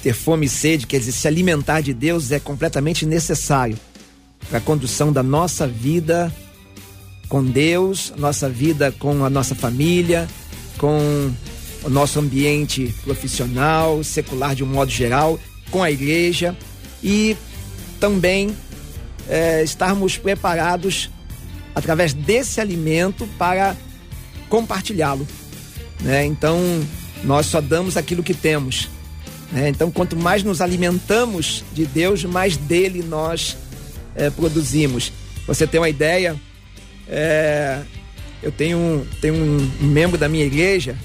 ter 0.02 0.14
fome 0.14 0.46
e 0.46 0.48
sede, 0.48 0.86
quer 0.86 1.00
dizer, 1.00 1.12
se 1.12 1.28
alimentar 1.28 1.82
de 1.82 1.92
Deus 1.92 2.32
é 2.32 2.40
completamente 2.40 3.04
necessário 3.04 3.76
para 4.48 4.56
a 4.56 4.60
condução 4.62 5.12
da 5.12 5.22
nossa 5.22 5.66
vida 5.66 6.34
com 7.28 7.44
Deus, 7.44 8.14
nossa 8.16 8.48
vida 8.48 8.90
com 8.90 9.22
a 9.22 9.28
nossa 9.28 9.54
família, 9.54 10.26
com 10.78 11.30
o 11.82 11.90
nosso 11.90 12.18
ambiente 12.18 12.94
profissional, 13.04 14.02
secular 14.02 14.54
de 14.54 14.64
um 14.64 14.66
modo 14.66 14.90
geral, 14.90 15.38
com 15.70 15.82
a 15.82 15.90
igreja 15.90 16.56
e 17.02 17.36
também 18.00 18.56
eh, 19.28 19.62
estarmos 19.62 20.16
preparados 20.16 21.10
através 21.74 22.14
desse 22.14 22.62
alimento 22.62 23.28
para 23.36 23.76
compartilhá-lo. 24.54 25.26
Né? 26.00 26.24
Então, 26.26 26.60
nós 27.24 27.46
só 27.46 27.60
damos 27.60 27.96
aquilo 27.96 28.22
que 28.22 28.32
temos. 28.32 28.88
né? 29.50 29.68
Então, 29.68 29.90
quanto 29.90 30.14
mais 30.16 30.44
nos 30.44 30.60
alimentamos 30.60 31.64
de 31.72 31.84
Deus, 31.84 32.24
mais 32.24 32.56
dele 32.56 33.02
nós 33.02 33.56
eh, 34.14 34.30
produzimos. 34.30 35.12
Você 35.48 35.66
tem 35.66 35.80
uma 35.80 35.88
ideia? 35.88 36.36
eh, 37.08 37.82
eu 38.42 38.52
tenho, 38.52 38.78
um, 38.78 39.06
tenho 39.20 39.34
um 39.34 39.70
membro 39.80 40.16
da 40.16 40.28
minha 40.28 40.44
igreja 40.44 40.96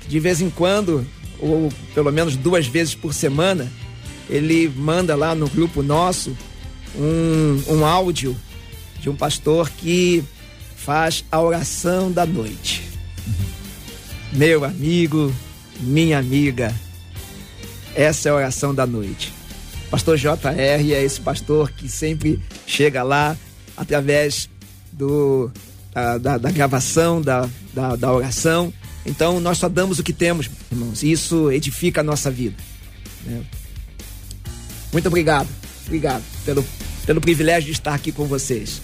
que 0.00 0.08
de 0.08 0.18
vez 0.18 0.40
em 0.40 0.50
quando, 0.50 1.06
ou 1.38 1.70
pelo 1.94 2.10
menos 2.10 2.34
duas 2.36 2.66
vezes 2.66 2.94
por 2.94 3.14
semana, 3.14 3.70
ele 4.28 4.68
manda 4.68 5.14
lá 5.14 5.32
no 5.32 5.48
grupo 5.48 5.80
nosso 5.80 6.36
um, 6.96 7.62
um 7.68 7.84
áudio 7.84 8.36
de 9.00 9.08
um 9.08 9.14
pastor 9.14 9.70
que 9.70 10.24
faz 10.90 11.24
a 11.30 11.40
oração 11.40 12.10
da 12.10 12.26
noite. 12.26 12.82
Meu 14.32 14.64
amigo, 14.64 15.32
minha 15.78 16.18
amiga, 16.18 16.74
essa 17.94 18.28
é 18.28 18.32
a 18.32 18.34
oração 18.34 18.74
da 18.74 18.84
noite. 18.88 19.32
Pastor 19.88 20.16
JR 20.18 20.58
é 20.92 21.04
esse 21.04 21.20
pastor 21.20 21.70
que 21.70 21.88
sempre 21.88 22.40
chega 22.66 23.04
lá 23.04 23.36
através 23.76 24.50
do, 24.90 25.48
da, 25.94 26.18
da- 26.18 26.38
da 26.38 26.50
gravação, 26.50 27.22
da, 27.22 27.48
da, 27.72 27.94
da 27.94 28.12
oração. 28.12 28.72
Então 29.06 29.38
nós 29.38 29.58
só 29.58 29.68
damos 29.68 30.00
o 30.00 30.02
que 30.02 30.12
temos, 30.12 30.50
irmãos. 30.72 31.04
E 31.04 31.12
isso 31.12 31.52
edifica 31.52 32.00
a 32.00 32.04
nossa 32.04 32.32
vida. 32.32 32.56
né? 33.24 33.44
Muito 34.92 35.06
obrigado, 35.06 35.48
obrigado 35.86 36.24
pelo, 36.44 36.64
pelo 37.06 37.20
privilégio 37.20 37.66
de 37.66 37.78
estar 37.78 37.94
aqui 37.94 38.10
com 38.10 38.24
vocês. 38.26 38.82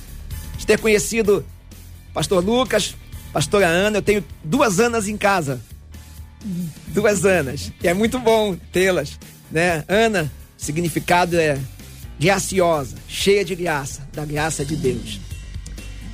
De 0.56 0.64
ter 0.64 0.78
conhecido 0.78 1.44
Pastor 2.16 2.42
Lucas, 2.42 2.96
Pastora 3.30 3.66
Ana, 3.66 3.98
eu 3.98 4.02
tenho 4.02 4.24
duas 4.42 4.80
Anas 4.80 5.06
em 5.06 5.18
casa. 5.18 5.60
Duas 6.86 7.26
Anas. 7.26 7.70
E 7.84 7.88
é 7.88 7.92
muito 7.92 8.18
bom 8.18 8.56
tê-las, 8.72 9.18
né? 9.52 9.84
Ana, 9.86 10.32
significado 10.56 11.36
é 11.36 11.58
graciosa, 12.18 12.96
cheia 13.06 13.44
de 13.44 13.54
graça, 13.54 14.08
da 14.14 14.24
graça 14.24 14.64
de 14.64 14.76
Deus. 14.76 15.20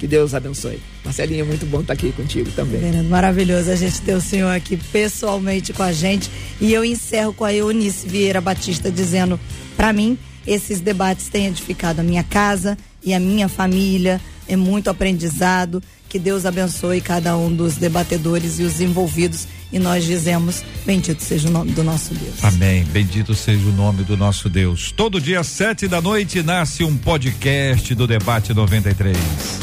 Que 0.00 0.08
Deus 0.08 0.34
abençoe. 0.34 0.82
Marcelinha, 1.04 1.44
muito 1.44 1.66
bom 1.66 1.82
estar 1.82 1.92
aqui 1.92 2.10
contigo 2.10 2.50
também. 2.50 2.80
Reverendo, 2.80 3.08
maravilhoso 3.08 3.70
a 3.70 3.76
gente 3.76 4.02
ter 4.02 4.16
o 4.16 4.20
senhor 4.20 4.50
aqui 4.50 4.76
pessoalmente 4.76 5.72
com 5.72 5.84
a 5.84 5.92
gente. 5.92 6.28
E 6.60 6.72
eu 6.72 6.84
encerro 6.84 7.32
com 7.32 7.44
a 7.44 7.54
Eunice 7.54 8.08
Vieira 8.08 8.40
Batista 8.40 8.90
dizendo: 8.90 9.38
para 9.76 9.92
mim, 9.92 10.18
esses 10.44 10.80
debates 10.80 11.28
têm 11.28 11.46
edificado 11.46 12.00
a 12.00 12.04
minha 12.04 12.24
casa 12.24 12.76
e 13.04 13.14
a 13.14 13.20
minha 13.20 13.48
família. 13.48 14.20
É 14.48 14.56
muito 14.56 14.90
aprendizado. 14.90 15.82
Que 16.08 16.18
Deus 16.18 16.44
abençoe 16.44 17.00
cada 17.00 17.36
um 17.38 17.50
dos 17.50 17.76
debatedores 17.76 18.58
e 18.58 18.64
os 18.64 18.80
envolvidos. 18.80 19.48
E 19.72 19.78
nós 19.78 20.04
dizemos: 20.04 20.62
Bendito 20.84 21.22
seja 21.22 21.48
o 21.48 21.50
nome 21.50 21.72
do 21.72 21.82
nosso 21.82 22.14
Deus. 22.14 22.44
Amém. 22.44 22.84
Bendito 22.84 23.34
seja 23.34 23.66
o 23.66 23.72
nome 23.72 24.04
do 24.04 24.16
nosso 24.16 24.50
Deus. 24.50 24.92
Todo 24.92 25.20
dia, 25.20 25.42
sete 25.42 25.88
da 25.88 26.02
noite, 26.02 26.42
nasce 26.42 26.84
um 26.84 26.96
podcast 26.96 27.94
do 27.94 28.06
Debate 28.06 28.52
93. 28.52 29.16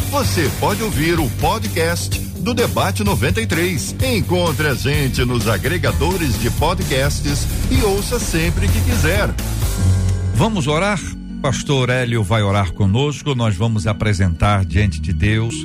Você 0.09 0.49
pode 0.59 0.81
ouvir 0.81 1.19
o 1.19 1.29
podcast 1.39 2.19
do 2.39 2.53
Debate 2.53 3.03
93. 3.03 3.95
Encontre 4.01 4.69
a 4.69 4.73
gente 4.73 5.23
nos 5.23 5.47
agregadores 5.47 6.39
de 6.39 6.49
podcasts 6.51 7.47
e 7.69 7.83
ouça 7.83 8.19
sempre 8.19 8.67
que 8.67 8.81
quiser. 8.81 9.29
Vamos 10.33 10.67
orar? 10.67 10.99
Pastor 11.41 11.89
Hélio 11.89 12.21
vai 12.21 12.43
orar 12.43 12.73
conosco. 12.73 13.33
Nós 13.33 13.55
vamos 13.55 13.87
apresentar 13.87 14.65
diante 14.65 14.99
de 14.99 15.13
Deus 15.13 15.55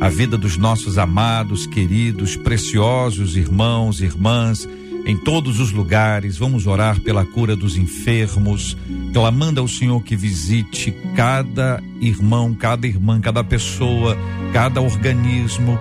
a 0.00 0.08
vida 0.08 0.38
dos 0.38 0.56
nossos 0.56 0.96
amados, 0.96 1.66
queridos, 1.66 2.34
preciosos 2.34 3.36
irmãos, 3.36 4.00
irmãs, 4.00 4.66
em 5.04 5.16
todos 5.18 5.60
os 5.60 5.70
lugares. 5.70 6.38
Vamos 6.38 6.66
orar 6.66 6.98
pela 7.00 7.26
cura 7.26 7.54
dos 7.54 7.76
enfermos, 7.76 8.74
clamando 9.12 9.60
ao 9.60 9.68
Senhor 9.68 10.02
que 10.02 10.16
visite 10.16 10.94
cada 11.14 11.82
irmão, 12.00 12.54
cada 12.54 12.86
irmã, 12.86 13.20
cada 13.20 13.44
pessoa, 13.44 14.16
cada 14.54 14.80
organismo. 14.80 15.78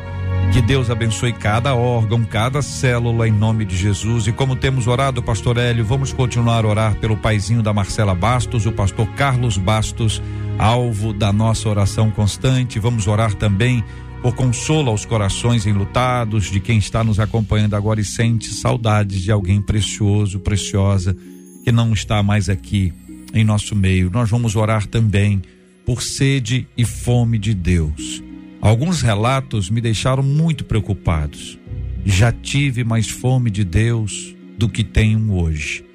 Que 0.53 0.61
Deus 0.61 0.89
abençoe 0.89 1.33
cada 1.33 1.75
órgão, 1.75 2.23
cada 2.23 2.61
célula 2.61 3.27
em 3.27 3.31
nome 3.31 3.63
de 3.63 3.77
Jesus. 3.77 4.27
E 4.27 4.31
como 4.31 4.55
temos 4.55 4.87
orado, 4.87 5.21
pastor 5.21 5.57
Hélio, 5.57 5.85
vamos 5.85 6.11
continuar 6.11 6.65
a 6.65 6.67
orar 6.67 6.95
pelo 6.95 7.15
paizinho 7.15 7.61
da 7.61 7.73
Marcela 7.73 8.15
Bastos, 8.15 8.65
o 8.65 8.71
pastor 8.71 9.07
Carlos 9.13 9.57
Bastos, 9.57 10.21
alvo 10.57 11.13
da 11.13 11.31
nossa 11.31 11.69
oração 11.69 12.09
constante. 12.09 12.79
Vamos 12.79 13.07
orar 13.07 13.35
também 13.35 13.83
por 14.21 14.33
consolo 14.35 14.89
aos 14.89 15.05
corações 15.05 15.65
enlutados 15.65 16.49
de 16.49 16.59
quem 16.59 16.79
está 16.79 17.03
nos 17.03 17.19
acompanhando 17.19 17.75
agora 17.75 18.01
e 18.01 18.05
sente 18.05 18.47
saudades 18.47 19.21
de 19.21 19.31
alguém 19.31 19.61
precioso, 19.61 20.39
preciosa, 20.39 21.15
que 21.63 21.71
não 21.71 21.93
está 21.93 22.23
mais 22.23 22.49
aqui 22.49 22.91
em 23.33 23.43
nosso 23.43 23.75
meio. 23.75 24.09
Nós 24.09 24.29
vamos 24.29 24.55
orar 24.55 24.87
também 24.87 25.41
por 25.85 26.01
sede 26.01 26.67
e 26.75 26.83
fome 26.83 27.37
de 27.37 27.53
Deus. 27.53 28.26
Alguns 28.67 29.01
relatos 29.01 29.69
me 29.69 29.79
deixaram 29.79 30.21
muito 30.21 30.65
preocupados. 30.65 31.57
Já 32.03 32.33
tive 32.33 32.83
mais 32.83 33.07
fome 33.07 33.49
de 33.49 33.63
Deus 33.63 34.35
do 34.57 34.67
que 34.67 34.83
tenho 34.83 35.31
hoje. 35.31 35.85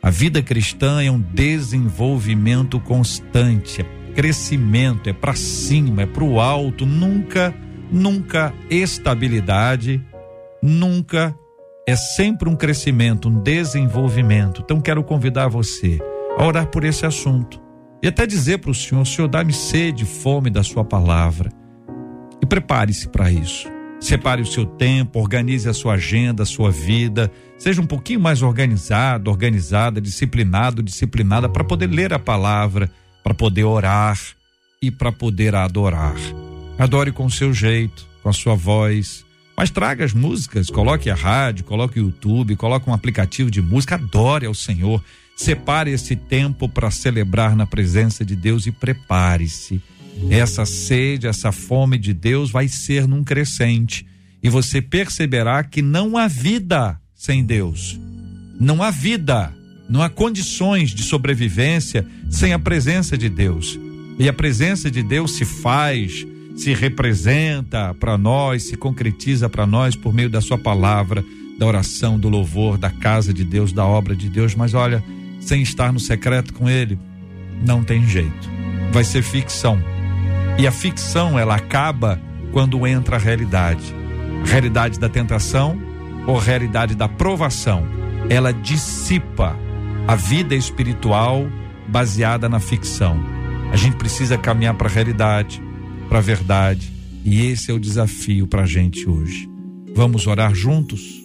A 0.00 0.08
vida 0.08 0.40
cristã 0.40 1.02
é 1.02 1.10
um 1.10 1.18
desenvolvimento 1.18 2.78
constante, 2.78 3.80
é 3.80 4.12
crescimento, 4.14 5.10
é 5.10 5.12
para 5.12 5.34
cima, 5.34 6.02
é 6.02 6.06
para 6.06 6.22
o 6.22 6.38
alto, 6.38 6.86
nunca, 6.86 7.52
nunca 7.90 8.54
estabilidade, 8.70 10.00
nunca 10.62 11.36
é 11.88 11.96
sempre 11.96 12.48
um 12.48 12.54
crescimento, 12.54 13.28
um 13.28 13.42
desenvolvimento. 13.42 14.62
Então 14.64 14.80
quero 14.80 15.02
convidar 15.02 15.48
você 15.48 15.98
a 16.38 16.46
orar 16.46 16.68
por 16.68 16.84
esse 16.84 17.04
assunto 17.04 17.60
e 18.00 18.06
até 18.06 18.28
dizer 18.28 18.58
para 18.58 18.70
o 18.70 18.74
Senhor: 18.74 19.04
Senhor, 19.04 19.26
dá-me 19.26 19.52
sede 19.52 20.04
fome 20.04 20.50
da 20.50 20.62
Sua 20.62 20.84
palavra. 20.84 21.61
Prepare-se 22.52 23.08
para 23.08 23.32
isso. 23.32 23.66
Separe 23.98 24.42
o 24.42 24.46
seu 24.46 24.66
tempo, 24.66 25.18
organize 25.18 25.66
a 25.66 25.72
sua 25.72 25.94
agenda, 25.94 26.42
a 26.42 26.46
sua 26.46 26.70
vida. 26.70 27.32
Seja 27.56 27.80
um 27.80 27.86
pouquinho 27.86 28.20
mais 28.20 28.42
organizado, 28.42 29.30
organizada, 29.30 30.02
disciplinado, 30.02 30.82
disciplinada 30.82 31.48
para 31.48 31.64
poder 31.64 31.86
ler 31.86 32.12
a 32.12 32.18
palavra, 32.18 32.90
para 33.24 33.32
poder 33.32 33.64
orar 33.64 34.20
e 34.82 34.90
para 34.90 35.10
poder 35.10 35.54
adorar. 35.54 36.14
Adore 36.78 37.10
com 37.10 37.24
o 37.24 37.30
seu 37.30 37.54
jeito, 37.54 38.06
com 38.22 38.28
a 38.28 38.34
sua 38.34 38.54
voz. 38.54 39.24
Mas 39.56 39.70
traga 39.70 40.04
as 40.04 40.12
músicas, 40.12 40.68
coloque 40.68 41.08
a 41.08 41.14
rádio, 41.14 41.64
coloque 41.64 41.98
o 41.98 42.04
YouTube, 42.08 42.54
coloque 42.56 42.90
um 42.90 42.92
aplicativo 42.92 43.50
de 43.50 43.62
música, 43.62 43.94
adore 43.94 44.44
ao 44.44 44.52
Senhor. 44.52 45.02
Separe 45.34 45.90
esse 45.90 46.14
tempo 46.14 46.68
para 46.68 46.90
celebrar 46.90 47.56
na 47.56 47.64
presença 47.64 48.26
de 48.26 48.36
Deus 48.36 48.66
e 48.66 48.72
prepare-se. 48.72 49.80
Essa 50.30 50.64
sede, 50.64 51.26
essa 51.26 51.52
fome 51.52 51.98
de 51.98 52.12
Deus 52.12 52.50
vai 52.50 52.68
ser 52.68 53.06
num 53.06 53.24
crescente 53.24 54.06
e 54.42 54.48
você 54.48 54.82
perceberá 54.82 55.62
que 55.62 55.80
não 55.80 56.16
há 56.16 56.26
vida 56.26 56.98
sem 57.14 57.44
Deus. 57.44 57.98
Não 58.58 58.82
há 58.82 58.90
vida, 58.90 59.54
não 59.88 60.02
há 60.02 60.08
condições 60.08 60.90
de 60.90 61.02
sobrevivência 61.02 62.06
sem 62.30 62.52
a 62.52 62.58
presença 62.58 63.16
de 63.16 63.28
Deus. 63.28 63.78
E 64.18 64.28
a 64.28 64.32
presença 64.32 64.90
de 64.90 65.02
Deus 65.02 65.36
se 65.36 65.44
faz, 65.44 66.26
se 66.56 66.74
representa 66.74 67.94
para 67.94 68.18
nós, 68.18 68.64
se 68.64 68.76
concretiza 68.76 69.48
para 69.48 69.66
nós 69.66 69.96
por 69.96 70.12
meio 70.12 70.28
da 70.28 70.40
Sua 70.40 70.58
palavra, 70.58 71.24
da 71.58 71.66
oração, 71.66 72.18
do 72.18 72.28
louvor, 72.28 72.76
da 72.76 72.90
casa 72.90 73.32
de 73.32 73.44
Deus, 73.44 73.72
da 73.72 73.86
obra 73.86 74.14
de 74.14 74.28
Deus. 74.28 74.54
Mas 74.54 74.74
olha, 74.74 75.02
sem 75.40 75.62
estar 75.62 75.92
no 75.92 76.00
secreto 76.00 76.52
com 76.52 76.68
Ele, 76.68 76.98
não 77.64 77.84
tem 77.84 78.06
jeito. 78.08 78.50
Vai 78.92 79.04
ser 79.04 79.22
ficção. 79.22 79.82
E 80.58 80.66
a 80.66 80.72
ficção, 80.72 81.38
ela 81.38 81.56
acaba 81.56 82.20
quando 82.52 82.86
entra 82.86 83.16
a 83.16 83.18
realidade. 83.18 83.94
A 84.44 84.46
realidade 84.46 84.98
da 84.98 85.08
tentação 85.08 85.80
ou 86.26 86.38
realidade 86.38 86.94
da 86.94 87.08
provação. 87.08 87.86
Ela 88.28 88.52
dissipa 88.52 89.56
a 90.06 90.14
vida 90.14 90.54
espiritual 90.54 91.46
baseada 91.88 92.48
na 92.48 92.60
ficção. 92.60 93.18
A 93.72 93.76
gente 93.76 93.96
precisa 93.96 94.36
caminhar 94.36 94.74
para 94.74 94.88
a 94.88 94.90
realidade, 94.90 95.60
para 96.08 96.18
a 96.18 96.22
verdade. 96.22 96.92
E 97.24 97.46
esse 97.46 97.70
é 97.70 97.74
o 97.74 97.80
desafio 97.80 98.46
para 98.46 98.62
a 98.62 98.66
gente 98.66 99.08
hoje. 99.08 99.48
Vamos 99.94 100.26
orar 100.26 100.54
juntos? 100.54 101.22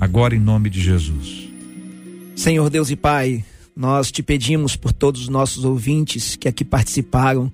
Agora, 0.00 0.34
em 0.34 0.40
nome 0.40 0.70
de 0.70 0.80
Jesus. 0.80 1.48
Senhor 2.34 2.68
Deus 2.70 2.90
e 2.90 2.96
Pai, 2.96 3.44
nós 3.76 4.10
te 4.10 4.22
pedimos 4.22 4.74
por 4.74 4.92
todos 4.92 5.22
os 5.22 5.28
nossos 5.28 5.64
ouvintes 5.64 6.34
que 6.36 6.48
aqui 6.48 6.64
participaram 6.64 7.52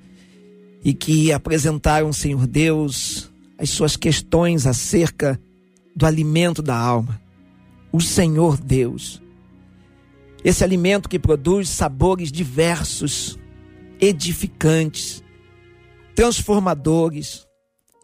e 0.84 0.94
que 0.94 1.32
apresentaram, 1.32 2.12
Senhor 2.12 2.46
Deus, 2.46 3.30
as 3.58 3.70
suas 3.70 3.96
questões 3.96 4.66
acerca 4.66 5.40
do 5.94 6.06
alimento 6.06 6.62
da 6.62 6.76
alma. 6.76 7.20
O 7.92 8.00
Senhor 8.00 8.56
Deus. 8.56 9.20
Esse 10.44 10.62
alimento 10.62 11.08
que 11.08 11.18
produz 11.18 11.68
sabores 11.68 12.30
diversos, 12.30 13.38
edificantes, 14.00 15.22
transformadores 16.14 17.46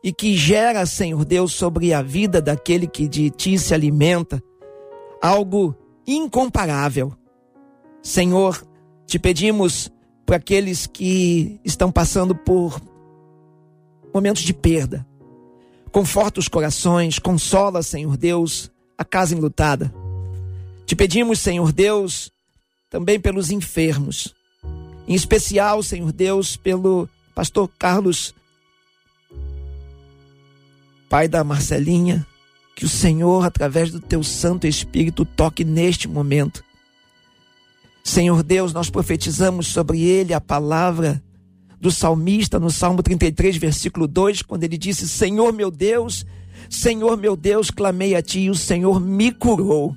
e 0.02 0.12
que 0.12 0.36
gera, 0.36 0.84
Senhor 0.84 1.24
Deus, 1.24 1.52
sobre 1.52 1.94
a 1.94 2.02
vida 2.02 2.42
daquele 2.42 2.86
que 2.86 3.08
de 3.08 3.30
ti 3.30 3.58
se 3.58 3.72
alimenta, 3.72 4.42
algo 5.22 5.74
incomparável. 6.06 7.16
Senhor, 8.02 8.62
te 9.06 9.18
pedimos 9.18 9.90
para 10.24 10.36
aqueles 10.36 10.86
que 10.86 11.60
estão 11.64 11.92
passando 11.92 12.34
por 12.34 12.80
momentos 14.12 14.42
de 14.42 14.54
perda. 14.54 15.06
Conforta 15.90 16.40
os 16.40 16.48
corações, 16.48 17.18
consola, 17.18 17.82
Senhor 17.82 18.16
Deus, 18.16 18.70
a 18.96 19.04
casa 19.04 19.34
enlutada. 19.34 19.92
Te 20.86 20.96
pedimos, 20.96 21.40
Senhor 21.40 21.72
Deus, 21.72 22.32
também 22.90 23.18
pelos 23.18 23.50
enfermos. 23.50 24.34
Em 25.06 25.14
especial, 25.14 25.82
Senhor 25.82 26.12
Deus, 26.12 26.56
pelo 26.56 27.08
pastor 27.34 27.68
Carlos, 27.78 28.34
pai 31.08 31.28
da 31.28 31.44
Marcelinha, 31.44 32.26
que 32.74 32.84
o 32.84 32.88
Senhor, 32.88 33.44
através 33.44 33.90
do 33.92 34.00
teu 34.00 34.22
Santo 34.22 34.66
Espírito, 34.66 35.24
toque 35.24 35.64
neste 35.64 36.08
momento. 36.08 36.64
Senhor 38.06 38.42
Deus, 38.42 38.74
nós 38.74 38.90
profetizamos 38.90 39.68
sobre 39.68 40.02
ele 40.02 40.34
a 40.34 40.40
palavra 40.40 41.22
do 41.80 41.90
salmista 41.90 42.60
no 42.60 42.70
Salmo 42.70 43.02
33, 43.02 43.56
versículo 43.56 44.06
2, 44.06 44.42
quando 44.42 44.62
ele 44.62 44.76
disse: 44.76 45.08
Senhor 45.08 45.54
meu 45.54 45.70
Deus, 45.70 46.26
Senhor 46.68 47.16
meu 47.16 47.34
Deus, 47.34 47.70
clamei 47.70 48.14
a 48.14 48.20
ti 48.20 48.40
e 48.40 48.50
o 48.50 48.54
Senhor 48.54 49.00
me 49.00 49.32
curou. 49.32 49.96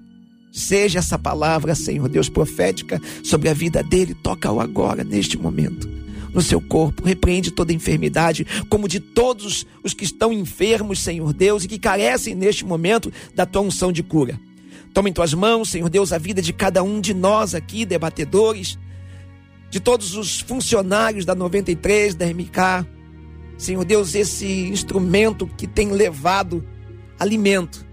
Seja 0.54 1.00
essa 1.00 1.20
palavra, 1.20 1.76
Senhor 1.76 2.08
Deus, 2.08 2.30
profética 2.30 3.00
sobre 3.26 3.50
a 3.50 3.54
vida 3.54 3.84
dele, 3.84 4.16
toca-o 4.16 4.62
agora, 4.62 5.04
neste 5.04 5.38
momento, 5.38 5.88
no 6.34 6.42
seu 6.42 6.62
corpo, 6.62 7.04
repreende 7.04 7.52
toda 7.52 7.74
enfermidade, 7.74 8.48
como 8.70 8.88
de 8.88 9.02
todos 9.02 9.66
os 9.84 9.94
que 9.94 10.06
estão 10.06 10.32
enfermos, 10.32 11.02
Senhor 11.02 11.34
Deus, 11.34 11.66
e 11.66 11.68
que 11.68 11.78
carecem 11.78 12.34
neste 12.34 12.64
momento 12.64 13.12
da 13.36 13.46
tua 13.46 13.64
unção 13.64 13.92
de 13.92 14.02
cura. 14.02 14.40
Toma 14.98 15.10
em 15.10 15.14
tuas 15.14 15.32
mãos, 15.32 15.70
Senhor 15.70 15.92
Deus, 15.92 16.12
a 16.12 16.18
vida 16.18 16.42
de 16.42 16.52
cada 16.52 16.82
um 16.82 17.00
de 17.00 17.14
nós 17.14 17.54
aqui, 17.54 17.86
debatedores, 17.86 18.80
de 19.70 19.80
todos 19.80 20.16
os 20.16 20.40
funcionários 20.40 21.24
da 21.24 21.36
93, 21.36 22.16
da 22.16 22.26
MK. 22.26 22.88
Senhor 23.60 23.86
Deus, 23.86 24.16
esse 24.16 24.48
instrumento 24.48 25.46
que 25.46 25.68
tem 25.68 25.92
levado 25.92 26.66
alimento, 27.20 27.86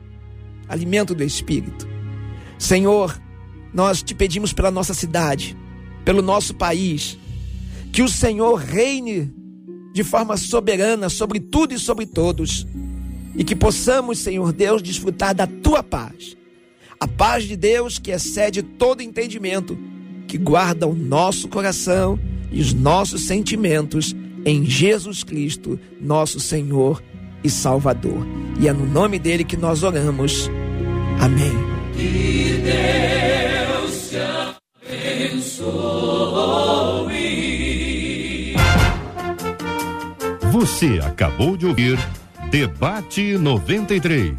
alimento 0.66 1.14
do 1.14 1.22
Espírito. 1.22 1.86
Senhor, 2.58 3.20
nós 3.70 4.02
te 4.02 4.14
pedimos 4.14 4.54
pela 4.54 4.70
nossa 4.70 4.94
cidade, 4.94 5.54
pelo 6.06 6.22
nosso 6.22 6.54
país, 6.54 7.18
que 7.92 8.00
o 8.00 8.08
Senhor 8.08 8.54
reine 8.54 9.30
de 9.92 10.02
forma 10.02 10.38
soberana 10.38 11.10
sobre 11.10 11.38
tudo 11.38 11.74
e 11.74 11.78
sobre 11.78 12.06
todos, 12.06 12.66
e 13.36 13.44
que 13.44 13.54
possamos, 13.54 14.20
Senhor 14.20 14.50
Deus, 14.54 14.82
desfrutar 14.82 15.34
da 15.34 15.46
tua 15.46 15.82
paz. 15.82 16.34
A 16.98 17.06
paz 17.06 17.44
de 17.44 17.56
Deus 17.56 17.98
que 17.98 18.10
excede 18.10 18.62
todo 18.62 19.02
entendimento, 19.02 19.78
que 20.26 20.38
guarda 20.38 20.86
o 20.86 20.94
nosso 20.94 21.48
coração 21.48 22.18
e 22.50 22.60
os 22.60 22.72
nossos 22.72 23.26
sentimentos 23.26 24.14
em 24.44 24.64
Jesus 24.64 25.24
Cristo, 25.24 25.78
nosso 26.00 26.38
Senhor 26.38 27.02
e 27.42 27.50
Salvador. 27.50 28.26
E 28.58 28.68
é 28.68 28.72
no 28.72 28.86
nome 28.86 29.18
dele 29.18 29.44
que 29.44 29.56
nós 29.56 29.82
oramos. 29.82 30.50
Amém. 31.20 31.52
Que 31.96 32.62
Deus 32.62 34.10
te 34.10 34.16
abençoe. 35.26 35.94
Você 40.52 41.00
acabou 41.04 41.56
de 41.56 41.66
ouvir 41.66 41.98
Debate 42.50 43.36
93. 43.36 44.32